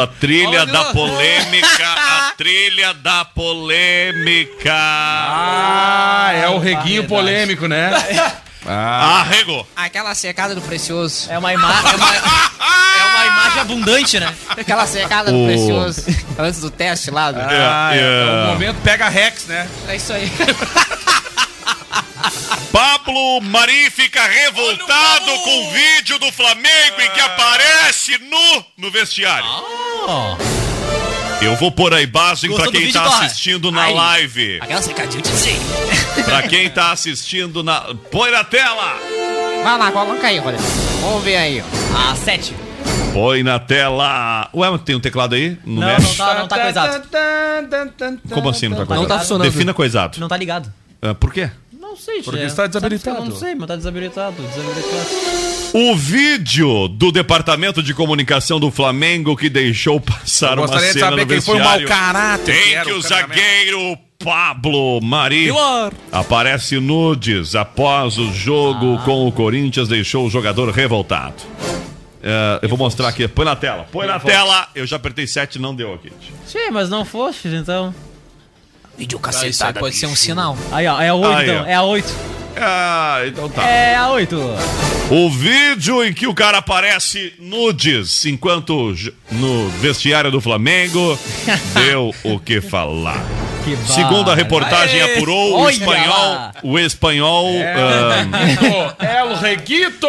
aí. 0.00 0.04
a 0.04 0.06
trilha 0.06 0.48
Olha, 0.62 0.66
da 0.66 0.84
polêmica. 0.86 1.86
A 1.86 2.32
trilha 2.36 2.94
da 2.94 3.24
polêmica. 3.24 4.72
Ah, 4.74 6.30
é 6.34 6.48
o 6.48 6.58
reguinho 6.58 7.04
polêmico, 7.06 7.66
né? 7.68 7.90
Ah. 8.66 9.20
Arregou. 9.20 9.66
Aquela 9.74 10.14
secada 10.14 10.54
do 10.54 10.60
precioso. 10.62 11.30
É 11.30 11.38
uma 11.38 11.52
imagem. 11.52 11.90
É 11.92 11.96
uma, 11.96 12.14
é 12.14 13.04
uma 13.04 13.26
imagem 13.26 13.60
abundante, 13.60 14.20
né? 14.20 14.34
Aquela 14.48 14.86
secada 14.86 15.30
O- 15.30 15.38
do 15.38 15.44
precioso. 15.46 16.04
Antes 16.38 16.60
do 16.60 16.70
teste 16.70 17.10
lá. 17.10 17.32
Do... 17.32 17.40
Ah, 17.40 17.90
é, 17.92 17.98
é. 17.98 18.00
é 18.00 18.44
o 18.44 18.52
momento 18.52 18.80
pega 18.82 19.08
Rex, 19.08 19.46
né? 19.46 19.68
É 19.88 19.96
isso 19.96 20.12
aí. 20.12 20.30
Pablo 22.70 23.40
Mari 23.42 23.90
fica 23.90 24.22
revoltado 24.26 25.26
com 25.26 25.66
o 25.66 25.70
vídeo 25.72 26.18
do 26.18 26.30
Flamengo 26.32 27.00
em 27.00 27.10
que 27.10 27.20
aparece 27.20 28.18
nu 28.18 28.64
no 28.78 28.90
vestiário. 28.90 29.46
Eu 31.42 31.56
vou 31.56 31.72
pôr 31.72 31.92
a 31.92 32.00
imagem 32.00 32.50
Gostou 32.50 32.70
pra 32.70 32.78
do 32.78 32.84
quem 32.84 32.92
tá 32.92 33.02
Torra? 33.04 33.24
assistindo 33.26 33.70
na 33.72 33.82
Aí. 33.84 33.94
live. 33.94 34.58
Aquela 34.60 34.80
secadinha 34.82 35.22
de 35.22 35.28
sim. 35.28 35.56
Pra 36.24 36.42
quem 36.42 36.70
tá 36.70 36.92
assistindo 36.92 37.62
na. 37.64 37.80
Põe 38.10 38.30
na 38.30 38.44
tela! 38.44 38.96
Vai 39.64 39.78
lá, 39.78 39.90
coloca 39.90 40.26
aí, 40.26 40.38
Rodrigo. 40.38 40.62
Vamos 41.00 41.24
ver 41.24 41.36
aí. 41.36 41.64
A 41.96 42.14
7. 42.14 42.54
Põe 43.12 43.42
na 43.42 43.58
tela. 43.58 44.48
Ué, 44.54 44.70
mas 44.70 44.82
tem 44.82 44.94
um 44.94 45.00
teclado 45.00 45.34
aí? 45.34 45.58
Não, 45.64 45.86
mexe? 45.86 46.18
não 46.18 46.26
tá, 46.26 46.34
não 46.38 46.48
tá 46.48 46.60
coisado. 46.60 47.08
Como 48.30 48.48
assim 48.48 48.68
não 48.68 48.76
tá 48.78 48.86
coisado? 48.86 49.00
Não 49.02 49.08
tá 49.08 49.18
funcionando. 49.18 49.50
Defina 49.50 49.74
coisado. 49.74 50.20
Não 50.20 50.28
tá 50.28 50.36
ligado. 50.36 50.72
Ah, 51.00 51.14
por 51.14 51.32
quê? 51.32 51.50
Não 51.92 51.96
sei, 51.98 52.22
Porque 52.22 52.38
tia. 52.38 52.46
está 52.46 52.66
desabilitado. 52.66 53.18
Eu 53.18 53.24
não 53.26 53.36
sei, 53.36 53.54
mas 53.54 53.68
tá 53.68 53.76
desabilitado. 53.76 54.34
desabilitado. 54.42 55.08
O 55.74 55.94
vídeo 55.94 56.88
do 56.88 57.12
Departamento 57.12 57.82
de 57.82 57.92
Comunicação 57.92 58.58
do 58.58 58.70
Flamengo 58.70 59.36
que 59.36 59.50
deixou 59.50 60.00
passar 60.00 60.52
Eu 60.52 60.62
uma 60.62 60.66
gostaria 60.68 60.86
de 60.86 60.92
cena 60.94 61.10
saber 61.10 61.20
no 61.22 61.28
quem 61.28 61.40
foi 61.42 61.60
o 61.60 61.64
mau 61.64 61.82
caráter 61.84 62.54
que 62.54 62.62
Tem 62.62 62.74
era 62.74 62.84
que 62.86 62.92
o 62.92 63.02
zagueiro 63.02 63.98
Pablo 64.24 65.02
Mari 65.02 65.48
Pilar. 65.48 65.92
aparece 66.10 66.80
nudes 66.80 67.54
após 67.54 68.16
o 68.16 68.32
jogo 68.32 68.98
com 69.04 69.28
o 69.28 69.32
Corinthians 69.32 69.86
deixou 69.86 70.26
o 70.26 70.30
jogador 70.30 70.70
revoltado. 70.70 71.34
É, 72.22 72.60
eu 72.62 72.68
vou 72.70 72.78
mostrar 72.78 73.08
aqui. 73.08 73.28
Põe 73.28 73.44
na 73.44 73.56
tela. 73.56 73.86
Põe 73.92 74.06
na 74.06 74.18
tela. 74.18 74.66
Eu 74.74 74.86
já 74.86 74.96
apertei 74.96 75.26
7 75.26 75.58
não 75.58 75.74
deu 75.74 75.92
aqui. 75.92 76.10
Tchê, 76.48 76.70
mas 76.70 76.88
não 76.88 77.04
foste, 77.04 77.48
então. 77.48 77.94
Vídeo 78.96 79.20
Ah, 79.22 79.46
isso 79.46 79.64
aí 79.64 79.72
pode 79.72 79.96
ser 79.96 80.06
um 80.06 80.16
sinal. 80.16 80.56
Aí, 80.70 80.86
ó, 80.86 81.00
é 81.00 81.08
a 81.08 81.14
8, 81.14 81.32
Aí, 81.36 81.50
então. 81.50 81.66
É 81.66 81.74
a 81.74 81.82
8. 81.82 82.14
Ah, 82.56 83.22
então 83.26 83.48
tá. 83.48 83.66
É 83.66 83.96
a 83.96 84.10
8. 84.10 84.36
O 85.10 85.30
vídeo 85.30 86.04
em 86.04 86.12
que 86.12 86.26
o 86.26 86.34
cara 86.34 86.58
aparece 86.58 87.32
nudes 87.38 88.24
enquanto 88.26 88.94
no 89.30 89.68
vestiário 89.80 90.30
do 90.30 90.40
Flamengo 90.40 91.18
deu 91.74 92.14
o 92.24 92.38
que 92.38 92.60
falar. 92.60 93.41
Segundo 93.86 94.30
a 94.30 94.34
reportagem 94.34 95.00
Aê! 95.00 95.14
apurou, 95.16 95.60
o 95.60 95.70
espanhol, 95.70 96.34
lá. 96.34 96.52
o 96.62 96.78
espanhol, 96.78 97.48
É. 97.54 97.74
ahn, 97.74 98.94
É 98.98 99.24
o 99.24 99.34
Reguito! 99.36 100.06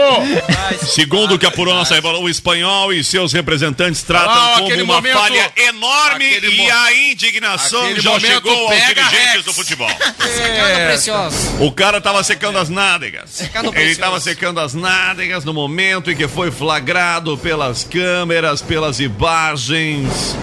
segundo 0.87 1.35
o 1.35 1.39
que 1.39 1.45
apurou 1.45 1.73
nossa 1.73 1.93
reportagem, 1.95 2.25
o 2.25 2.29
espanhol 2.29 2.91
e 2.93 3.03
seus 3.03 3.31
representantes 3.33 4.01
tratam 4.03 4.33
Ah, 4.33 4.55
como 4.59 4.73
uma 4.83 4.95
momento- 4.95 5.17
falha 5.17 5.51
enorme 5.67 6.25
e 6.37 6.57
mo- 6.57 6.71
a 6.71 6.93
indignação 6.93 7.95
já 7.99 8.19
chegou 8.19 8.67
aos 8.67 8.75
dirigentes 8.87 9.11
Rex. 9.33 9.45
do 9.45 9.53
futebol. 9.53 9.89
Precioso. 10.87 11.57
O 11.59 11.71
cara 11.71 11.99
tava 12.01 12.23
secando 12.23 12.57
as 12.57 12.69
nádegas. 12.69 13.29
Secando 13.29 13.65
Ele 13.67 13.73
precioso. 13.75 13.99
tava 13.99 14.19
secando 14.19 14.59
as 14.59 14.73
nádegas 14.73 15.43
no 15.43 15.53
momento 15.53 16.09
em 16.11 16.15
que 16.15 16.27
foi 16.27 16.51
flagrado 16.51 17.37
pelas 17.37 17.83
câmeras, 17.83 18.61
pelas 18.61 18.99
imagens. 18.99 20.35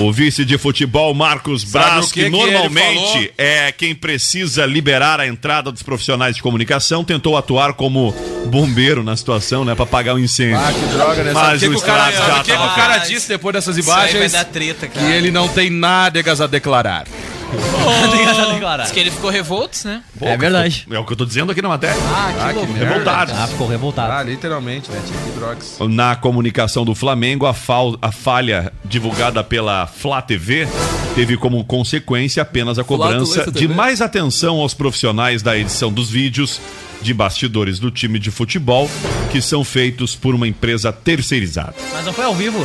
O 0.00 0.12
vice 0.12 0.44
de 0.44 0.56
futebol, 0.56 1.12
Marcos 1.12 1.64
Braz, 1.64 2.12
que, 2.12 2.20
que 2.22 2.24
que 2.24 2.30
normalmente 2.30 3.12
falou? 3.12 3.28
é 3.36 3.72
quem 3.72 3.94
precisa 3.96 4.64
liberar 4.64 5.18
a 5.18 5.26
entrada 5.26 5.72
dos 5.72 5.82
profissionais 5.82 6.36
de 6.36 6.42
comunicação, 6.42 7.02
tentou 7.02 7.36
atuar 7.36 7.72
como 7.72 8.12
bombeiro 8.46 9.02
na 9.02 9.16
situação, 9.16 9.64
né, 9.64 9.74
para 9.74 9.82
apagar 9.84 10.14
o 10.14 10.18
incêndio. 10.18 10.56
Ah, 10.56 10.72
que 10.72 10.86
droga, 10.94 11.24
né? 11.24 11.32
Mas 11.32 11.56
o 11.56 11.58
que, 11.60 11.66
o 11.66 11.70
que 11.72 11.76
o 11.78 11.80
cara, 11.80 12.12
já 12.12 12.40
o 12.40 12.44
que, 12.44 12.52
que 12.52 12.56
o 12.56 12.74
cara 12.74 12.98
disse 12.98 13.28
depois 13.28 13.52
dessas 13.54 13.76
Isso 13.76 13.90
aí 13.90 13.96
vai 13.96 14.10
imagens? 14.10 14.32
dar 14.32 14.44
treta, 14.44 14.86
Que 14.86 15.00
ele 15.00 15.32
não 15.32 15.48
tem 15.48 15.68
nádegas 15.68 16.40
a 16.40 16.46
declarar. 16.46 17.04
Diz 18.84 18.92
que 18.92 19.00
ele 19.00 19.10
ficou 19.10 19.30
revolto, 19.30 19.78
né? 19.84 20.02
É 20.20 20.36
verdade. 20.36 20.86
É 20.90 20.98
o 20.98 21.04
que 21.04 21.12
eu 21.12 21.16
tô 21.16 21.24
dizendo 21.24 21.52
aqui 21.52 21.62
na 21.62 21.68
matéria. 21.68 21.96
Ah, 22.12 22.52
que 22.52 22.66
merda. 22.66 22.86
Revoltados. 22.86 23.34
Ah, 23.36 23.46
ficou 23.46 23.66
revoltado. 23.68 24.12
Ah, 24.12 24.22
literalmente, 24.22 24.90
né? 24.90 25.00
Tinha 25.06 25.18
que 25.20 25.30
drogas. 25.38 25.78
Na 25.88 26.14
comunicação 26.16 26.84
do 26.84 26.94
Flamengo, 26.94 27.46
a, 27.46 27.54
fal- 27.54 27.96
a 28.02 28.12
falha 28.12 28.72
divulgada 28.84 29.42
pela 29.42 29.86
Flá 29.86 30.20
TV 30.22 30.68
teve 31.14 31.36
como 31.36 31.64
consequência 31.64 32.42
apenas 32.42 32.78
a 32.78 32.84
cobrança 32.84 33.50
de 33.50 33.66
mais 33.68 34.00
atenção 34.00 34.56
aos 34.58 34.74
profissionais 34.74 35.42
da 35.42 35.56
edição 35.56 35.92
dos 35.92 36.10
vídeos 36.10 36.60
de 37.00 37.14
bastidores 37.14 37.78
do 37.78 37.90
time 37.92 38.18
de 38.18 38.30
futebol, 38.30 38.90
que 39.30 39.40
são 39.40 39.62
feitos 39.64 40.16
por 40.16 40.34
uma 40.34 40.48
empresa 40.48 40.92
terceirizada. 40.92 41.74
Mas 41.92 42.04
não 42.04 42.12
foi 42.12 42.24
ao 42.24 42.34
vivo? 42.34 42.58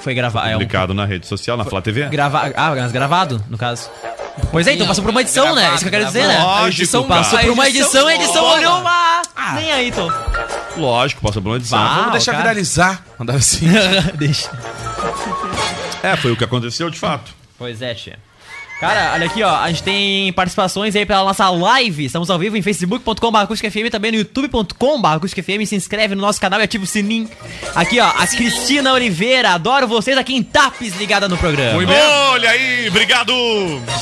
Foi 0.00 0.14
gravado. 0.14 0.46
É 0.48 0.50
um... 0.50 0.52
Publicado 0.58 0.94
na 0.94 1.04
rede 1.04 1.26
social, 1.26 1.56
na 1.56 1.64
Flá 1.64 1.80
TV. 1.82 2.06
Grava... 2.08 2.52
Ah, 2.56 2.74
mas 2.74 2.92
gravado, 2.92 3.42
no 3.48 3.58
caso. 3.58 3.90
Pois 4.52 4.66
é, 4.66 4.74
então 4.74 4.86
passou 4.86 5.02
por 5.02 5.10
uma 5.10 5.20
edição, 5.20 5.54
né? 5.54 5.68
Isso 5.74 5.78
que 5.80 5.86
eu 5.86 5.90
quero 5.90 6.06
dizer, 6.06 6.26
né? 6.26 6.38
Lógico, 6.38 6.82
edição 6.82 7.04
cara. 7.04 7.20
passou 7.22 7.38
por 7.40 7.50
uma 7.50 7.68
edição, 7.68 8.06
a 8.06 8.14
edição 8.14 8.44
olhou 8.44 8.82
lá. 8.82 9.22
Nem 9.54 9.72
aí, 9.72 9.88
então. 9.88 10.08
Lógico, 10.76 11.20
passa 11.20 11.40
por 11.40 11.48
uma 11.48 11.56
edição. 11.56 11.78
Bah. 11.78 11.94
Vamos 11.94 12.08
o 12.08 12.12
deixar 12.12 12.32
cara- 12.32 12.44
viralizar. 12.44 13.02
Mandar 13.18 13.34
assim. 13.36 13.66
Deixa. 14.14 14.50
É, 16.02 16.16
foi 16.16 16.32
o 16.32 16.36
que 16.36 16.44
aconteceu 16.44 16.88
de 16.88 16.98
fato. 16.98 17.32
Pois 17.58 17.82
é, 17.82 17.94
tia. 17.94 18.18
Cara, 18.80 19.12
olha 19.14 19.26
aqui, 19.26 19.42
ó. 19.42 19.56
A 19.56 19.68
gente 19.68 19.82
tem 19.82 20.32
participações 20.32 20.94
aí 20.94 21.04
pela 21.04 21.24
nossa 21.24 21.50
live. 21.50 22.04
Estamos 22.04 22.30
ao 22.30 22.38
vivo 22.38 22.56
em 22.56 22.62
facebook.com.br 22.62 23.38
acústicafm, 23.38 23.90
também 23.90 24.12
no 24.12 24.18
youtube.com.br 24.18 25.08
acústicafm. 25.08 25.64
Se 25.66 25.74
inscreve 25.74 26.14
no 26.14 26.20
nosso 26.20 26.40
canal 26.40 26.60
e 26.60 26.62
ativa 26.62 26.84
o 26.84 26.86
sininho. 26.86 27.28
Aqui, 27.74 27.98
ó, 27.98 28.06
a 28.06 28.26
Cristina 28.26 28.92
Oliveira. 28.92 29.50
Adoro 29.50 29.88
vocês 29.88 30.16
aqui 30.16 30.36
em 30.36 30.42
Tapes, 30.44 30.94
ligada 30.96 31.28
no 31.28 31.36
programa. 31.36 31.74
Muito 31.74 31.88
bem. 31.88 31.98
Olha 32.30 32.50
aí, 32.50 32.88
obrigado! 32.88 33.32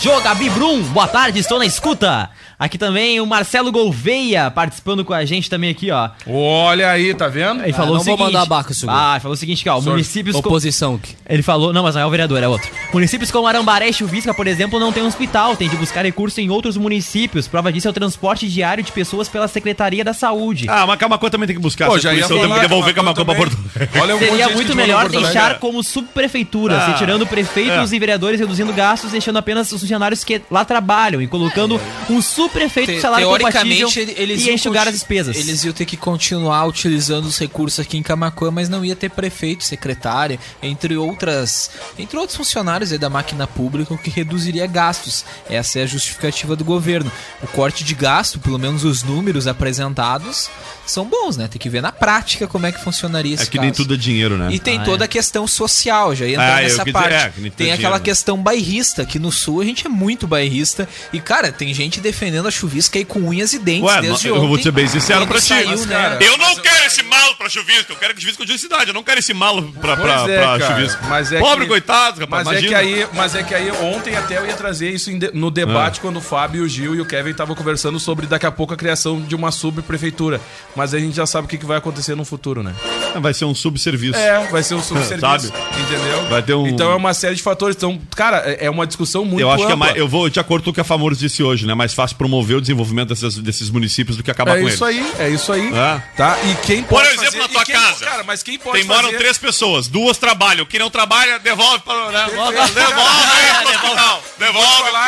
Jô 0.03 0.21
Gabi 0.21 0.51
Brum, 0.51 0.83
boa 0.83 1.09
tarde, 1.09 1.39
estou 1.39 1.59
na 1.59 1.65
escuta. 1.65 2.29
Aqui 2.59 2.79
também 2.79 3.21
o 3.21 3.27
Marcelo 3.27 3.71
Gouveia 3.71 4.51
participando 4.51 5.05
com 5.05 5.13
a 5.13 5.27
gente 5.27 5.51
também 5.51 5.71
aqui, 5.71 5.91
ó. 5.91 6.09
Olha 6.27 6.91
aí, 6.91 7.13
tá 7.15 7.29
vendo? 7.29 7.63
Ele 7.63 7.73
falou 7.73 7.95
não 7.95 8.01
o 8.01 8.05
vou 8.05 8.17
seguinte. 8.17 8.27
mandar 8.33 8.43
abaco, 8.43 8.73
Sugu. 8.73 8.91
Ah, 8.91 9.13
ele 9.13 9.21
falou 9.21 9.35
o 9.35 9.37
seguinte, 9.37 9.63
que 9.63 9.69
ó, 9.69 9.75
Sorte. 9.75 9.91
municípios... 9.91 10.37
Oposição. 10.37 10.99
Ele 11.29 11.43
falou, 11.43 11.71
não, 11.75 11.83
mas 11.83 11.95
não 11.95 12.03
é 12.03 12.07
o 12.07 12.11
vereador, 12.11 12.43
é 12.43 12.49
outro. 12.49 12.71
Municípios 12.95 13.31
como 13.31 13.47
Arambaré 13.47 13.89
e 13.89 13.93
Chuvisca, 13.93 14.33
por 14.33 14.47
exemplo, 14.47 14.66
exemplo, 14.67 14.81
não 14.81 14.93
tem 14.93 15.03
um 15.03 15.07
hospital, 15.07 15.57
tem 15.57 15.69
de 15.69 15.77
buscar 15.77 16.05
recurso 16.05 16.41
em 16.41 16.51
outros 16.51 16.77
municípios. 16.77 17.47
Prova 17.49 17.73
disso 17.73 17.87
é 17.89 17.91
o 17.91 17.95
transporte 17.95 18.49
diário 18.49 18.83
de 18.83 18.93
pessoas 18.93 19.29
pela 19.29 19.49
Secretaria 19.49 20.05
da 20.05 20.13
Saúde. 20.13 20.67
Ah, 20.69 20.87
mas 20.87 20.99
Camacuã 20.99 21.31
também 21.31 21.47
tem 21.47 21.57
que 21.57 21.63
buscar. 21.63 21.87
Pô, 21.87 21.99
já 21.99 22.13
ia 22.13 22.21
isso 22.21 22.33
eu 22.33 22.37
tenho 22.37 22.43
que 22.43 22.49
falar, 22.49 22.61
devolver 22.63 22.95
Camacuã 22.95 23.25
pra. 23.25 23.35
Porto. 23.35 23.57
Olha 24.01 24.17
um 24.17 24.19
Seria 24.19 24.49
muito 24.51 24.69
mora 24.69 24.75
melhor 24.75 25.09
deixar 25.09 25.41
Alegre. 25.45 25.59
como 25.61 25.83
subprefeituras, 25.83 26.79
Ah. 26.79 26.87
retirando 26.89 27.27
prefeitos 27.27 27.93
É. 27.93 27.97
e 27.97 27.99
vereadores, 27.99 28.41
reduzindo 28.41 28.73
gastos, 28.73 29.11
deixando 29.13 29.37
apenas 29.39 29.71
os 29.73 29.81
funcionários 29.81 30.25
que 30.25 30.41
lá 30.51 30.65
trabalham 30.65 31.21
e 31.23 31.27
colocando 31.27 31.81
um 32.11 32.21
subprefeito 32.23 32.93
com 32.93 32.97
Te- 32.99 33.03
salário 33.03 33.29
compatível 33.29 33.89
ele- 33.97 34.15
eles 34.17 34.43
e 34.43 34.47
iam 34.47 34.55
enxugar 34.55 34.87
as 34.89 34.95
despesas. 34.95 35.37
Eles 35.37 35.65
iam 35.65 35.73
ter 35.73 35.85
que 35.85 35.97
continuar 35.97 36.65
utilizando 36.67 37.27
os 37.27 37.39
recursos 37.39 37.81
aqui 37.81 37.97
em 37.99 38.03
Camacuã, 38.03 38.51
mas 38.51 38.69
não 38.69 38.85
ia 38.85 38.97
ter 38.97 39.11
prefeito, 39.11 39.65
secretário, 39.65 40.39
entre 40.63 40.97
outras, 40.97 41.71
entre 41.99 42.17
outros 42.19 42.37
funcionários 42.37 42.93
aí 42.93 42.99
da 42.99 43.11
máquina 43.11 43.47
pública, 43.47 43.93
o 43.95 43.99
que 43.99 44.11
reduziria 44.11 44.56
gastos. 44.65 45.25
Essa 45.51 45.81
é 45.81 45.83
a 45.83 45.87
justificativa 45.87 46.55
do 46.55 46.65
governo. 46.65 47.11
O 47.43 47.47
corte 47.49 47.83
de 47.83 47.95
gasto, 47.95 48.39
pelo 48.39 48.59
menos 48.59 48.85
os 48.85 49.03
números 49.03 49.47
apresentados, 49.49 50.49
são 50.87 51.05
bons, 51.05 51.37
né? 51.37 51.49
Tem 51.49 51.59
que 51.59 51.69
ver 51.69 51.81
na 51.83 51.91
prática 51.91 52.47
como 52.47 52.65
é 52.67 52.71
que 52.73 52.81
funcionaria 52.81 53.35
esse 53.35 53.43
É 53.43 53.47
que 53.47 53.59
nem 53.59 53.71
caso. 53.71 53.83
tudo 53.83 53.95
é 53.95 53.97
dinheiro, 53.97 54.39
né? 54.39 54.49
E 54.53 54.59
tem 54.61 54.79
Ah, 54.79 54.85
toda 54.85 55.05
é. 55.05 55.07
a 55.07 55.09
questão 55.09 55.47
social, 55.47 56.15
já 56.15 56.29
entra 56.29 56.43
Ah, 56.59 56.61
nessa 56.61 56.85
quis 56.85 56.85
dizer, 56.85 56.93
parte. 56.93 57.15
é, 57.15 57.33
nem 57.39 57.51
tem 57.51 57.67
é 57.71 57.73
aquela 57.73 57.79
dinheiro, 57.79 57.99
né? 57.99 58.05
questão 58.05 58.39
bairrista, 58.43 59.05
que 59.05 59.19
no 59.19 59.33
sul 59.33 59.61
a 59.61 59.65
gente 59.65 59.85
é 59.85 59.89
muito 59.89 60.27
bairrista. 60.29 60.89
E, 61.13 61.21
cara, 61.21 61.51
tem 61.51 61.75
gente 61.75 62.01
defendendo 62.01 62.47
a 62.47 62.51
chuvisca 62.51 62.99
aí 62.99 63.05
com 63.05 63.19
unhas 63.21 63.53
e 63.53 63.59
dentes 63.59 63.83
Ué, 63.91 64.01
desde 64.01 64.29
eu 64.29 64.37
ontem. 64.37 64.49
vou 64.49 64.63
ser 64.63 64.71
bem 64.71 64.87
sincero 64.87 65.27
pra 65.27 65.41
ti. 65.41 65.47
saiu, 65.49 65.71
Mas, 65.71 65.87
né? 65.87 65.95
cara, 65.97 66.25
Eu 66.25 66.37
não 66.39 66.55
quero 66.57 66.85
esse 66.87 67.03
malo 67.03 67.35
pra 67.37 67.49
chuvisco, 67.49 67.93
eu 67.93 67.97
quero 67.97 68.15
que 68.15 68.21
chuvisco 68.21 68.39
continue 68.43 68.59
cidade. 68.59 68.89
Eu 68.89 68.95
não 68.95 69.03
quero 69.03 69.19
esse 69.19 69.35
malo 69.35 69.73
pra, 69.81 69.97
pra, 69.97 70.31
é, 70.31 70.39
pra 70.39 70.59
cara, 70.59 70.67
chuvisco. 70.77 71.05
mas 71.09 71.33
é 71.33 71.41
Pobre 71.41 71.65
que- 71.65 71.71
coitado, 71.71 72.21
rapaz. 72.21 72.45
Mas 72.45 72.57
é, 72.59 72.61
imagina. 72.61 72.69
que 72.69 72.75
aí, 73.01 73.09
mas 73.13 73.35
é 73.35 73.43
que 73.43 73.55
aí 73.55 73.71
ontem 73.73 74.15
até 74.17 74.39
eu 74.39 74.46
ia 74.47 74.55
trazer 74.57 74.91
isso 74.91 75.11
no 75.35 75.51
debate 75.51 76.01
quando 76.01 76.17
o 76.17 76.21
Fábio, 76.21 76.65
o 76.65 76.69
Gil 76.69 76.95
e 76.95 77.01
o 77.01 77.05
Kevin 77.07 77.31
estavam 77.31 77.55
conversando 77.55 77.99
sobre 78.01 78.27
daqui 78.27 78.47
a 78.47 78.51
pouco 78.53 78.75
a 78.75 78.77
criação 78.77 79.21
de 79.21 79.35
uma 79.35 79.51
subprefeitura. 79.53 80.41
Mas 80.75 80.95
a 80.95 80.99
gente 80.99 81.15
já 81.17 81.27
sabe 81.27 81.47
o 81.47 81.49
que, 81.49 81.59
que 81.59 81.67
vai 81.67 81.77
acontecer 81.79 82.15
no 82.15 82.25
futuro, 82.25 82.63
né? 82.63 82.75
Vai 83.21 83.33
ser 83.35 83.45
um 83.47 83.55
subserviço. 83.55 84.17
É, 84.19 84.47
vai 84.51 84.63
ser 84.63 84.75
um 84.75 84.83
subserviço. 84.83 85.21
Sabe? 85.21 85.47
Entendeu? 85.81 86.27
Vai 86.29 86.43
ter 86.43 86.55
um- 86.55 86.67
Então 86.67 86.91
é 86.91 86.95
uma 86.97 87.15
série 87.15 87.35
de 87.35 87.43
fatores. 87.43 87.77
Então, 87.77 88.01
cara, 88.15 88.39
é 88.47 88.67
é 88.67 88.71
uma 88.71 88.87
discussão 88.87 89.25
muito 89.25 89.41
Eu 89.41 89.49
acho 89.51 89.59
que 89.65 89.71
é 89.71 89.75
ampla. 89.75 89.87
mais, 89.87 89.97
eu 89.97 90.09
vou 90.09 90.29
de 90.29 90.41
acordo 90.41 90.65
com 90.65 90.71
o 90.71 90.73
que 90.73 90.81
a 90.81 90.85
Famores 90.85 91.19
disse 91.19 91.43
hoje, 91.43 91.67
né? 91.67 91.75
Mais 91.75 91.95
fácil 91.95 92.17
promover 92.17 92.57
o 92.57 92.61
desenvolvimento 92.61 93.09
desses, 93.11 93.37
desses 93.39 93.71
municípios 93.71 94.17
do 94.17 94.23
que 94.23 94.31
acabar 94.31 94.59
É 94.59 94.63
com 94.63 94.69
isso 94.69 94.85
eles. 94.87 95.05
aí, 95.19 95.27
é 95.27 95.29
isso 95.29 95.53
aí. 95.53 95.69
É. 95.73 96.03
Tá? 96.17 96.37
E 96.45 96.55
quem 96.67 96.83
Por 96.83 96.97
pode 97.01 97.09
exemplo, 97.09 97.25
fazer- 97.27 97.39
na 97.39 97.49
tua 97.49 97.65
quem- 97.65 97.75
casa. 97.75 98.05
Cara, 98.05 98.25
mas 98.25 98.43
quem 98.43 98.59
pode 98.59 98.79
Tem, 98.79 98.87
moram 98.87 99.05
fazer... 99.05 99.19
três 99.19 99.39
pessoas, 99.39 99.87
duas 99.89 100.19
trabalham. 100.19 100.65
Quem 100.67 100.81
não 100.81 100.91
trabalha, 100.91 101.39
devolve 101.39 101.81
para. 101.85 102.11
Né? 102.11 102.27
Devolve, 102.29 102.53
Perfeito. 102.57 102.79
aí 102.81 102.93
pro 102.93 102.93
hospital. 103.03 103.57
Vou 103.57 103.73
te 103.73 103.79
Devolve. 103.79 103.97
falar, 103.97 104.21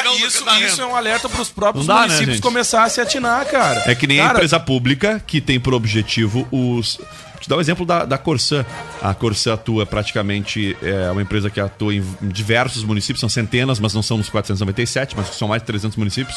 que 0.03 0.09
não- 0.21 0.27
isso, 0.27 0.45
dá 0.45 0.61
isso 0.61 0.81
é 0.83 0.87
um 0.87 0.97
alerta 0.97 1.29
para 1.29 1.41
os 1.43 1.51
próprios 1.51 1.87
dá, 1.87 1.95
né, 1.95 2.01
municípios 2.03 2.35
gente? 2.37 2.43
começar 2.43 2.85
a 2.85 2.89
se 2.89 3.01
atinar, 3.01 3.45
cara. 3.47 3.83
É 3.87 3.95
que 3.95 4.07
nem 4.07 4.21
a 4.21 4.25
Cara, 4.25 4.39
empresa 4.39 4.59
pública 4.61 5.23
que 5.27 5.41
tem 5.41 5.61
por 5.61 5.75
objetivo 5.75 6.47
os. 6.51 6.97
Vou 6.99 7.41
te 7.43 7.49
dar 7.49 7.57
o 7.57 7.61
exemplo 7.61 7.85
da, 7.87 8.05
da 8.05 8.19
Corsã. 8.19 8.65
A 9.03 9.15
Corsã 9.15 9.55
atua 9.55 9.87
praticamente. 9.87 10.77
É 10.83 11.11
uma 11.11 11.23
empresa 11.23 11.49
que 11.51 11.61
atua 11.61 11.95
em 11.95 12.03
diversos 12.23 12.83
municípios, 12.83 13.21
são 13.21 13.29
centenas, 13.29 13.79
mas 13.79 13.95
não 13.95 14.03
são 14.03 14.17
nos 14.19 14.29
497, 14.29 15.15
mas 15.17 15.29
são 15.37 15.49
mais 15.49 15.63
de 15.63 15.67
300 15.67 15.97
municípios. 15.97 16.37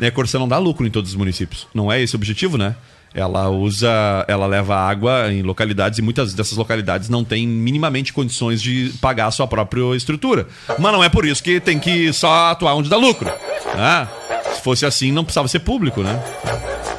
E 0.00 0.06
a 0.06 0.10
Corsã 0.12 0.38
não 0.38 0.48
dá 0.48 0.56
lucro 0.56 0.86
em 0.86 0.90
todos 0.90 1.10
os 1.10 1.16
municípios. 1.16 1.66
Não 1.74 1.92
é 1.92 2.00
esse 2.00 2.14
o 2.14 2.16
objetivo, 2.16 2.56
né? 2.56 2.74
Ela 3.14 3.48
usa. 3.50 3.88
Ela 4.28 4.46
leva 4.46 4.76
água 4.76 5.32
em 5.32 5.42
localidades 5.42 5.98
e 5.98 6.02
muitas 6.02 6.32
dessas 6.32 6.56
localidades 6.56 7.08
não 7.08 7.24
têm 7.24 7.46
minimamente 7.46 8.12
condições 8.12 8.62
de 8.62 8.92
pagar 9.00 9.26
a 9.26 9.30
sua 9.30 9.46
própria 9.48 9.96
estrutura. 9.96 10.46
Mas 10.78 10.92
não 10.92 11.02
é 11.02 11.08
por 11.08 11.24
isso 11.24 11.42
que 11.42 11.58
tem 11.60 11.78
que 11.78 12.12
só 12.12 12.50
atuar 12.50 12.74
onde 12.74 12.88
dá 12.88 12.96
lucro. 12.96 13.30
né? 13.74 14.08
Se 14.54 14.62
fosse 14.62 14.86
assim, 14.86 15.10
não 15.12 15.24
precisava 15.24 15.48
ser 15.48 15.60
público, 15.60 16.02
né? 16.02 16.22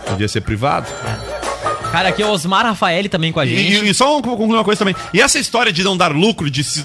Podia 0.08 0.28
ser 0.28 0.42
privado. 0.42 0.88
Cara, 1.92 2.10
aqui 2.10 2.22
é 2.22 2.26
o 2.26 2.30
Osmar 2.32 2.66
Rafael 2.66 3.08
também 3.10 3.32
com 3.34 3.40
a 3.40 3.46
gente. 3.46 3.84
E, 3.86 3.90
e 3.90 3.94
só 3.94 4.22
concluir 4.22 4.56
uma 4.56 4.64
coisa 4.64 4.80
também. 4.80 4.96
E 5.14 5.22
essa 5.22 5.38
história 5.40 5.72
de 5.74 5.84
não 5.84 5.96
dar 5.98 6.12
lucro, 6.14 6.50
de 6.50 6.64
se- 6.64 6.84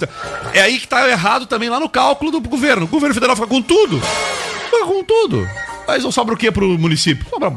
é 0.52 0.60
aí 0.62 0.78
que 0.80 0.88
tá 0.88 1.08
errado 1.08 1.46
também 1.46 1.68
lá 1.68 1.78
no 1.78 1.88
cálculo 1.88 2.30
do 2.32 2.40
governo. 2.40 2.84
O 2.84 2.88
governo 2.88 3.14
federal 3.14 3.36
fica 3.36 3.46
com 3.48 3.62
tudo. 3.62 4.00
Fica 4.00 4.84
com 4.86 5.04
tudo. 5.04 5.48
Mas 5.86 6.02
não 6.02 6.10
sobra 6.10 6.34
o 6.34 6.36
que 6.36 6.50
pro 6.50 6.76
município? 6.78 7.24
Sobra 7.30 7.52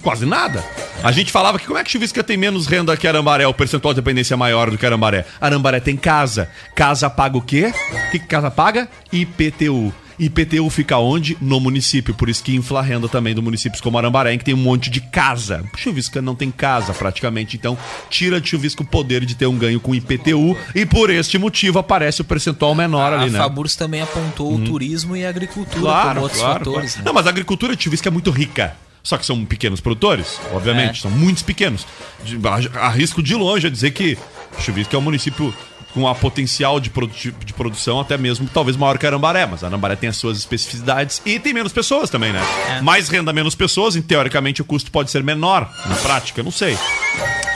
quase 0.00 0.24
nada. 0.26 0.64
A 1.02 1.10
gente 1.12 1.32
falava 1.32 1.58
que 1.58 1.66
como 1.66 1.78
é 1.78 1.84
que 1.84 1.90
Chuvisca 1.90 2.22
tem 2.22 2.36
menos 2.36 2.66
renda 2.66 2.96
que 2.96 3.06
Arambaré, 3.08 3.46
o 3.46 3.54
percentual 3.54 3.92
de 3.94 4.00
dependência 4.00 4.34
é 4.34 4.36
maior 4.36 4.70
do 4.70 4.78
que 4.78 4.86
Arambaré? 4.86 5.24
Arambaré 5.40 5.80
tem 5.80 5.96
casa. 5.96 6.48
Casa 6.74 7.08
paga 7.10 7.36
o 7.36 7.42
quê? 7.42 7.72
O 8.08 8.10
que, 8.10 8.18
casa 8.18 8.50
paga? 8.50 8.88
IPTU. 9.12 9.92
IPTU 10.18 10.68
fica 10.70 10.98
onde? 10.98 11.36
No 11.40 11.58
município. 11.58 12.14
Por 12.14 12.28
isso 12.28 12.44
que 12.44 12.54
infla 12.54 12.78
a 12.78 12.82
renda 12.82 13.08
também 13.08 13.34
do 13.34 13.42
municípios 13.42 13.80
como 13.80 13.98
Arambaré, 13.98 14.32
em 14.32 14.38
que 14.38 14.44
tem 14.44 14.54
um 14.54 14.58
monte 14.58 14.88
de 14.90 15.00
casa. 15.00 15.64
Chuvisca 15.76 16.22
não 16.22 16.34
tem 16.36 16.50
casa 16.50 16.92
praticamente. 16.92 17.56
Então, 17.56 17.76
tira 18.08 18.40
de 18.40 18.48
Chuvisca 18.48 18.82
o 18.82 18.86
poder 18.86 19.24
de 19.24 19.34
ter 19.34 19.46
um 19.46 19.56
ganho 19.56 19.80
com 19.80 19.94
IPTU. 19.94 20.56
E 20.74 20.86
por 20.86 21.10
este 21.10 21.38
motivo 21.38 21.78
aparece 21.78 22.20
o 22.20 22.24
percentual 22.24 22.74
menor 22.74 23.12
ali, 23.12 23.28
a 23.28 23.32
né? 23.32 23.38
Faburs 23.38 23.74
também 23.74 24.02
apontou 24.02 24.54
o 24.54 24.60
turismo 24.64 25.16
e 25.16 25.24
a 25.24 25.28
agricultura 25.28 25.80
Claro, 25.80 26.08
como 26.10 26.20
outros 26.22 26.40
claro, 26.40 26.64
fatores. 26.64 26.92
claro. 26.92 27.06
Não, 27.06 27.14
mas 27.14 27.26
a 27.26 27.30
agricultura 27.30 27.74
de 27.74 27.82
Chuvisca 27.82 28.08
é 28.08 28.12
muito 28.12 28.30
rica. 28.30 28.76
Só 29.02 29.18
que 29.18 29.26
são 29.26 29.44
pequenos 29.44 29.80
produtores, 29.80 30.38
obviamente, 30.52 30.98
É. 30.98 31.02
são 31.02 31.10
muitos 31.10 31.42
pequenos. 31.42 31.86
De- 32.24 32.38
Arrisco 32.78 33.22
de 33.22 33.34
longe 33.34 33.66
a 33.66 33.70
dizer 33.70 33.90
que 33.90 34.16
Chuvisca 34.60 34.94
é 34.94 34.98
um 34.98 35.02
município 35.02 35.52
com 35.92 36.08
a 36.08 36.14
potencial 36.14 36.80
de, 36.80 36.88
produ- 36.88 37.12
de 37.44 37.52
produção 37.52 38.00
até 38.00 38.16
mesmo 38.16 38.48
talvez 38.54 38.76
maior 38.78 38.96
que 38.96 39.06
Arambaré, 39.06 39.44
mas 39.44 39.62
Arambaré 39.62 39.94
tem 39.96 40.08
as 40.08 40.16
suas 40.16 40.38
especificidades 40.38 41.20
e 41.26 41.38
tem 41.38 41.52
menos 41.52 41.72
pessoas 41.72 42.08
também, 42.08 42.32
né? 42.32 42.40
É. 42.78 42.80
Mais 42.80 43.08
renda, 43.10 43.30
menos 43.32 43.54
pessoas, 43.54 43.94
e 43.96 44.00
teoricamente 44.00 44.62
o 44.62 44.64
custo 44.64 44.90
pode 44.90 45.10
ser 45.10 45.22
menor 45.22 45.70
na 45.86 45.96
prática, 45.96 46.42
não 46.42 46.50
sei. 46.52 46.78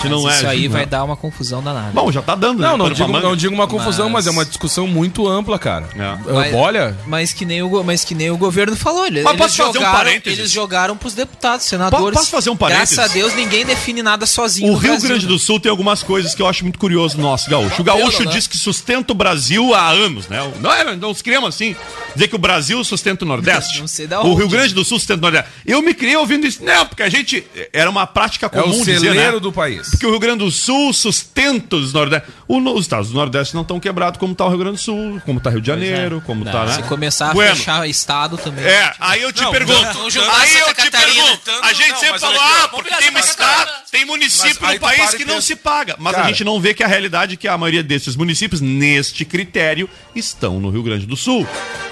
Se 0.01 0.09
não 0.09 0.22
Mas 0.22 0.34
é, 0.34 0.38
isso 0.38 0.47
aí 0.49 0.64
não- 0.64 0.72
vai 0.72 0.86
dar 0.86 1.05
uma 1.05 1.16
confusão 1.16 1.62
danada. 1.62 1.90
Bom, 1.92 2.12
já 2.12 2.20
tá 2.22 2.34
dando, 2.34 2.61
né? 2.61 2.68
Não, 2.68 2.76
não 2.76 2.84
Pano 2.86 2.97
pra 2.97 3.07
digo, 3.07 3.20
não 3.20 3.36
digo 3.36 3.55
uma 3.55 3.66
confusão, 3.66 4.09
mas... 4.11 4.16
Mas- 4.24 4.26
é 4.26 4.30
uma 4.30 4.44
discussão 4.44 4.86
muito 4.86 5.26
ampla, 5.28 5.59
cara. 5.59 5.88
É. 5.97 6.53
Uh, 6.53 6.57
Olha, 6.57 6.97
Mas 7.07 7.32
que 7.32 7.44
nem 7.44 7.62
o, 7.62 7.82
mas 7.82 8.05
que 8.05 8.14
nem 8.14 8.30
o 8.30 8.36
governo 8.36 8.76
falou. 8.76 9.07
Eles, 9.07 9.22
Mas 9.24 9.32
eles 9.34 9.42
posso 9.47 9.57
fazer 9.57 9.70
um 9.70 9.72
jogaram, 9.80 9.97
parênteses? 9.99 10.38
eles 10.38 10.51
jogaram 10.51 10.97
pros 10.97 11.14
deputados, 11.14 11.66
senadores. 11.66 12.18
posso 12.18 12.30
fazer 12.30 12.51
um 12.51 12.57
parênteses? 12.57 12.97
Graças 12.97 13.11
a 13.11 13.14
Deus, 13.14 13.34
ninguém 13.34 13.64
define 13.64 14.03
nada 14.03 14.26
sozinho. 14.26 14.68
O 14.68 14.72
no 14.72 14.78
Rio 14.78 14.90
Brasil, 14.92 15.09
Grande 15.09 15.26
né? 15.26 15.32
do 15.32 15.38
Sul 15.38 15.59
tem 15.61 15.70
algumas 15.70 16.03
coisas 16.03 16.34
que 16.34 16.42
eu 16.42 16.47
acho 16.49 16.62
muito 16.64 16.78
curioso 16.78 17.16
no 17.16 17.22
nosso 17.24 17.49
gaúcho. 17.51 17.80
O 17.80 17.84
gaúcho 17.84 18.18
Pelo, 18.18 18.30
né? 18.30 18.36
diz 18.36 18.47
que 18.47 18.57
sustenta 18.57 19.12
o 19.12 19.14
Brasil 19.14 19.74
há 19.74 19.88
anos, 19.88 20.28
né? 20.28 20.38
Não 20.61 20.72
é, 20.72 20.97
nós 20.97 21.22
criamos 21.22 21.49
assim, 21.55 21.74
dizer 22.14 22.28
que 22.28 22.34
o 22.34 22.38
Brasil 22.38 22.82
sustenta 22.84 23.24
o 23.24 23.28
Nordeste. 23.28 23.80
Não 23.80 23.86
sei 23.88 24.07
da 24.07 24.20
O 24.20 24.26
onde. 24.30 24.38
Rio 24.40 24.49
Grande 24.49 24.74
do 24.74 24.84
Sul 24.84 24.99
sustenta 24.99 25.18
o 25.18 25.22
Nordeste. 25.22 25.51
Eu 25.64 25.80
me 25.82 25.94
criei 25.94 26.16
ouvindo 26.16 26.47
isso. 26.47 26.62
Não, 26.64 26.86
porque 26.86 27.03
a 27.03 27.09
gente. 27.09 27.44
Era 27.72 27.88
uma 27.90 28.07
prática 28.07 28.51
é 28.53 28.61
o 28.61 28.62
comum 28.62 28.84
dizer, 28.84 29.14
né? 29.14 29.32
do 29.40 29.53
país. 29.53 29.90
Porque 29.97 30.07
o 30.07 30.11
Rio 30.11 30.18
Grande 30.20 30.44
do 30.44 30.51
Sul 30.51 30.92
sustenta 30.92 31.74
os 31.76 31.92
Nordeste. 31.94 32.28
Os 32.47 32.80
estados 32.82 33.09
do 33.09 33.14
Nordeste 33.14 33.55
não 33.55 33.62
estão 33.62 33.80
quebrados 33.80 34.20
como 34.20 34.34
tá 34.34 34.44
o 34.44 34.49
Rio 34.51 34.59
Grande 34.59 34.76
do 34.76 34.82
Sul, 34.82 35.20
como 35.24 35.40
tá 35.40 35.49
Rio 35.49 35.61
de 35.61 35.66
Janeiro, 35.66 36.22
como 36.26 36.44
Não, 36.44 36.53
tá, 36.53 36.66
né? 36.66 36.72
Se 36.74 36.82
começar 36.82 37.30
a 37.30 37.32
Bueno. 37.34 37.57
fechar 37.57 37.88
estado 37.88 38.36
também. 38.36 38.62
É, 38.64 38.92
aí 39.01 39.22
eu 39.22 39.32
te 39.32 39.42
Não, 39.42 39.51
pergunto. 39.51 39.80
não, 39.82 40.34
aí 40.34 40.55
eu 40.59 40.74
te 40.74 40.90
pergunto. 40.90 41.38
tanto- 41.44 41.64
a 41.64 41.72
gente 41.72 41.90
não, 41.92 41.99
sempre 41.99 42.18
falou, 42.20 42.40
ah, 42.40 42.68
porque 42.68 42.94
tem 42.94 43.11
um 43.11 43.18
estado, 43.18 43.70
tem 43.90 44.05
município 44.05 44.66
no 44.66 44.74
tu 44.74 44.80
país 44.80 45.14
que 45.14 45.24
não 45.24 45.40
se 45.40 45.57
paga. 45.57 45.97
Mas 45.99 46.14
a 46.14 46.24
gente 46.24 46.44
não 46.44 46.61
vê 46.61 46.74
que 46.74 46.84
a 46.84 46.86
realidade 46.86 47.34
é 47.34 47.36
que 47.36 47.49
a 47.49 47.57
maioria 47.57 47.82
desses 47.82 48.16
municípios, 48.16 48.61
neste 48.61 49.24
critério, 49.24 49.88
estão 50.14 50.61
no 50.61 50.68
Rio 50.68 50.82
Grande 50.82 51.07
do 51.07 51.16
Sul. 51.16 51.47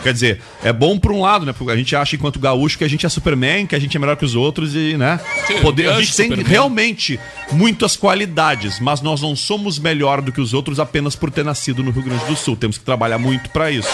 Quer 0.05 0.13
dizer, 0.13 0.41
é 0.63 0.73
bom 0.73 0.99
por 0.99 1.11
um 1.11 1.21
lado, 1.23 1.45
né? 1.45 1.53
Porque 1.53 1.73
a 1.73 1.77
gente 1.77 1.97
acha, 1.97 2.15
enquanto 2.15 2.39
gaúcho, 2.39 2.79
que 2.79 2.85
a 2.85 2.89
gente 2.89 3.05
é 3.05 3.09
Superman, 3.09 3.67
que 3.67 3.75
a 3.75 3.79
gente 3.81 3.97
é 3.97 3.99
melhor 4.01 4.17
que 4.17 4.25
os 4.25 4.37
outros 4.37 4.75
e, 4.77 4.97
né? 4.97 5.19
Poder, 5.63 5.89
a 5.89 5.99
gente 6.01 6.15
tem 6.15 6.29
realmente 6.47 7.19
muitas 7.51 7.97
qualidades, 7.97 8.79
mas 8.81 9.01
nós 9.01 9.21
não 9.21 9.35
somos 9.35 9.79
melhor 9.79 10.21
do 10.21 10.31
que 10.31 10.41
os 10.41 10.55
outros 10.55 10.79
apenas 10.79 11.17
por 11.17 11.31
ter 11.31 11.45
nascido 11.45 11.83
no 11.83 11.91
Rio 11.91 12.03
Grande 12.03 12.25
do 12.27 12.37
Sul. 12.37 12.55
Temos 12.55 12.79
que 12.79 12.85
trabalhar 12.85 13.19
muito 13.19 13.51
pra 13.51 13.71
isso. 13.71 13.89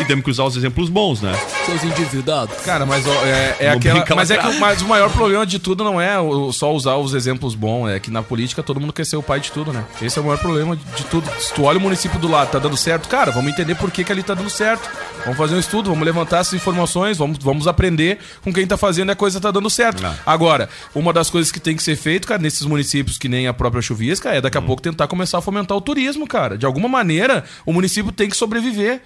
E 0.00 0.04
temos 0.04 0.24
que 0.24 0.30
usar 0.30 0.44
os 0.44 0.56
exemplos 0.56 0.88
bons, 0.88 1.20
né? 1.20 1.32
Seus 1.66 1.82
endividados. 1.82 2.54
Cara, 2.64 2.86
mas 2.86 3.04
ó, 3.06 3.24
é, 3.26 3.56
é 3.58 3.68
aquela. 3.70 4.04
Mas 4.14 4.30
é 4.30 4.38
que 4.38 4.46
o- 4.46 4.60
mas 4.60 4.80
o 4.80 4.86
maior 4.86 5.10
problema 5.10 5.44
de 5.44 5.58
tudo 5.58 5.82
não 5.82 6.00
é 6.00 6.18
o- 6.20 6.52
só 6.52 6.72
usar 6.72 6.94
os 6.96 7.14
exemplos 7.14 7.56
bons, 7.56 7.88
é 7.88 7.98
que 7.98 8.08
na 8.10 8.22
política 8.22 8.62
todo 8.62 8.78
mundo 8.80 8.92
quer 8.92 9.04
ser 9.04 9.16
o 9.16 9.22
pai 9.22 9.40
de 9.40 9.50
tudo, 9.50 9.72
né? 9.72 9.84
Esse 10.00 10.16
é 10.18 10.22
o 10.22 10.24
maior 10.24 10.38
problema 10.38 10.76
de, 10.76 10.84
de 10.96 11.04
tudo. 11.06 11.28
Se 11.40 11.52
tu 11.52 11.64
olha 11.64 11.78
o 11.78 11.80
município 11.80 12.16
do 12.20 12.28
lado, 12.28 12.48
tá 12.50 12.60
dando 12.60 12.76
certo, 12.76 13.08
cara, 13.08 13.32
vamos 13.32 13.50
entender 13.50 13.74
por 13.74 13.90
que, 13.90 14.04
que 14.04 14.12
ali 14.12 14.22
tá 14.22 14.34
dando 14.34 14.50
certo. 14.50 14.88
Vamos 15.24 15.36
fazer 15.36 15.47
um 15.52 15.58
estudo, 15.58 15.90
vamos 15.90 16.04
levantar 16.04 16.38
essas 16.38 16.54
informações, 16.54 17.16
vamos, 17.16 17.38
vamos 17.38 17.66
aprender 17.66 18.18
com 18.42 18.52
quem 18.52 18.66
tá 18.66 18.76
fazendo 18.76 19.10
e 19.10 19.12
a 19.12 19.16
coisa 19.16 19.40
tá 19.40 19.50
dando 19.50 19.68
certo. 19.70 20.02
Não. 20.02 20.14
Agora, 20.24 20.68
uma 20.94 21.12
das 21.12 21.30
coisas 21.30 21.52
que 21.52 21.60
tem 21.60 21.76
que 21.76 21.82
ser 21.82 21.96
feito, 21.96 22.26
cara, 22.26 22.40
nesses 22.40 22.62
municípios 22.62 23.18
que 23.18 23.28
nem 23.28 23.46
a 23.46 23.54
própria 23.54 23.82
Chuvisca, 23.82 24.30
é 24.30 24.40
daqui 24.40 24.58
a 24.58 24.62
pouco 24.62 24.82
tentar 24.82 25.06
começar 25.06 25.38
a 25.38 25.40
fomentar 25.40 25.76
o 25.76 25.80
turismo, 25.80 26.26
cara. 26.26 26.56
De 26.56 26.66
alguma 26.66 26.88
maneira, 26.88 27.44
o 27.64 27.72
município 27.72 28.12
tem 28.12 28.28
que 28.28 28.36
sobreviver. 28.36 29.02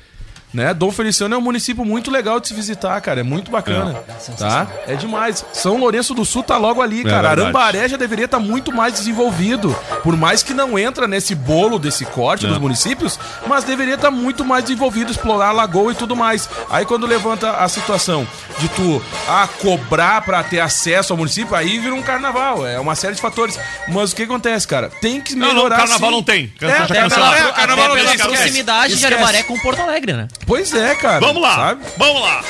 Né? 0.52 0.74
Dom 0.74 0.90
Feliciano 0.92 1.34
é 1.34 1.38
um 1.38 1.40
município 1.40 1.84
muito 1.84 2.10
legal 2.10 2.38
de 2.38 2.48
se 2.48 2.54
visitar, 2.54 3.00
cara. 3.00 3.20
É 3.20 3.22
muito 3.22 3.50
bacana. 3.50 3.94
Tá? 4.38 4.66
É 4.86 4.94
demais. 4.94 5.44
São 5.52 5.78
Lourenço 5.78 6.12
do 6.14 6.24
Sul 6.24 6.42
tá 6.42 6.56
logo 6.58 6.82
ali, 6.82 7.02
cara. 7.04 7.28
verdade. 7.28 7.40
Arambaré 7.42 7.88
já 7.88 7.96
deveria 7.96 8.26
estar 8.26 8.38
muito 8.38 8.70
mais 8.72 8.92
desenvolvido. 8.94 9.74
Por 10.02 10.16
mais 10.16 10.42
que 10.42 10.52
não 10.52 10.78
entra 10.78 11.08
nesse 11.08 11.34
bolo 11.34 11.78
desse 11.78 12.04
corte 12.04 12.44
É. 12.44 12.48
dos 12.48 12.58
municípios, 12.58 13.18
mas 13.46 13.64
deveria 13.64 13.94
estar 13.94 14.10
muito 14.10 14.44
mais 14.44 14.64
desenvolvido, 14.64 15.10
explorar 15.10 15.48
a 15.48 15.52
lagoa 15.52 15.92
e 15.92 15.94
tudo 15.94 16.14
mais. 16.14 16.48
Aí 16.68 16.84
quando 16.84 17.06
levanta 17.06 17.52
a 17.52 17.68
situação 17.68 18.26
de 18.58 18.68
tu 18.68 19.02
ah, 19.28 19.48
cobrar 19.60 20.20
pra 20.22 20.42
ter 20.42 20.60
acesso 20.60 21.12
ao 21.12 21.16
município, 21.16 21.54
aí 21.56 21.78
vira 21.78 21.94
um 21.94 22.02
carnaval. 22.02 22.66
É 22.66 22.78
uma 22.78 22.94
série 22.94 23.14
de 23.14 23.20
fatores. 23.22 23.58
Mas 23.88 24.12
o 24.12 24.16
que 24.16 24.24
acontece, 24.24 24.68
cara? 24.68 24.90
Tem 25.00 25.20
que 25.20 25.34
Não, 25.34 25.46
não, 25.48 25.54
melhorar. 25.54 25.76
carnaval 25.78 26.10
sim. 26.10 26.16
não 26.16 26.22
tem. 26.22 26.52
É, 26.60 26.68
Já 26.68 26.84
até 26.84 27.08
pela- 27.08 27.08
O 27.08 27.08
carnaval 27.08 27.50
até 27.52 27.66
não 27.66 27.76
pela 27.76 27.94
tem, 27.94 28.04
esquece. 28.04 28.28
proximidade 28.28 28.96
de. 28.96 29.06
Arabaré 29.06 29.42
com 29.42 29.58
Porto 29.58 29.80
Alegre, 29.80 30.12
né? 30.12 30.28
Pois 30.46 30.72
é, 30.74 30.94
cara. 30.94 31.20
Vamos 31.20 31.42
lá, 31.42 31.54
Sabe? 31.54 31.84
vamos 31.96 32.20
lá. 32.22 32.44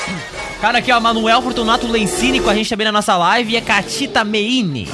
Cara, 0.59 0.77
aqui, 0.79 0.91
ó, 0.91 0.99
Manuel 0.99 1.41
Fortunato 1.41 1.87
Lencini 1.87 2.39
com 2.39 2.49
a 2.49 2.55
gente 2.55 2.69
também 2.69 2.85
na 2.85 2.91
nossa 2.91 3.15
live 3.17 3.53
e 3.53 3.57
a 3.57 3.61
Catita 3.61 4.23
Meini. 4.23 4.89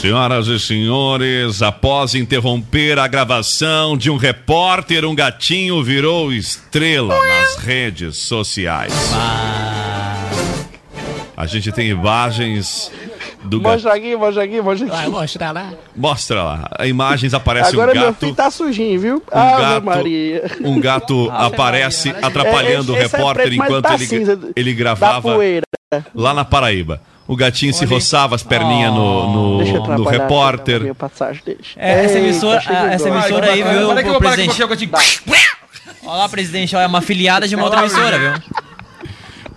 Senhoras 0.00 0.46
e 0.46 0.60
senhores, 0.60 1.60
após 1.60 2.14
interromper 2.14 3.00
a 3.00 3.08
gravação 3.08 3.96
de 3.96 4.08
um 4.10 4.16
repórter, 4.16 5.04
um 5.04 5.14
gatinho 5.14 5.82
virou 5.82 6.32
estrela 6.32 7.16
nas 7.26 7.56
redes 7.56 8.16
sociais. 8.18 8.92
A 11.36 11.46
gente 11.46 11.72
tem 11.72 11.88
imagens 11.88 12.92
do 13.48 13.60
gato. 13.60 13.72
Mostra 13.72 13.94
aqui, 13.94 14.16
mostra 14.16 14.44
aqui, 14.44 14.60
mostra 14.60 14.86
aqui. 14.86 14.96
Vai 14.96 15.08
mostrar 15.08 15.50
lá. 15.52 15.72
Mostra 15.96 16.42
lá. 16.42 16.70
Imagens 16.86 17.34
aparece 17.34 17.70
Agora 17.70 17.90
um 17.92 17.94
meu 17.94 18.04
gato. 18.04 18.16
filho 18.20 18.34
tá 18.34 18.50
sujinho, 18.50 19.00
viu? 19.00 19.16
Um 19.32 19.38
Ave 19.38 19.62
gato, 19.62 19.84
Maria. 19.84 20.42
um 20.62 20.80
gato 20.80 21.30
aparece 21.32 22.10
atrapalhando 22.22 22.92
o 22.92 22.96
É, 22.96 23.04
esse 23.04 23.14
é 23.14 23.18
repórter 23.18 23.46
preto, 23.46 23.62
enquanto 23.64 23.84
tá 23.84 23.94
ele, 23.94 24.06
cinza 24.06 24.38
ele 24.54 24.74
gravava 24.74 25.34
lá 26.14 26.34
na 26.34 26.44
Paraíba. 26.44 27.00
O 27.26 27.36
gatinho 27.36 27.74
se 27.74 27.84
roçava 27.84 28.34
as 28.34 28.42
perninhas 28.42 28.90
no, 28.90 28.98
eu 28.98 29.26
no, 29.28 29.98
no 29.98 30.08
aqui, 30.08 30.18
repórter. 30.18 30.94
passagem, 30.94 31.42
deixa. 31.44 31.78
É, 31.78 32.04
essa 32.06 32.18
emissora, 32.18 32.58
a- 32.66 32.92
essa 32.92 33.06
agora. 33.08 33.20
emissora 33.26 33.52
aí, 33.52 33.62
viu, 33.62 33.88
Para 33.88 34.02
que 34.02 34.08
eu 34.08 34.10
o 34.10 34.12
vou 34.14 34.22
parar 34.22 34.32
aqui 34.34 34.46
presidente? 34.46 34.56
com 34.58 34.64
o 34.64 34.68
gatinho. 34.68 34.90
Olha 36.06 36.16
lá, 36.20 36.28
presidente, 36.28 36.74
é 36.74 36.86
uma 36.86 37.02
filiada 37.02 37.46
de 37.46 37.54
uma 37.54 37.64
outra 37.64 37.80
emissora, 37.80 38.18
viu? 38.18 38.42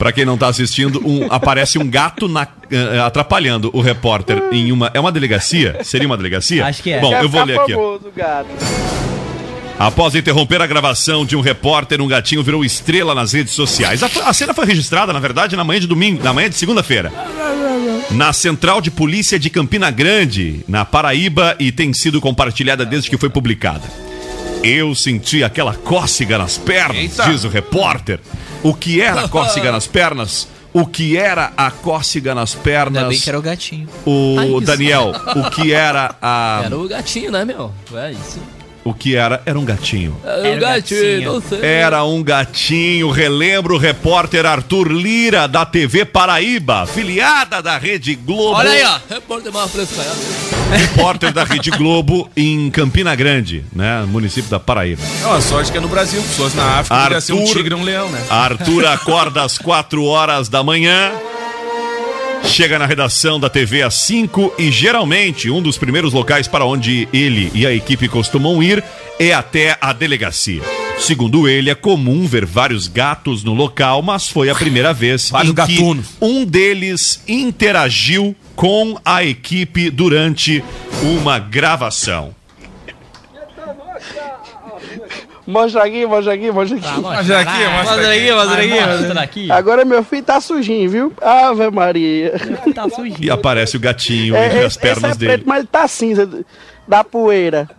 Pra 0.01 0.11
quem 0.11 0.25
não 0.25 0.35
tá 0.35 0.47
assistindo, 0.47 0.99
um- 1.07 1.27
aparece 1.29 1.77
um 1.77 1.87
gato 1.87 2.27
na- 2.27 2.47
eh, 2.71 2.99
atrapalhando 3.05 3.69
o 3.71 3.81
repórter 3.81 4.41
em 4.51 4.71
uma. 4.71 4.89
É 4.95 4.99
uma 4.99 5.11
delegacia? 5.11 5.77
Seria 5.83 6.07
uma 6.07 6.17
delegacia? 6.17 6.65
Acho 6.65 6.81
que 6.81 6.91
é. 6.91 6.99
Bom, 6.99 7.13
eu 7.13 7.29
vou 7.29 7.43
ler 7.43 7.59
aqui. 7.59 7.75
ó. 7.75 7.99
Após 9.77 10.15
interromper 10.15 10.59
a 10.59 10.65
gravação 10.65 11.23
de 11.23 11.35
um 11.35 11.41
repórter, 11.41 12.01
um 12.01 12.07
gatinho 12.07 12.41
virou 12.41 12.65
estrela 12.65 13.13
nas 13.13 13.33
redes 13.33 13.53
sociais. 13.53 14.01
A, 14.01 14.09
a 14.25 14.33
cena 14.33 14.55
foi 14.55 14.65
registrada, 14.65 15.13
na 15.13 15.19
verdade, 15.19 15.55
na 15.55 15.63
manhã 15.63 15.79
de 15.79 15.85
domingo, 15.85 16.23
na 16.23 16.33
manhã 16.33 16.49
de 16.49 16.55
segunda-feira. 16.55 17.11
Na 18.09 18.33
Central 18.33 18.81
de 18.81 18.89
Polícia 18.89 19.37
de 19.37 19.51
Campina 19.51 19.91
Grande, 19.91 20.61
na 20.67 20.83
Paraíba, 20.83 21.55
e 21.59 21.71
tem 21.71 21.93
sido 21.93 22.19
compartilhada 22.19 22.83
desde 22.83 23.07
que 23.07 23.17
foi 23.19 23.29
publicada. 23.29 23.83
Eu 24.63 24.95
senti 24.95 25.43
aquela 25.43 25.75
cócega 25.75 26.39
nas 26.39 26.57
pernas, 26.57 26.97
Eita. 26.97 27.23
diz 27.29 27.43
o 27.43 27.49
repórter. 27.49 28.19
O 28.63 28.73
que 28.73 29.01
era 29.01 29.21
a 29.25 29.29
cócega 29.29 29.71
nas 29.73 29.87
pernas? 29.87 30.47
O 30.73 30.85
que 30.85 31.17
era 31.17 31.51
a 31.57 31.69
cócega 31.69 32.33
nas 32.33 32.53
Ainda 32.55 32.63
bem 32.63 32.73
pernas? 32.73 33.23
que 33.23 33.29
era 33.29 33.39
o 33.39 33.41
gatinho. 33.41 33.89
O 34.05 34.35
Ai. 34.39 34.61
Daniel, 34.65 35.11
o 35.35 35.49
que 35.49 35.73
era 35.73 36.15
a. 36.21 36.61
Era 36.65 36.77
o 36.77 36.87
gatinho, 36.87 37.31
né, 37.31 37.43
meu? 37.43 37.71
É 37.93 38.11
isso. 38.11 38.39
O 38.83 38.95
que 38.95 39.15
era? 39.15 39.41
Era 39.45 39.59
um 39.59 39.63
gatinho. 39.65 40.17
Era 40.25 40.57
o 40.57 40.59
gatinho, 40.59 41.33
não 41.33 41.41
sei. 41.41 41.59
Era 41.63 42.03
um 42.03 42.23
gatinho, 42.23 43.11
relembra 43.11 43.73
o 43.73 43.77
repórter 43.77 44.43
Arthur 44.45 44.91
Lira, 44.91 45.47
da 45.47 45.63
TV 45.65 46.03
Paraíba, 46.03 46.87
filiada 46.87 47.61
da 47.61 47.77
Rede 47.77 48.15
Globo. 48.15 48.55
Olha 48.57 48.71
aí, 48.71 48.83
ó. 48.83 48.97
Repórter 49.13 49.53
mais 49.53 49.69
fresco 49.71 49.95
Repórter 50.71 51.31
da 51.31 51.43
Rede 51.43 51.69
Globo 51.69 52.27
em 52.35 52.71
Campina 52.71 53.13
Grande, 53.13 53.63
né? 53.71 54.03
Município 54.07 54.49
da 54.49 54.59
Paraíba. 54.59 55.03
É 55.21 55.27
uma 55.27 55.41
sorte 55.41 55.71
que 55.71 55.77
é 55.77 55.81
no 55.81 55.87
Brasil. 55.87 56.21
Fosse 56.21 56.55
na 56.57 56.79
África, 56.79 56.95
poderia 56.95 57.21
ser 57.21 57.33
um 57.33 57.39
Arthur- 57.41 57.53
tigre 57.53 57.75
e 57.75 57.77
um 57.77 57.83
leão, 57.83 58.09
né? 58.09 58.23
Arthur 58.29 58.85
acorda 58.87 59.43
às 59.43 59.57
4 59.59 60.03
horas 60.05 60.49
da 60.49 60.63
manhã. 60.63 61.11
Chega 62.43 62.77
na 62.77 62.85
redação 62.85 63.39
da 63.39 63.49
TV 63.49 63.81
às 63.81 63.95
5 63.95 64.55
e 64.57 64.71
geralmente 64.71 65.49
um 65.49 65.61
dos 65.61 65.77
primeiros 65.77 66.13
locais 66.13 66.47
para 66.47 66.65
onde 66.65 67.07
ele 67.13 67.49
e 67.53 67.65
a 67.65 67.73
equipe 67.73 68.07
costumam 68.07 68.61
ir 68.61 68.83
é 69.19 69.33
até 69.33 69.77
a 69.79 69.93
delegacia. 69.93 70.61
Segundo 70.99 71.47
ele, 71.47 71.69
é 71.69 71.75
comum 71.75 72.27
ver 72.27 72.45
vários 72.45 72.87
gatos 72.87 73.43
no 73.43 73.53
local, 73.53 74.01
mas 74.03 74.27
foi 74.27 74.49
a 74.49 74.55
primeira 74.55 74.93
vez 74.93 75.29
Vários 75.29 75.51
em 75.51 75.55
que 75.55 75.75
gatunos. 75.75 76.05
um 76.21 76.45
deles 76.45 77.23
interagiu 77.27 78.35
com 78.55 78.99
a 79.03 79.23
equipe 79.23 79.89
durante 79.89 80.63
uma 81.01 81.39
gravação. 81.39 82.35
Mostra 85.47 85.83
aqui, 85.83 86.05
mostra 86.05 86.33
aqui, 86.33 86.51
mostra 86.51 86.77
aqui. 86.77 87.01
Mostra 87.01 87.39
aqui, 87.39 87.63
mostra 87.63 88.11
aqui. 88.13 88.31
mostra 88.31 88.61
aqui, 88.61 89.01
Mostra 89.01 89.21
aqui. 89.21 89.51
Agora 89.51 89.83
meu 89.85 90.03
filho 90.03 90.23
tá 90.23 90.39
sujinho, 90.39 90.89
viu? 90.89 91.13
Ave 91.21 91.69
Maria. 91.71 92.33
Tá 92.73 92.87
sujinho. 92.89 93.17
E 93.19 93.29
aparece 93.29 93.75
o 93.75 93.79
gatinho 93.79 94.35
É, 94.35 94.45
entre 94.45 94.59
as 94.59 94.65
esse, 94.73 94.79
pernas 94.79 95.11
esse 95.11 95.11
é 95.11 95.15
dele. 95.19 95.31
preto, 95.33 95.47
mas 95.47 95.59
ele 95.59 95.67
tá 95.67 95.87
cinza 95.87 96.29
da 96.87 97.03
poeira. 97.03 97.69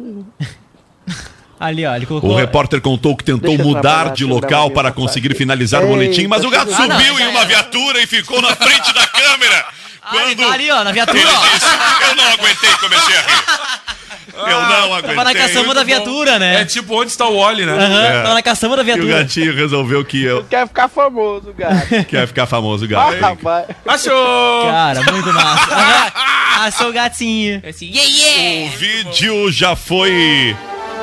Ali, 1.58 1.86
ó, 1.86 1.94
ele 1.94 2.06
colocou... 2.06 2.30
O 2.30 2.34
repórter 2.34 2.80
contou 2.80 3.16
que 3.16 3.22
tentou 3.22 3.50
Deixa 3.56 3.62
mudar 3.62 4.12
de 4.12 4.24
local 4.24 4.70
para 4.72 4.90
conseguir 4.90 5.32
finalizar 5.36 5.80
o 5.80 5.84
Eita, 5.84 5.94
boletim, 5.94 6.26
mas 6.26 6.44
o 6.44 6.50
gato 6.50 6.72
chegou. 6.72 6.90
Ah, 6.90 6.98
subiu 6.98 7.14
não, 7.14 7.20
em 7.20 7.28
uma 7.28 7.44
viatura 7.44 8.02
e 8.02 8.06
ficou 8.08 8.42
na 8.42 8.54
frente 8.56 8.92
da 8.92 9.06
câmera. 9.06 9.64
Ah, 10.04 10.10
Quando 10.10 10.36
tá 10.36 10.52
ali, 10.52 10.70
ó, 10.70 10.82
na 10.84 10.92
viatura, 10.92 11.20
ó. 11.24 11.40
disse, 11.54 11.66
eu 12.08 12.14
não 12.16 12.24
aguentei, 12.24 12.70
comecei 12.80 13.16
a 13.16 13.20
rir. 13.20 13.42
Eu 14.34 14.46
não 14.62 14.94
aguentei. 14.94 15.14
Tava 15.14 15.24
na 15.24 15.34
caçamba 15.34 15.74
da 15.74 15.84
viatura, 15.84 16.38
né? 16.38 16.62
É 16.62 16.64
tipo 16.64 16.94
onde 16.98 17.10
está 17.10 17.26
o 17.28 17.38
Wally, 17.38 17.66
né? 17.66 17.72
Aham, 17.72 18.04
É. 18.06 18.22
tava 18.22 18.34
na 18.34 18.42
caçamba 18.42 18.76
da 18.76 18.82
E 18.82 18.84
o 18.84 18.86
viatura. 18.86 19.18
gatinho 19.18 19.54
resolveu 19.54 20.02
que 20.04 20.22
eu 20.24 20.42
Quer 20.44 20.66
ficar 20.66 20.88
famoso, 20.88 21.52
gato. 21.56 22.04
quer 22.08 22.26
ficar 22.26 22.46
famoso, 22.46 22.84
Ah, 22.86 22.88
gato. 22.88 23.20
rapaz. 23.20 23.66
Achou! 23.86 24.66
Cara, 24.68 25.02
muito 25.12 25.32
massa. 25.32 26.12
Ah, 26.14 26.70
seu 26.70 26.92
gatinho. 26.92 27.60
Esse 27.64 27.84
yeah, 27.84 28.10
yeah! 28.10 28.74
O 28.74 28.78
vídeo 28.78 29.52
já 29.52 29.76
foi 29.76 30.56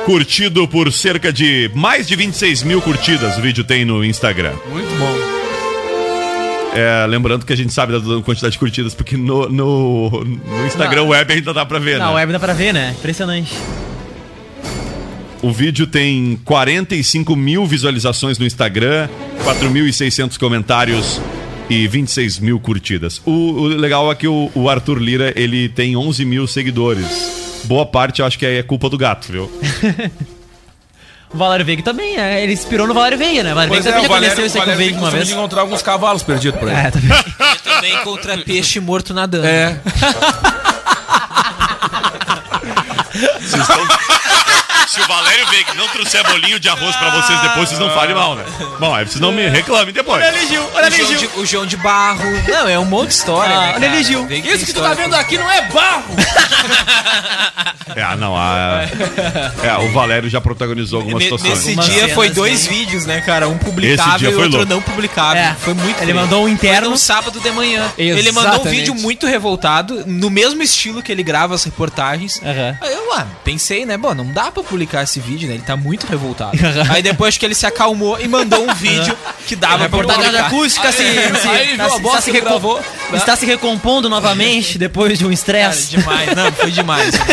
curtido 0.04 0.66
por 0.66 0.92
cerca 0.92 1.32
de 1.32 1.70
mais 1.74 2.08
de 2.08 2.16
26 2.16 2.62
mil 2.64 2.82
curtidas. 2.82 3.38
O 3.38 3.40
vídeo 3.40 3.62
tem 3.62 3.84
no 3.84 4.04
Instagram. 4.04 4.54
Muito 4.66 4.90
bom. 4.98 5.39
É, 6.74 7.06
lembrando 7.06 7.44
que 7.44 7.52
a 7.52 7.56
gente 7.56 7.72
sabe 7.72 7.92
da 7.92 8.22
quantidade 8.22 8.52
de 8.52 8.58
curtidas, 8.58 8.94
porque 8.94 9.16
no, 9.16 9.48
no, 9.48 10.10
no 10.24 10.66
Instagram 10.66 11.04
web 11.04 11.32
ainda 11.32 11.52
dá 11.52 11.66
pra 11.66 11.78
ver, 11.78 11.98
Na 11.98 12.08
né? 12.08 12.14
web 12.14 12.32
dá 12.32 12.38
pra 12.38 12.52
ver, 12.52 12.72
né? 12.72 12.94
Impressionante. 12.98 13.52
O 15.42 15.50
vídeo 15.50 15.86
tem 15.86 16.38
45 16.44 17.34
mil 17.34 17.66
visualizações 17.66 18.38
no 18.38 18.46
Instagram, 18.46 19.08
4.600 19.44 20.38
comentários 20.38 21.20
e 21.68 21.88
26 21.88 22.38
mil 22.40 22.60
curtidas. 22.60 23.20
O, 23.24 23.30
o 23.30 23.66
legal 23.66 24.10
é 24.12 24.14
que 24.14 24.28
o, 24.28 24.50
o 24.54 24.68
Arthur 24.68 24.98
Lira, 24.98 25.32
ele 25.34 25.68
tem 25.68 25.96
11 25.96 26.24
mil 26.24 26.46
seguidores. 26.46 27.62
Boa 27.64 27.86
parte 27.86 28.20
eu 28.20 28.26
acho 28.26 28.38
que 28.38 28.46
é 28.46 28.62
culpa 28.62 28.88
do 28.90 28.98
gato, 28.98 29.32
viu? 29.32 29.50
O 31.32 31.38
Valério 31.38 31.64
Veiga 31.64 31.82
também, 31.82 32.16
é, 32.18 32.42
ele 32.42 32.52
inspirou 32.52 32.88
no 32.88 32.94
Valério 32.94 33.16
Veiga, 33.16 33.42
né? 33.44 33.52
O 33.52 33.54
Valério 33.54 33.72
Pois 33.74 33.84
Veiga 33.84 33.98
é, 33.98 34.00
também 34.00 34.00
o 34.00 34.08
já 34.08 34.14
Valério, 34.14 34.36
conheceu 34.36 34.42
o 34.42 34.46
esse 34.46 34.58
aí 34.58 34.64
com 34.64 34.70
o 34.72 34.76
Veiga 34.76 34.98
uma 34.98 35.10
vez. 35.12 35.30
encontrar 35.30 35.60
alguns 35.60 35.82
cavalos 35.82 36.22
perdidos 36.24 36.58
por 36.58 36.68
aí. 36.68 36.74
É, 36.74 36.90
também. 36.90 37.10
Eu 37.38 37.74
também 37.74 37.96
contra 38.02 38.38
peixe 38.38 38.80
morto 38.80 39.14
nadando. 39.14 39.46
É. 39.46 39.78
Vocês 43.40 43.62
estão- 43.62 44.09
Se 44.90 45.00
o 45.00 45.06
Valério 45.06 45.46
Veiga 45.46 45.72
não 45.74 45.86
trouxer 45.88 46.26
bolinho 46.26 46.58
de 46.58 46.68
arroz 46.68 46.96
pra 46.96 47.10
vocês 47.10 47.40
depois, 47.40 47.68
vocês 47.68 47.78
não 47.80 47.90
falem 47.90 48.12
mal, 48.14 48.34
né? 48.34 48.44
Bom, 48.80 48.92
aí 48.92 49.06
vocês 49.06 49.20
não 49.20 49.30
me 49.30 49.48
reclamem 49.48 49.94
depois. 49.94 50.20
Olha 50.20 50.28
ali, 50.36 50.46
Gil, 50.48 50.62
olha 50.74 50.82
O 50.82 50.86
ali, 50.86 50.96
João, 50.96 51.08
Gil. 51.10 51.18
de, 51.18 51.40
o 51.40 51.46
João 51.46 51.66
de 51.66 51.76
Barro. 51.76 52.24
Não, 52.48 52.68
é 52.68 52.76
um 52.76 52.84
monte 52.84 53.08
de 53.10 53.14
história. 53.14 53.54
Ah, 53.54 53.60
né, 53.60 53.72
olha 53.76 53.88
ali, 53.92 54.02
Gil. 54.02 54.26
Isso 54.30 54.66
que 54.66 54.72
tu 54.72 54.80
tá 54.82 54.92
vendo 54.94 55.14
aqui 55.14 55.38
não 55.38 55.48
é 55.48 55.62
barro! 55.68 56.14
É, 57.96 58.02
ah, 58.02 58.16
não, 58.16 58.36
a, 58.36 58.82
é, 59.64 59.78
o 59.78 59.92
Valério 59.92 60.28
já 60.30 60.40
protagonizou 60.40 61.00
algumas 61.00 61.22
situações. 61.24 61.64
Nesse 61.64 61.90
dia 61.90 62.08
foi 62.14 62.30
dois 62.30 62.66
bem- 62.66 62.78
vídeos, 62.78 63.04
né, 63.04 63.20
cara? 63.20 63.48
Um 63.48 63.58
publicável 63.58 64.30
e 64.30 64.34
outro 64.34 64.58
louco. 64.58 64.66
não 64.66 64.80
publicável. 64.80 65.42
É, 65.42 65.56
Foi 65.58 65.74
muito 65.74 65.96
ele 65.98 66.12
feio. 66.12 66.14
mandou 66.14 66.44
um 66.44 66.48
interno. 66.48 66.82
Foi 66.82 66.90
num 66.90 66.96
sábado 66.96 67.40
de 67.40 67.50
manhã. 67.50 67.90
Ele 67.98 68.30
mandou 68.32 68.50
um 68.50 68.54
Exatamente. 68.54 68.76
vídeo 68.78 68.94
muito 68.94 69.26
revoltado, 69.26 70.04
no 70.06 70.30
mesmo 70.30 70.62
estilo 70.62 71.02
que 71.02 71.10
ele 71.10 71.22
grava 71.22 71.54
as 71.54 71.64
reportagens. 71.64 72.40
Aham. 72.42 72.76
Aí 72.80 72.92
eu 72.92 73.12
ah, 73.12 73.26
pensei, 73.44 73.84
né, 73.84 73.96
bom, 73.96 74.14
não 74.14 74.32
dá 74.32 74.52
pra 74.52 74.62
publicar 74.62 74.79
esse 75.02 75.20
vídeo, 75.20 75.48
né? 75.48 75.54
Ele 75.54 75.62
tá 75.62 75.76
muito 75.76 76.06
revoltado. 76.06 76.56
Aí 76.90 77.02
depois 77.02 77.36
que 77.36 77.44
ele 77.44 77.54
se 77.54 77.66
acalmou 77.66 78.20
e 78.20 78.26
mandou 78.28 78.68
um 78.68 78.74
vídeo 78.74 79.16
que 79.46 79.54
dava 79.56 79.76
pra 79.76 79.84
Reportagem 79.84 80.22
publicar. 80.24 80.46
acústica 80.46 80.92
se, 80.92 80.98
se, 80.98 81.48
aí 81.48 81.80
a 81.80 81.88
se- 81.88 81.96
está 82.02 82.20
se 82.20 82.30
gravou, 82.32 82.78
né? 82.78 83.16
está 83.18 83.36
se 83.36 83.46
recompondo 83.46 84.08
novamente 84.08 84.78
depois 84.78 85.18
de 85.18 85.26
um 85.26 85.32
estresse. 85.32 85.90
demais. 85.90 86.34
Não, 86.34 86.50
foi 86.52 86.70
demais. 86.70 87.14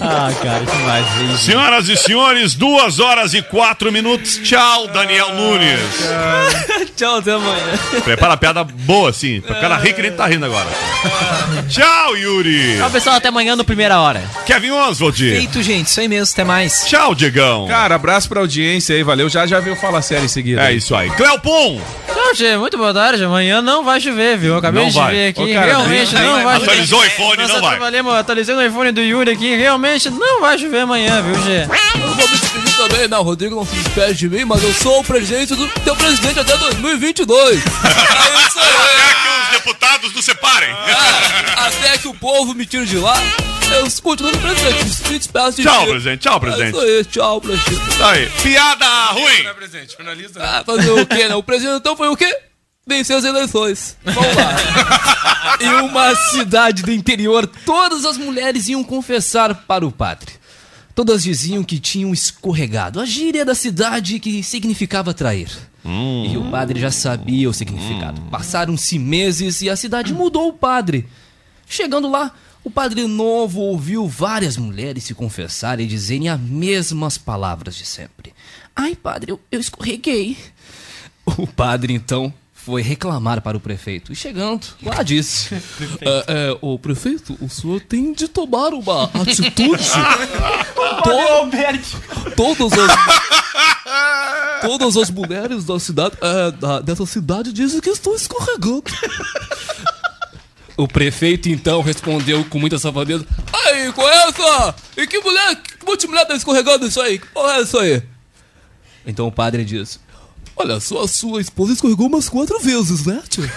Ah, 0.00 0.30
cara, 0.42 0.64
demais. 0.64 1.06
isso. 1.34 1.44
Senhoras 1.44 1.88
e 1.88 1.96
senhores, 1.96 2.54
duas 2.54 2.98
horas 3.00 3.34
e 3.34 3.42
quatro 3.42 3.90
minutos. 3.92 4.38
Tchau, 4.42 4.88
Daniel 4.88 5.34
Nunes. 5.34 5.80
Tchau, 6.96 7.16
até 7.18 7.32
amanhã. 7.32 7.78
Prepara 8.04 8.34
a 8.34 8.36
piada 8.36 8.64
boa, 8.64 9.10
assim. 9.10 9.40
Pra 9.40 9.56
cara 9.56 9.76
rir 9.76 9.92
que 9.94 10.02
nem 10.02 10.12
tá 10.12 10.26
rindo 10.26 10.46
agora. 10.46 10.68
Tchau, 11.68 12.16
Yuri. 12.16 12.76
Tchau, 12.78 12.90
pessoal. 12.90 13.16
Até 13.16 13.28
amanhã 13.28 13.56
no 13.56 13.64
Primeira 13.64 13.98
Hora. 14.00 14.22
Kevin 14.46 14.70
Oswald. 14.70 15.16
Feito, 15.18 15.62
gente. 15.62 15.86
Isso 15.86 16.00
aí 16.00 16.08
mesmo. 16.08 16.32
Até 16.32 16.44
mais. 16.44 16.84
Tchau, 16.86 17.14
Diegão. 17.14 17.66
Cara, 17.66 17.94
abraço 17.94 18.28
pra 18.28 18.40
audiência 18.40 18.94
aí, 18.94 19.02
valeu. 19.02 19.28
Já 19.28 19.46
já 19.46 19.60
veio 19.60 19.76
falar 19.76 20.02
sério 20.02 20.24
em 20.24 20.28
seguida. 20.28 20.62
É 20.68 20.72
isso 20.72 20.94
aí. 20.94 21.10
Cleopon. 21.10 21.80
Tchau, 22.12 22.34
Tchê. 22.34 22.56
Muito 22.56 22.76
boa 22.78 22.92
tarde. 22.94 23.24
Amanhã 23.24 23.60
não 23.62 23.84
vai 23.84 24.00
chover, 24.00 24.36
viu? 24.38 24.52
Eu 24.52 24.58
acabei 24.58 24.82
Não 24.82 24.90
de 24.90 24.96
vai. 24.96 25.12
ver 25.14 25.28
aqui. 25.28 25.42
Ô, 25.42 25.54
cara, 25.54 25.66
realmente 25.66 26.14
nem- 26.14 26.24
não 26.24 26.34
nem- 26.36 26.44
vai 26.44 26.54
chover. 26.54 26.70
Atualizou 26.70 27.00
o 27.00 27.04
iPhone, 27.04 27.36
Nossa, 27.42 27.54
não 27.54 27.60
vai. 27.60 27.70
trabalhei, 27.76 28.00
atualizei 28.18 28.54
no 28.54 28.66
iPhone 28.66 28.92
do 28.92 29.00
Yuri 29.00 29.30
aqui. 29.32 29.56
Realmente 29.56 29.81
não 30.10 30.40
vai 30.40 30.58
chover 30.58 30.80
amanhã, 30.80 31.22
viu, 31.22 31.34
Gê? 31.44 31.62
Eu 31.62 32.08
vou 32.14 32.28
me 32.28 32.38
despedir 32.38 32.76
também, 32.76 33.08
não, 33.08 33.20
o 33.20 33.22
Rodrigo 33.24 33.56
não 33.56 33.66
se 33.66 33.74
despede 33.76 34.14
de 34.18 34.28
mim, 34.28 34.44
mas 34.44 34.62
eu 34.62 34.72
sou 34.74 35.00
o 35.00 35.04
presidente 35.04 35.54
do 35.54 35.66
teu 35.80 35.94
presidente 35.96 36.40
até 36.40 36.56
2022. 36.56 37.62
É 37.72 38.46
isso 38.46 38.58
aí. 38.58 38.72
Até 38.72 39.14
que 39.14 39.28
os 39.28 39.50
deputados 39.58 40.14
nos 40.14 40.24
separem. 40.24 40.70
Ah, 40.70 41.66
até 41.66 41.98
que 41.98 42.08
o 42.08 42.14
povo 42.14 42.54
me 42.54 42.64
tire 42.66 42.86
de 42.86 42.96
lá, 42.98 43.14
eu 43.76 43.86
continuo 44.02 44.32
no 44.32 44.38
presidente. 44.38 44.84
Me 45.08 45.18
despeço 45.18 45.56
de 45.56 45.62
Tchau, 45.62 45.86
presidente. 45.86 46.20
Tchau, 46.20 46.36
É 46.36 46.40
presidente. 46.40 46.68
isso 46.76 46.80
aí, 46.80 47.04
tchau, 47.04 47.40
presidente. 47.40 47.98
Tá 47.98 48.10
aí. 48.10 48.30
Piada 48.42 48.86
ruim. 49.12 49.44
presente? 49.56 49.96
Finaliza. 49.96 50.40
Ah, 50.42 50.62
fazer 50.64 50.90
o 50.90 51.06
quê, 51.06 51.28
né? 51.28 51.34
O 51.34 51.42
presidente 51.42 51.76
então 51.78 51.96
foi 51.96 52.08
o 52.08 52.16
quê? 52.16 52.34
Venceu 52.86 53.16
as 53.16 53.24
eleições. 53.24 53.96
Vamos 54.04 54.34
lá. 54.34 55.56
em 55.60 55.88
uma 55.88 56.14
cidade 56.14 56.82
do 56.82 56.92
interior, 56.92 57.46
todas 57.64 58.04
as 58.04 58.16
mulheres 58.16 58.68
iam 58.68 58.82
confessar 58.82 59.54
para 59.66 59.86
o 59.86 59.92
padre. 59.92 60.32
Todas 60.94 61.22
diziam 61.22 61.64
que 61.64 61.78
tinham 61.78 62.12
escorregado. 62.12 63.00
A 63.00 63.06
gíria 63.06 63.44
da 63.44 63.54
cidade 63.54 64.18
que 64.18 64.42
significava 64.42 65.14
trair. 65.14 65.48
E 65.84 66.36
o 66.36 66.50
padre 66.50 66.80
já 66.80 66.90
sabia 66.90 67.48
o 67.48 67.54
significado. 67.54 68.20
Passaram-se 68.22 68.98
meses 68.98 69.62
e 69.62 69.70
a 69.70 69.76
cidade 69.76 70.12
mudou 70.12 70.48
o 70.48 70.52
padre. 70.52 71.08
Chegando 71.66 72.08
lá, 72.10 72.32
o 72.62 72.70
padre 72.70 73.06
novo 73.06 73.60
ouviu 73.60 74.06
várias 74.06 74.56
mulheres 74.56 75.04
se 75.04 75.14
confessarem 75.14 75.86
e 75.86 75.88
dizerem 75.88 76.28
as 76.28 76.38
mesmas 76.38 77.16
palavras 77.18 77.74
de 77.74 77.84
sempre. 77.84 78.32
Ai, 78.76 78.94
padre, 78.94 79.32
eu, 79.32 79.40
eu 79.50 79.60
escorreguei. 79.60 80.36
O 81.24 81.46
padre, 81.46 81.94
então, 81.94 82.32
foi 82.64 82.80
reclamar 82.82 83.40
para 83.40 83.56
o 83.56 83.60
prefeito. 83.60 84.12
E 84.12 84.16
chegando, 84.16 84.66
lá 84.82 85.02
disse: 85.02 85.54
"É, 86.00 86.24
é, 86.28 86.58
O 86.60 86.78
prefeito, 86.78 87.36
o 87.40 87.48
senhor 87.48 87.80
tem 87.80 88.12
de 88.12 88.28
tomar 88.28 88.72
uma 88.72 89.04
atitude. 89.04 89.82
To- 91.02 92.30
todas 92.36 92.72
as. 92.72 92.92
Todas 94.62 94.96
as 94.96 95.10
mulheres 95.10 95.64
da 95.64 95.78
cidade, 95.80 96.16
é, 96.20 96.50
da- 96.52 96.80
dessa 96.80 97.04
cidade 97.04 97.52
dizem 97.52 97.80
que 97.80 97.90
estou 97.90 98.14
escorregando. 98.14 98.84
O 100.76 100.86
prefeito 100.88 101.48
então 101.48 101.82
respondeu 101.82 102.44
com 102.44 102.58
muita 102.58 102.78
safadeza: 102.78 103.26
Aí, 103.66 103.92
qual 103.92 104.08
é 104.08 104.28
essa? 104.28 104.74
E 104.96 105.06
que 105.06 105.18
mulher, 105.20 105.56
que 105.98 106.06
mulher 106.06 106.26
tá 106.26 106.34
escorregando 106.34 106.86
isso 106.86 107.00
aí? 107.00 107.18
Que 107.18 107.26
porra 107.28 107.54
é 107.56 107.62
isso 107.62 107.78
aí? 107.78 108.02
Então 109.06 109.26
o 109.26 109.32
padre 109.32 109.64
disse: 109.64 109.98
Olha, 110.56 110.78
só 110.80 111.02
a 111.02 111.08
sua 111.08 111.40
esposa 111.40 111.72
escorregou 111.72 112.06
umas 112.06 112.28
quatro 112.28 112.58
vezes, 112.60 113.06
né, 113.06 113.22
tio? 113.28 113.48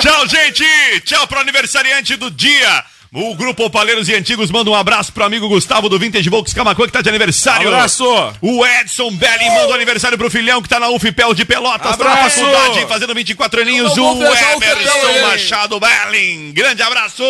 Tchau, 0.00 0.28
gente. 0.28 0.64
Tchau 1.04 1.26
pro 1.26 1.40
aniversariante 1.40 2.16
do 2.16 2.30
dia. 2.30 2.84
O 3.12 3.34
Grupo 3.36 3.66
Opaleiros 3.66 4.08
e 4.08 4.14
Antigos 4.14 4.50
manda 4.50 4.68
um 4.68 4.74
abraço 4.74 5.12
pro 5.12 5.22
amigo 5.22 5.48
Gustavo 5.48 5.88
do 5.88 5.96
Vintage 6.00 6.28
Volks 6.28 6.52
Camacuã, 6.52 6.84
que 6.86 6.92
tá 6.92 7.00
de 7.00 7.08
aniversário. 7.08 7.68
Abraço. 7.68 8.04
O 8.42 8.66
Edson 8.66 9.08
Belli 9.12 9.48
manda 9.50 9.68
um 9.68 9.74
aniversário 9.74 10.18
pro 10.18 10.28
filhão, 10.28 10.60
que 10.60 10.68
tá 10.68 10.80
na 10.80 10.88
UFPEL 10.88 11.32
de 11.32 11.44
Pelotas, 11.44 11.96
tá 11.96 12.04
na 12.04 12.12
Abraço. 12.12 12.40
faculdade, 12.40 12.86
fazendo 12.88 13.14
24 13.14 13.60
aninhos. 13.60 13.96
O 13.96 14.14
o 14.14 14.24
Emerson 14.24 15.08
hein? 15.08 15.22
Machado 15.22 15.78
Belling. 15.78 16.52
Grande 16.52 16.82
abraço. 16.82 17.22